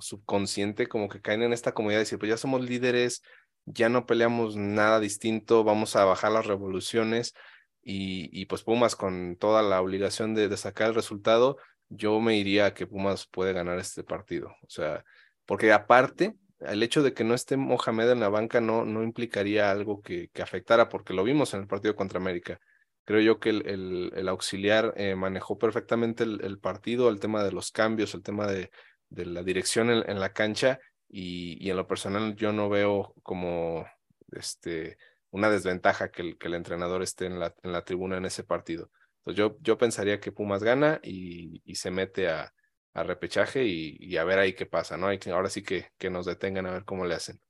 [0.00, 3.22] subconsciente, como que caen en esta comodidad de decir, pues ya somos líderes,
[3.64, 7.34] ya no peleamos nada distinto, vamos a bajar las revoluciones
[7.82, 11.56] y, y pues Pumas con toda la obligación de, de, sacar el resultado,
[11.88, 15.04] yo me iría a que Pumas puede ganar este partido, o sea,
[15.46, 19.70] porque aparte, el hecho de que no esté Mohamed en la banca no, no implicaría
[19.70, 22.60] algo que, que afectara, porque lo vimos en el partido contra América
[23.08, 27.42] creo yo que el, el, el auxiliar eh, manejó perfectamente el, el, partido, el tema
[27.42, 28.70] de los cambios, el tema de,
[29.08, 30.78] de la dirección en, en la cancha
[31.08, 33.86] y, y, en lo personal yo no veo como
[34.32, 34.98] este,
[35.30, 38.44] una desventaja que el, que el entrenador esté en la, en la tribuna en ese
[38.44, 38.90] partido.
[39.20, 42.52] Entonces yo, yo pensaría que Pumas gana y, y se mete a,
[43.00, 45.06] a repechaje y, a ver ahí qué pasa, ¿no?
[45.08, 47.40] Hay que, ahora sí que, que nos detengan a ver cómo le hacen.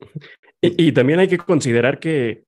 [0.60, 2.46] Y, y también hay que considerar que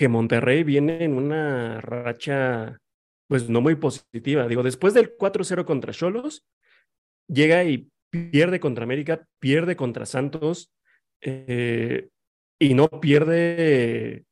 [0.00, 2.80] que Monterrey viene en una racha,
[3.28, 4.48] pues no muy positiva.
[4.48, 6.46] Digo, después del 4-0 contra Cholos,
[7.28, 10.72] llega y pierde contra América, pierde contra Santos
[11.20, 12.08] eh,
[12.58, 14.24] y no pierde,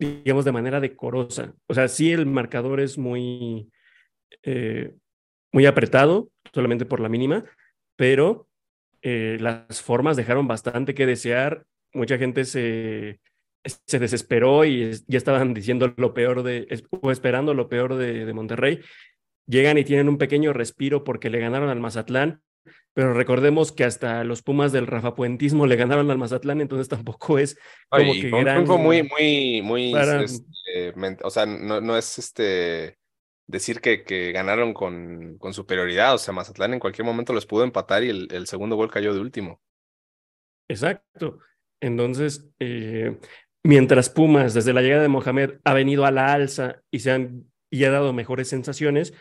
[0.00, 1.54] digamos, de manera decorosa.
[1.68, 3.70] O sea, sí el marcador es muy,
[4.42, 4.92] eh,
[5.52, 7.44] muy apretado, solamente por la mínima,
[7.96, 8.48] pero
[9.02, 11.64] eh, las formas dejaron bastante que desear.
[11.92, 13.20] Mucha gente se
[13.64, 16.66] se desesperó y ya estaban diciendo lo peor de,
[17.02, 18.80] o esperando lo peor de, de, Monterrey.
[19.46, 22.42] Llegan y tienen un pequeño respiro porque le ganaron al Mazatlán,
[22.94, 27.58] pero recordemos que hasta los Pumas del Rafapuentismo le ganaron al Mazatlán, entonces tampoco es
[27.88, 28.64] como que gran...
[28.64, 30.22] muy, muy, muy, para...
[30.22, 32.97] este, o sea, no, no es este
[33.48, 38.10] decir que, ganaron con, superioridad, o sea, Mazatlán en cualquier momento los pudo empatar y
[38.10, 39.60] el, el segundo gol cayó de último.
[40.68, 41.40] Exacto.
[41.80, 43.18] Entonces, eh,
[43.68, 47.44] Mientras Pumas, desde la llegada de Mohamed, ha venido a la alza y, se han,
[47.70, 49.12] y ha dado mejores sensaciones,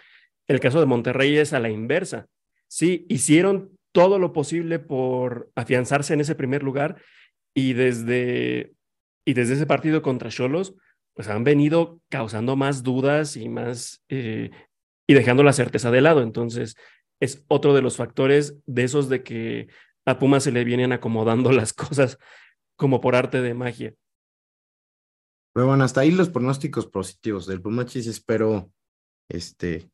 [0.48, 2.28] el caso de Monterrey es a la inversa.
[2.68, 7.02] Sí, hicieron todo lo posible por afianzarse en ese primer lugar
[7.54, 8.74] y desde,
[9.26, 10.76] y desde ese partido contra Cholos,
[11.18, 14.52] pues han venido causando más dudas y más eh,
[15.08, 16.22] y dejando la certeza de lado.
[16.22, 16.76] Entonces,
[17.20, 19.68] es otro de los factores de esos de que
[20.06, 22.20] a Pumas se le vienen acomodando las cosas
[22.76, 23.96] como por arte de magia.
[25.56, 28.06] Pero bueno, hasta ahí los pronósticos positivos del Pumachis.
[28.06, 28.72] Espero
[29.28, 29.90] este,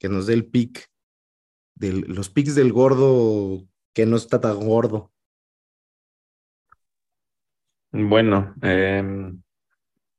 [0.00, 0.88] que nos dé el pick,
[1.74, 5.12] de los picks del gordo que no está tan gordo.
[7.92, 9.34] Bueno, eh,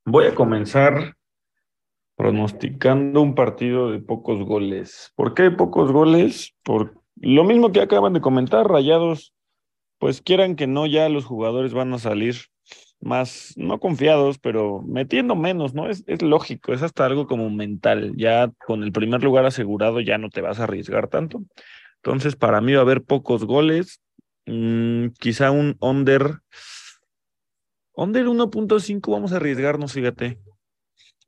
[0.05, 1.15] voy a comenzar
[2.15, 5.11] pronosticando un partido de pocos goles.
[5.15, 6.55] ¿Por qué pocos goles?
[6.63, 9.33] Por lo mismo que acaban de comentar, Rayados,
[9.99, 12.35] pues quieran que no, ya los jugadores van a salir
[13.01, 15.89] más, no confiados, pero metiendo menos, ¿no?
[15.89, 18.13] Es, es lógico, es hasta algo como mental.
[18.15, 21.43] Ya con el primer lugar asegurado ya no te vas a arriesgar tanto.
[21.97, 23.99] Entonces, para mí va a haber pocos goles,
[24.45, 26.39] mmm, quizá un under,
[27.95, 30.39] under 1.5 vamos a arriesgarnos, fíjate.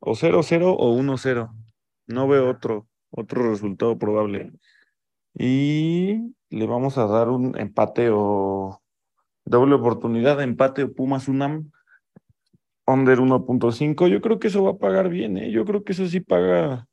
[0.00, 1.50] O 0-0 o 1-0.
[2.06, 2.88] No veo otro.
[3.10, 4.52] otro resultado probable.
[5.34, 8.80] Y le vamos a dar un empate o
[9.44, 11.70] doble oportunidad de empate o Pumas Unam
[12.86, 14.08] under 1.5.
[14.08, 15.50] Yo creo que eso va a pagar bien, ¿eh?
[15.50, 16.86] Yo creo que eso sí paga,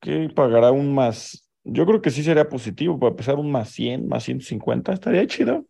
[0.00, 1.50] que pagará un más.
[1.64, 4.92] Yo creo que sí sería positivo para empezar un más 100, más 150.
[4.92, 5.66] Estaría chido.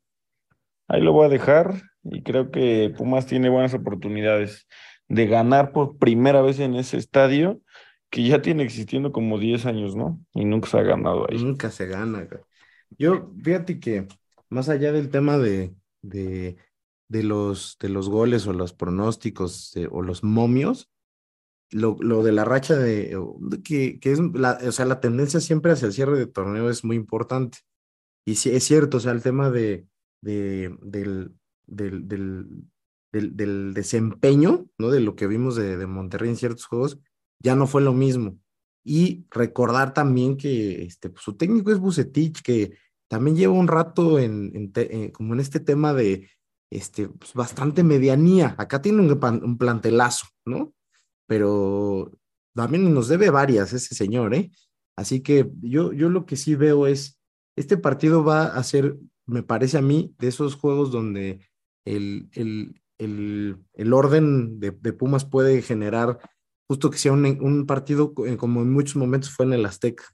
[0.88, 4.66] Ahí lo voy a dejar y creo que Pumas tiene buenas oportunidades
[5.08, 7.60] de ganar por primera vez en ese estadio
[8.10, 10.20] que ya tiene existiendo como 10 años, ¿no?
[10.34, 11.42] Y nunca se ha ganado ahí.
[11.42, 12.28] Nunca se gana.
[12.98, 14.06] Yo, fíjate que
[14.48, 16.56] más allá del tema de, de,
[17.08, 20.90] de los, de los goles o los pronósticos o los momios,
[21.70, 23.18] lo, lo, de la racha de,
[23.64, 26.84] que, que es la, o sea, la tendencia siempre hacia el cierre de torneo es
[26.84, 27.58] muy importante.
[28.24, 29.86] Y sí, es cierto, o sea, el tema de,
[30.20, 31.34] de, del,
[31.66, 32.64] del, del,
[33.12, 34.90] del, desempeño, ¿no?
[34.90, 36.98] De lo que vimos de, de, Monterrey en ciertos juegos,
[37.42, 38.38] ya no fue lo mismo.
[38.84, 42.76] Y recordar también que este, pues, su técnico es Bucetich, que
[43.08, 46.28] también lleva un rato en, en, en como en este tema de
[46.70, 48.54] este, pues, bastante medianía.
[48.58, 50.72] Acá tiene un, un, plantelazo, ¿no?
[51.26, 52.12] Pero
[52.54, 54.50] también nos debe varias ese señor, ¿eh?
[54.96, 57.18] Así que yo, yo lo que sí veo es,
[57.56, 61.40] este partido va a ser me parece a mí, de esos juegos donde
[61.86, 66.18] el, el, el, el orden de, de, Pumas puede generar
[66.68, 70.04] justo que sea un, un, partido eh, como en muchos momentos fue en el Azteca,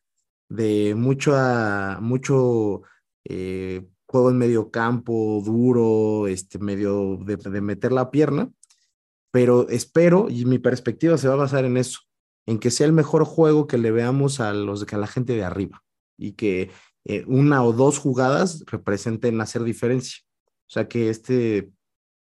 [0.49, 2.83] de mucho, a, mucho
[3.25, 8.51] eh, juego en medio campo, duro, este, medio de, de meter la pierna,
[9.33, 12.01] pero espero, y mi perspectiva se va a basar en eso,
[12.47, 15.45] en que sea el mejor juego que le veamos a, los, a la gente de
[15.45, 15.83] arriba
[16.19, 16.71] y que
[17.05, 20.19] eh, una o dos jugadas representen hacer diferencia.
[20.73, 21.71] O sea que este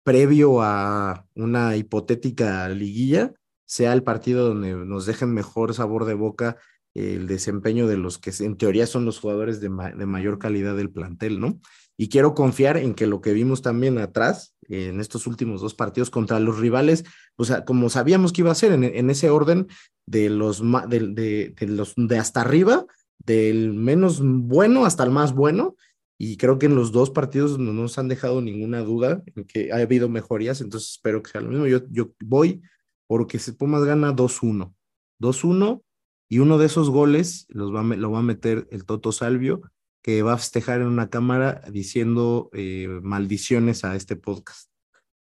[0.06, 3.34] previo a una hipotética liguilla
[3.66, 6.56] sea el partido donde nos dejen mejor sabor de boca
[6.94, 10.90] el desempeño de los que en teoría son los jugadores de, de, mayor calidad del
[10.90, 11.60] plantel, ¿no?
[11.98, 16.10] Y quiero confiar en que lo que vimos también atrás, en estos últimos dos partidos
[16.10, 17.04] contra los rivales,
[17.38, 19.68] sea, como sabíamos que iba a ser en, en ese orden
[20.06, 22.86] de los, de, de, de, los de hasta arriba,
[23.20, 25.76] del menos bueno hasta el más bueno.
[26.18, 29.72] Y creo que en los dos partidos no nos han dejado ninguna duda en que
[29.72, 31.68] ha habido mejorías, entonces espero que sea lo mismo.
[31.68, 32.62] Yo, yo voy
[33.08, 34.74] porque si Pumas gana 2-1.
[35.20, 35.82] 2-1
[36.30, 39.62] y uno de esos goles los va, lo va a meter el Toto Salvio,
[40.02, 44.70] que va a festejar en una cámara diciendo eh, maldiciones a este podcast.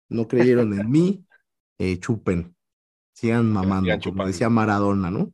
[0.09, 1.26] No creyeron en mí,
[1.77, 2.55] eh, chupen,
[3.13, 5.34] sigan mamando, como decía Maradona, ¿no?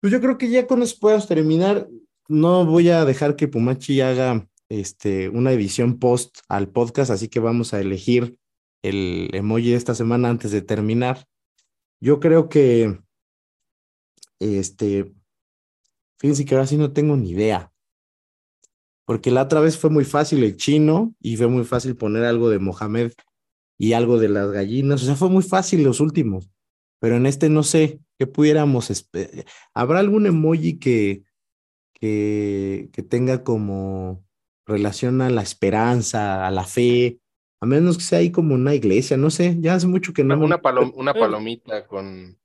[0.00, 1.88] Pues yo creo que ya con eso podemos terminar.
[2.28, 7.40] No voy a dejar que Pumachi haga este, una edición post al podcast, así que
[7.40, 8.38] vamos a elegir
[8.82, 11.26] el emoji de esta semana antes de terminar.
[12.00, 13.00] Yo creo que,
[14.40, 15.12] este,
[16.18, 17.72] fíjense que ahora sí no tengo ni idea,
[19.04, 22.48] porque la otra vez fue muy fácil el chino y fue muy fácil poner algo
[22.48, 23.12] de Mohamed
[23.78, 26.50] y algo de las gallinas, o sea, fue muy fácil los últimos,
[27.00, 28.90] pero en este no sé, que pudiéramos,
[29.74, 31.24] ¿habrá algún emoji que,
[32.02, 34.24] que, que, tenga como
[34.66, 37.20] relación a la esperanza, a la fe?
[37.60, 40.36] A menos que sea ahí como una iglesia, no sé, ya hace mucho que no.
[40.36, 42.36] Una, palom una palomita con...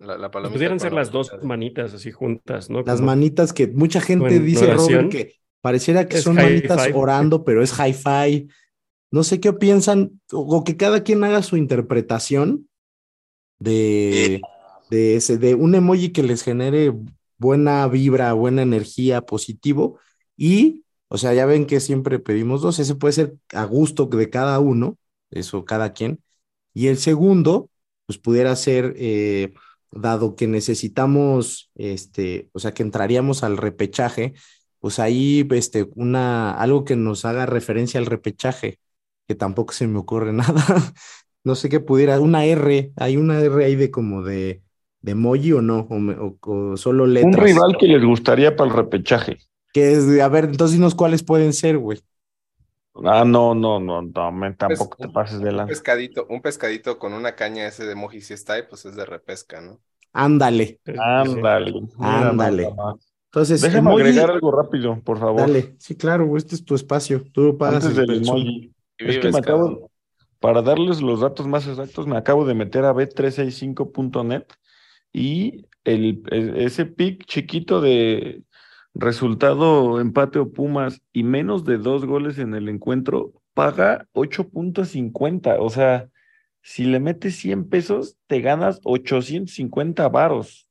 [0.00, 2.82] La, la palomita Pudieran ser las dos manitas así juntas, ¿no?
[2.82, 3.06] Las como...
[3.06, 6.98] manitas que mucha gente dice, Robert, que pareciera que es son manitas five.
[6.98, 8.48] orando, pero es hi-fi.
[9.12, 12.68] No sé qué piensan, o que cada quien haga su interpretación
[13.60, 14.40] de,
[14.90, 16.92] de, ese, de un emoji que les genere
[17.38, 19.98] buena vibra, buena energía, positivo.
[20.36, 24.30] Y, o sea, ya ven que siempre pedimos dos, ese puede ser a gusto de
[24.30, 24.98] cada uno,
[25.30, 26.22] eso cada quien.
[26.74, 27.70] Y el segundo,
[28.06, 29.52] pues pudiera ser, eh,
[29.90, 34.34] dado que necesitamos, este, o sea, que entraríamos al repechaje,
[34.80, 38.78] pues ahí, este, una, algo que nos haga referencia al repechaje,
[39.26, 40.94] que tampoco se me ocurre nada.
[41.44, 44.62] no sé qué pudiera, una R, hay una R ahí de como de,
[45.00, 47.34] de emoji o no, o, o, o, solo letras.
[47.34, 49.38] Un rival que les gustaría para el repechaje.
[49.72, 52.00] Que es, a ver, entonces dinos cuáles pueden ser, güey.
[53.04, 55.54] Ah, no, no, no, no tampoco pues, te pases de.
[55.54, 58.96] Un pescadito, un pescadito con una caña ese de emoji si está ahí, pues es
[58.96, 59.78] de repesca, ¿no?
[60.12, 60.80] Ándale.
[60.98, 61.88] Ándale.
[61.98, 62.68] Ándale.
[63.26, 64.02] Entonces, déjame emoji...
[64.02, 65.42] agregar algo rápido, por favor.
[65.42, 67.22] Dale, sí, claro, este es tu espacio.
[67.32, 68.72] Tú pagas Antes del emoji.
[68.96, 69.90] Es que me acabo,
[70.40, 74.44] para darles los datos más exactos, me acabo de meter a b365.net
[75.12, 78.42] y el, ese pick chiquito de
[78.94, 85.56] resultado empate o Pumas y menos de dos goles en el encuentro paga 8.50.
[85.58, 86.08] O sea,
[86.62, 90.67] si le metes 100 pesos, te ganas 850 varos.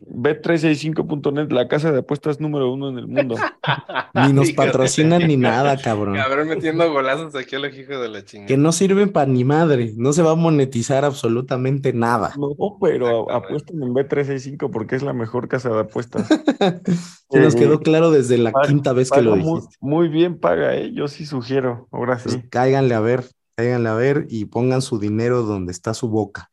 [0.00, 3.36] Bet365.net, la casa de apuestas número uno en el mundo.
[4.14, 6.14] Ni nos patrocinan ni nada, cabrón.
[6.16, 8.46] Cabrón metiendo golazos aquí a los hijos de la chingada.
[8.48, 9.92] Que no sirven para ni madre.
[9.96, 12.32] No se va a monetizar absolutamente nada.
[12.38, 16.26] No, pero apuesten en Bet365 porque es la mejor casa de apuestas.
[17.30, 19.76] Se nos quedó claro desde la paga- quinta vez que lo muy, dijiste.
[19.80, 20.92] muy bien paga, ¿eh?
[20.94, 22.42] Yo sí sugiero, ahora Pues sí.
[22.50, 23.24] cáiganle a ver,
[23.56, 26.50] cáiganle a ver y pongan su dinero donde está su boca,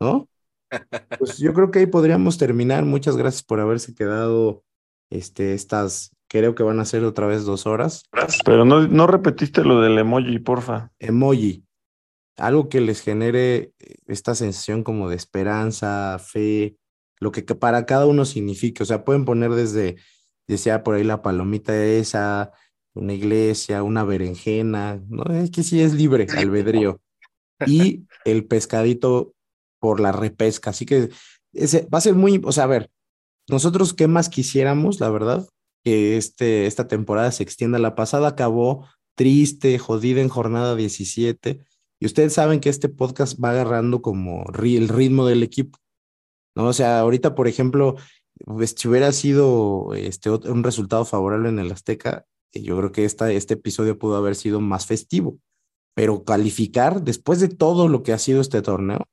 [0.00, 0.28] ¿no?
[1.18, 2.84] Pues yo creo que ahí podríamos terminar.
[2.84, 4.64] Muchas gracias por haberse quedado
[5.10, 8.04] este, estas, creo que van a ser otra vez dos horas.
[8.44, 10.90] Pero no, no repetiste lo del emoji, porfa.
[10.98, 11.64] Emoji,
[12.36, 16.76] algo que les genere eh, esta sensación como de esperanza, fe,
[17.20, 18.82] lo que, para cada uno signifique.
[18.82, 19.96] O sea, pueden poner desde,
[20.46, 22.52] decía por ahí la palomita esa,
[22.94, 25.24] una iglesia, una berenjena, ¿no?
[25.34, 27.00] Es que sí es libre, albedrío.
[27.66, 29.34] Y el pescadito
[29.86, 30.70] por la repesca.
[30.70, 31.10] Así que
[31.52, 32.90] ese va a ser muy, o sea, a ver,
[33.48, 35.46] nosotros qué más quisiéramos, la verdad,
[35.84, 37.78] que este, esta temporada se extienda.
[37.78, 38.84] La pasada acabó
[39.14, 41.64] triste, jodida en jornada 17.
[42.00, 45.78] Y ustedes saben que este podcast va agarrando como el ritmo del equipo.
[46.56, 46.66] ¿no?
[46.66, 47.94] O sea, ahorita, por ejemplo,
[48.44, 53.04] pues, si hubiera sido este, un resultado favorable en el Azteca, eh, yo creo que
[53.04, 55.38] esta, este episodio pudo haber sido más festivo.
[55.94, 59.06] Pero calificar, después de todo lo que ha sido este torneo,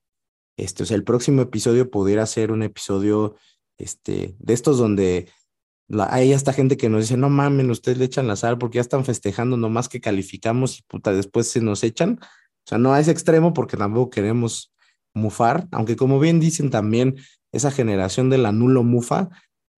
[0.58, 3.36] este, o sea, el próximo episodio pudiera ser un episodio
[3.78, 5.30] este, de estos donde
[5.88, 8.76] la, hay esta gente que nos dice, no mamen, ustedes le echan la sal porque
[8.76, 12.20] ya están festejando nomás que calificamos y puta, después se nos echan.
[12.22, 14.74] O sea, no a ese extremo porque tampoco queremos
[15.14, 17.18] mufar, aunque como bien dicen también,
[17.52, 19.30] esa generación del anulo mufa,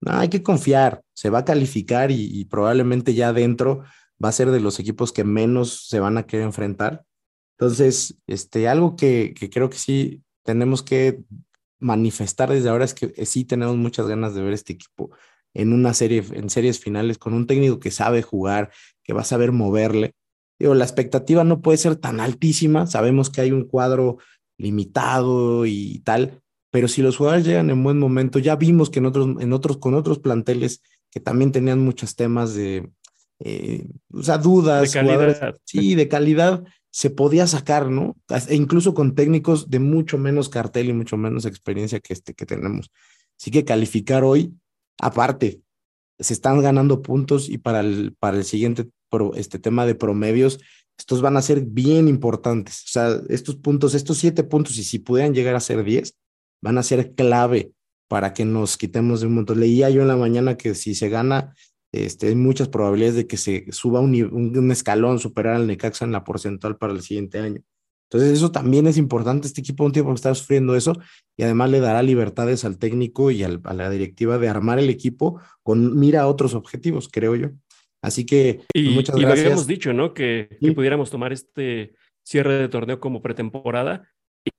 [0.01, 3.83] no, hay que confiar, se va a calificar y, y probablemente ya adentro
[4.23, 7.03] va a ser de los equipos que menos se van a querer enfrentar.
[7.57, 11.23] Entonces, este, algo que, que creo que sí tenemos que
[11.79, 15.11] manifestar desde ahora es que eh, sí tenemos muchas ganas de ver este equipo
[15.53, 18.71] en una serie, en series finales, con un técnico que sabe jugar,
[19.03, 20.13] que va a saber moverle.
[20.59, 24.17] Digo, la expectativa no puede ser tan altísima, sabemos que hay un cuadro
[24.57, 26.41] limitado y tal,
[26.71, 29.77] pero si los jugadores llegan en buen momento, ya vimos que en otros, en otros,
[29.77, 32.89] con otros planteles que también tenían muchos temas de,
[33.39, 35.55] eh, o sea, dudas, De calidad.
[35.63, 36.63] sí, de calidad,
[36.95, 38.15] se podía sacar, ¿no?
[38.47, 42.45] E incluso con técnicos de mucho menos cartel y mucho menos experiencia que este que
[42.45, 42.89] tenemos.
[43.37, 44.53] Así que calificar hoy,
[45.01, 45.59] aparte,
[46.17, 50.57] se están ganando puntos y para el, para el siguiente pro- este tema de promedios,
[50.97, 52.85] estos van a ser bien importantes.
[52.85, 56.15] O sea, estos puntos, estos siete puntos, y si pudieran llegar a ser diez,
[56.61, 57.73] van a ser clave
[58.07, 59.59] para que nos quitemos de un montón.
[59.59, 61.53] Leía yo en la mañana que si se gana,
[62.03, 65.67] este, hay muchas probabilidades de que se suba un, nive- un, un escalón, superar al
[65.67, 67.61] Necaxa en la porcentual para el siguiente año.
[68.09, 69.47] Entonces, eso también es importante.
[69.47, 70.93] Este equipo un tiempo que está sufriendo eso
[71.37, 74.89] y además le dará libertades al técnico y al- a la directiva de armar el
[74.89, 77.49] equipo con mira a otros objetivos, creo yo.
[78.03, 80.13] Así que pues, Y, muchas y habíamos dicho, ¿no?
[80.13, 84.07] Que, pudiéramos tomar este cierre de torneo como pretemporada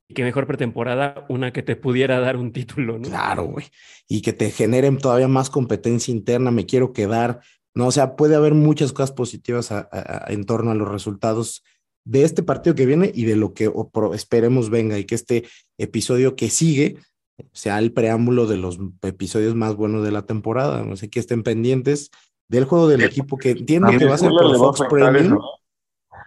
[0.09, 3.09] y que mejor pretemporada una que te pudiera dar un título, ¿no?
[3.09, 3.67] Claro, güey.
[4.09, 7.41] Y que te generen todavía más competencia interna, me quiero quedar.
[7.75, 10.89] No, o sea, puede haber muchas cosas positivas a- a- a- en torno a los
[10.89, 11.63] resultados
[12.07, 15.15] de este partido que viene y de lo que o pro- esperemos venga y que
[15.17, 15.45] este
[15.77, 16.97] episodio que sigue
[17.53, 20.85] sea el preámbulo de los episodios más buenos de la temporada.
[20.85, 22.11] No sé que estén pendientes
[22.49, 25.35] del juego del equipo que entiendo que va a ser por Fox Premium.
[25.35, 25.41] eso,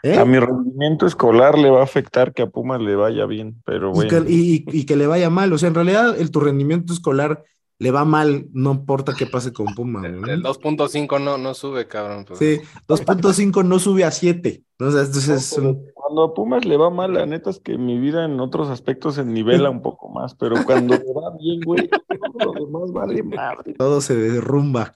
[0.04, 0.18] ¿eh?
[0.18, 3.90] A mi rendimiento escolar le va a afectar que a Pumas le vaya bien, pero
[3.92, 4.10] y, bueno.
[4.26, 5.52] que, y- y que le vaya mal.
[5.54, 7.44] O sea, en realidad el, tu rendimiento escolar
[7.82, 10.06] le va mal, no importa qué pase con Puma.
[10.06, 10.28] El, ¿no?
[10.28, 12.26] el 2.5 no, no sube, cabrón.
[12.26, 12.38] pues.
[12.40, 12.60] Sí,
[12.90, 14.64] 2.5 no sube a 7.
[14.80, 14.88] ¿no?
[14.88, 17.78] O sea, entonces es un- Cuando a Pumas le va mal, la neta es que
[17.78, 21.62] mi vida en otros aspectos se nivela un poco más, pero cuando le va bien,
[21.62, 21.90] güey,
[22.38, 23.74] todo lo demás vale madre.
[23.76, 24.96] todo se derrumba.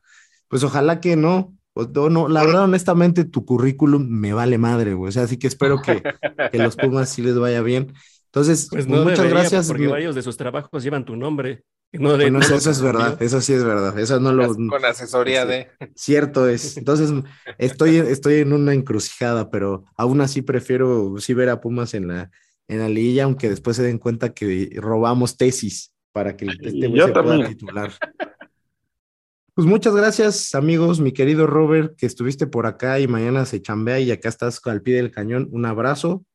[0.49, 1.53] Pues ojalá que no.
[1.75, 5.09] O- o no, la verdad, honestamente, tu currículum me vale madre, güey.
[5.09, 6.03] O sea, así que espero que,
[6.51, 7.93] que los Pumas sí les vaya bien.
[8.25, 9.67] Entonces, Pues no muchas debería, gracias.
[9.67, 11.63] porque me- varios de sus trabajos llevan tu nombre.
[11.91, 13.97] No de, Bueno, no eso, eso es verdad, eso sí es verdad.
[13.99, 14.47] Eso no lo.
[14.55, 15.47] Con asesoría Sí.
[15.49, 15.67] de.
[15.95, 16.75] Cierto es.
[16.77, 17.11] Entonces,
[17.59, 22.31] estoy, estoy en una encrucijada, pero aún así prefiero sí ver a Pumas en la,
[22.67, 27.01] en la liguilla, aunque después se den cuenta que robamos tesis para que este güey
[27.01, 27.91] se pueda titular.
[29.55, 33.99] Pues muchas gracias, amigos, mi querido Robert, que estuviste por acá y mañana se chambea
[33.99, 35.47] y acá estás al pie del cañón.
[35.51, 36.25] Un abrazo.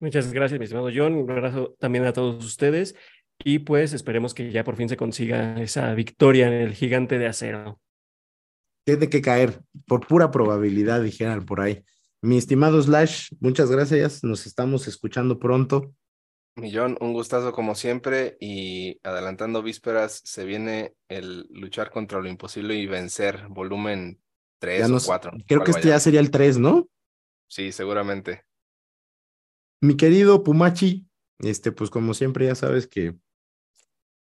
[0.00, 1.12] Muchas gracias, mi estimado John.
[1.12, 2.94] Un abrazo también a todos ustedes.
[3.38, 7.26] Y pues esperemos que ya por fin se consiga esa victoria en el gigante de
[7.26, 7.78] acero.
[8.86, 11.84] Tiene que caer por pura probabilidad, dijeran por ahí.
[12.22, 14.24] Mi estimado Slash, muchas gracias.
[14.24, 15.92] Nos estamos escuchando pronto.
[16.56, 22.76] Millón, un gustazo como siempre y adelantando vísperas se viene el luchar contra lo imposible
[22.76, 24.20] y vencer, volumen
[24.60, 25.32] 3 Ya o nos- 4.
[25.48, 26.88] creo que este ya sería el 3, ¿no?
[27.48, 28.44] Sí, seguramente.
[29.80, 31.06] Mi querido Pumachi,
[31.40, 33.16] este, pues como siempre ya sabes que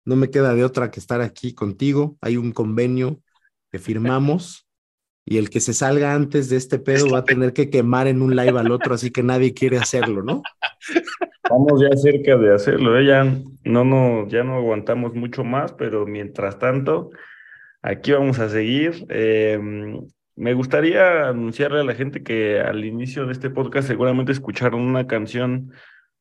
[0.05, 2.16] no me queda de otra que estar aquí contigo.
[2.20, 3.23] Hay un convenio
[3.70, 4.66] que firmamos
[5.28, 8.23] y el que se salga antes de este pedo va a tener que quemar en
[8.23, 10.43] un live al otro, así que nadie quiere hacerlo, ¿no?
[11.51, 13.07] Vamos ya cerca de hacerlo, ¿eh?
[13.07, 13.24] Ya
[13.65, 17.11] no, no, ya no aguantamos mucho más, pero mientras tanto,
[17.82, 19.07] aquí vamos a seguir.
[19.11, 19.57] Eh,
[20.35, 25.07] me gustaría anunciarle a la gente que al inicio de este podcast seguramente escucharon una
[25.07, 25.73] canción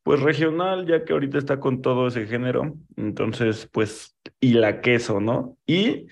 [0.03, 2.75] pues regional, ya que ahorita está con todo ese género.
[2.95, 5.57] Entonces, pues, y la queso, ¿no?
[5.65, 6.05] Y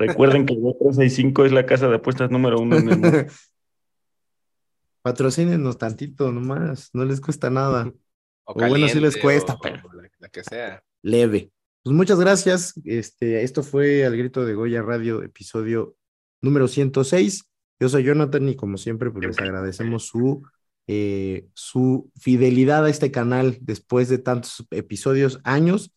[0.00, 3.18] recuerden que el 365 es la casa de apuestas número uno en el mundo.
[5.02, 7.90] Patrocínenos tantito nomás, no les cuesta nada.
[8.44, 10.82] O, O bueno, sí les cuesta, o- pero- o la, la que sea.
[11.02, 11.50] leve.
[11.82, 12.74] Pues muchas gracias.
[12.84, 15.96] Este, esto fue Al Grito de Goya Radio, episodio
[16.42, 17.44] número 106.
[17.80, 20.42] Yo soy Jonathan y como siempre, pues les agradecemos su,
[20.86, 25.90] eh, su fidelidad a este canal después de tantos episodios, años.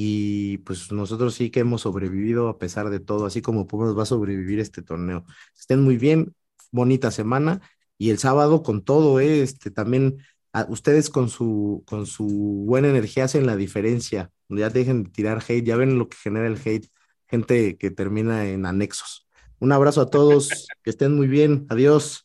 [0.00, 4.04] Y pues nosotros sí que hemos sobrevivido a pesar de todo, así como Pumas va
[4.04, 5.24] a sobrevivir este torneo.
[5.58, 6.36] Estén muy bien,
[6.70, 7.60] bonita semana.
[7.98, 10.18] Y el sábado con todo, eh, este, también
[10.52, 12.26] a- ustedes con su, con su
[12.64, 14.30] buena energía hacen la diferencia.
[14.48, 16.86] Ya dejen de tirar hate, ya ven lo que genera el hate,
[17.26, 19.26] gente que termina en anexos.
[19.58, 22.24] Un abrazo a todos, que estén muy bien, adiós.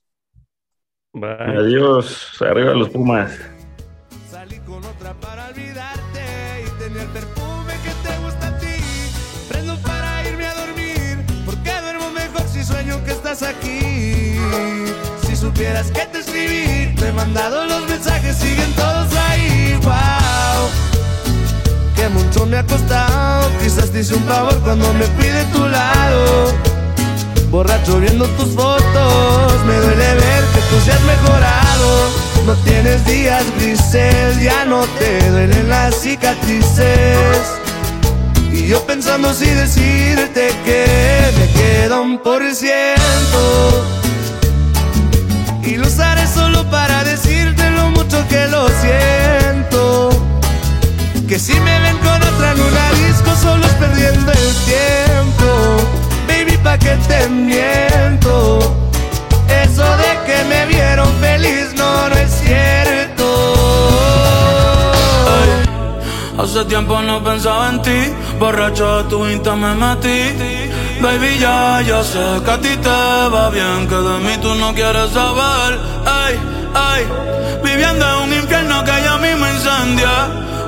[1.11, 1.57] Bye.
[1.57, 3.35] Adiós, arriba los Pumas.
[4.29, 5.92] Salí con otra para olvidarte
[13.41, 14.35] aquí.
[15.25, 19.79] Si supieras que te escribí, te he mandado los mensajes, siguen todos ahí.
[19.81, 20.69] Wow,
[21.95, 23.49] que mucho me ha costado.
[23.63, 26.53] Quizás te hice un favor cuando me fui de tu lado.
[27.49, 32.09] Borracho viendo tus fotos, me duele ver que tú seas mejorado.
[32.45, 37.62] No tienes días grises, ya no te duelen las cicatrices.
[38.53, 40.85] Y yo pensando si decirte que
[41.37, 43.85] me queda un por ciento.
[45.63, 50.09] Y lo usaré solo para decirte lo mucho que lo siento.
[51.27, 55.77] Que si me ven con otra en una disco solo es perdiendo el tiempo
[56.27, 58.59] Baby, pa' que te miento
[59.63, 62.15] Eso de que me vieron feliz no, no
[66.37, 70.33] Hace tiempo no pensaba en ti, borracho de tu insta me metí.
[70.99, 74.73] Baby, ya, ya sé que a ti te va bien, que de mí tú no
[74.73, 75.79] quieres saber.
[76.05, 76.39] Ay,
[76.73, 77.07] ay,
[77.63, 80.09] viviendo en un infierno que ya mismo incendia.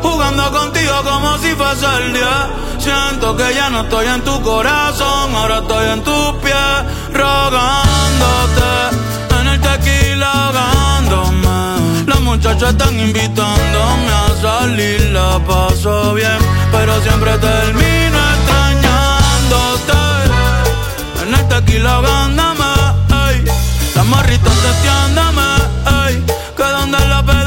[0.03, 2.49] Jugando contigo como si fuese el día.
[2.77, 6.77] Siento que ya no estoy en tu corazón, ahora estoy en tus pies,
[7.11, 8.71] rogándote.
[9.39, 11.44] En el tequila ahogándome.
[12.35, 16.37] Las muchachas están invitándome a salir, la paso bien,
[16.69, 19.93] pero siempre termino extrañándote.
[21.23, 22.65] En el tequila ahogándome,
[23.29, 23.45] ey.
[23.95, 25.43] Las morritas testeándome,
[26.07, 26.25] ey.
[26.57, 27.44] Que donde la peda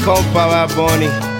[0.00, 1.39] Grupo Frontera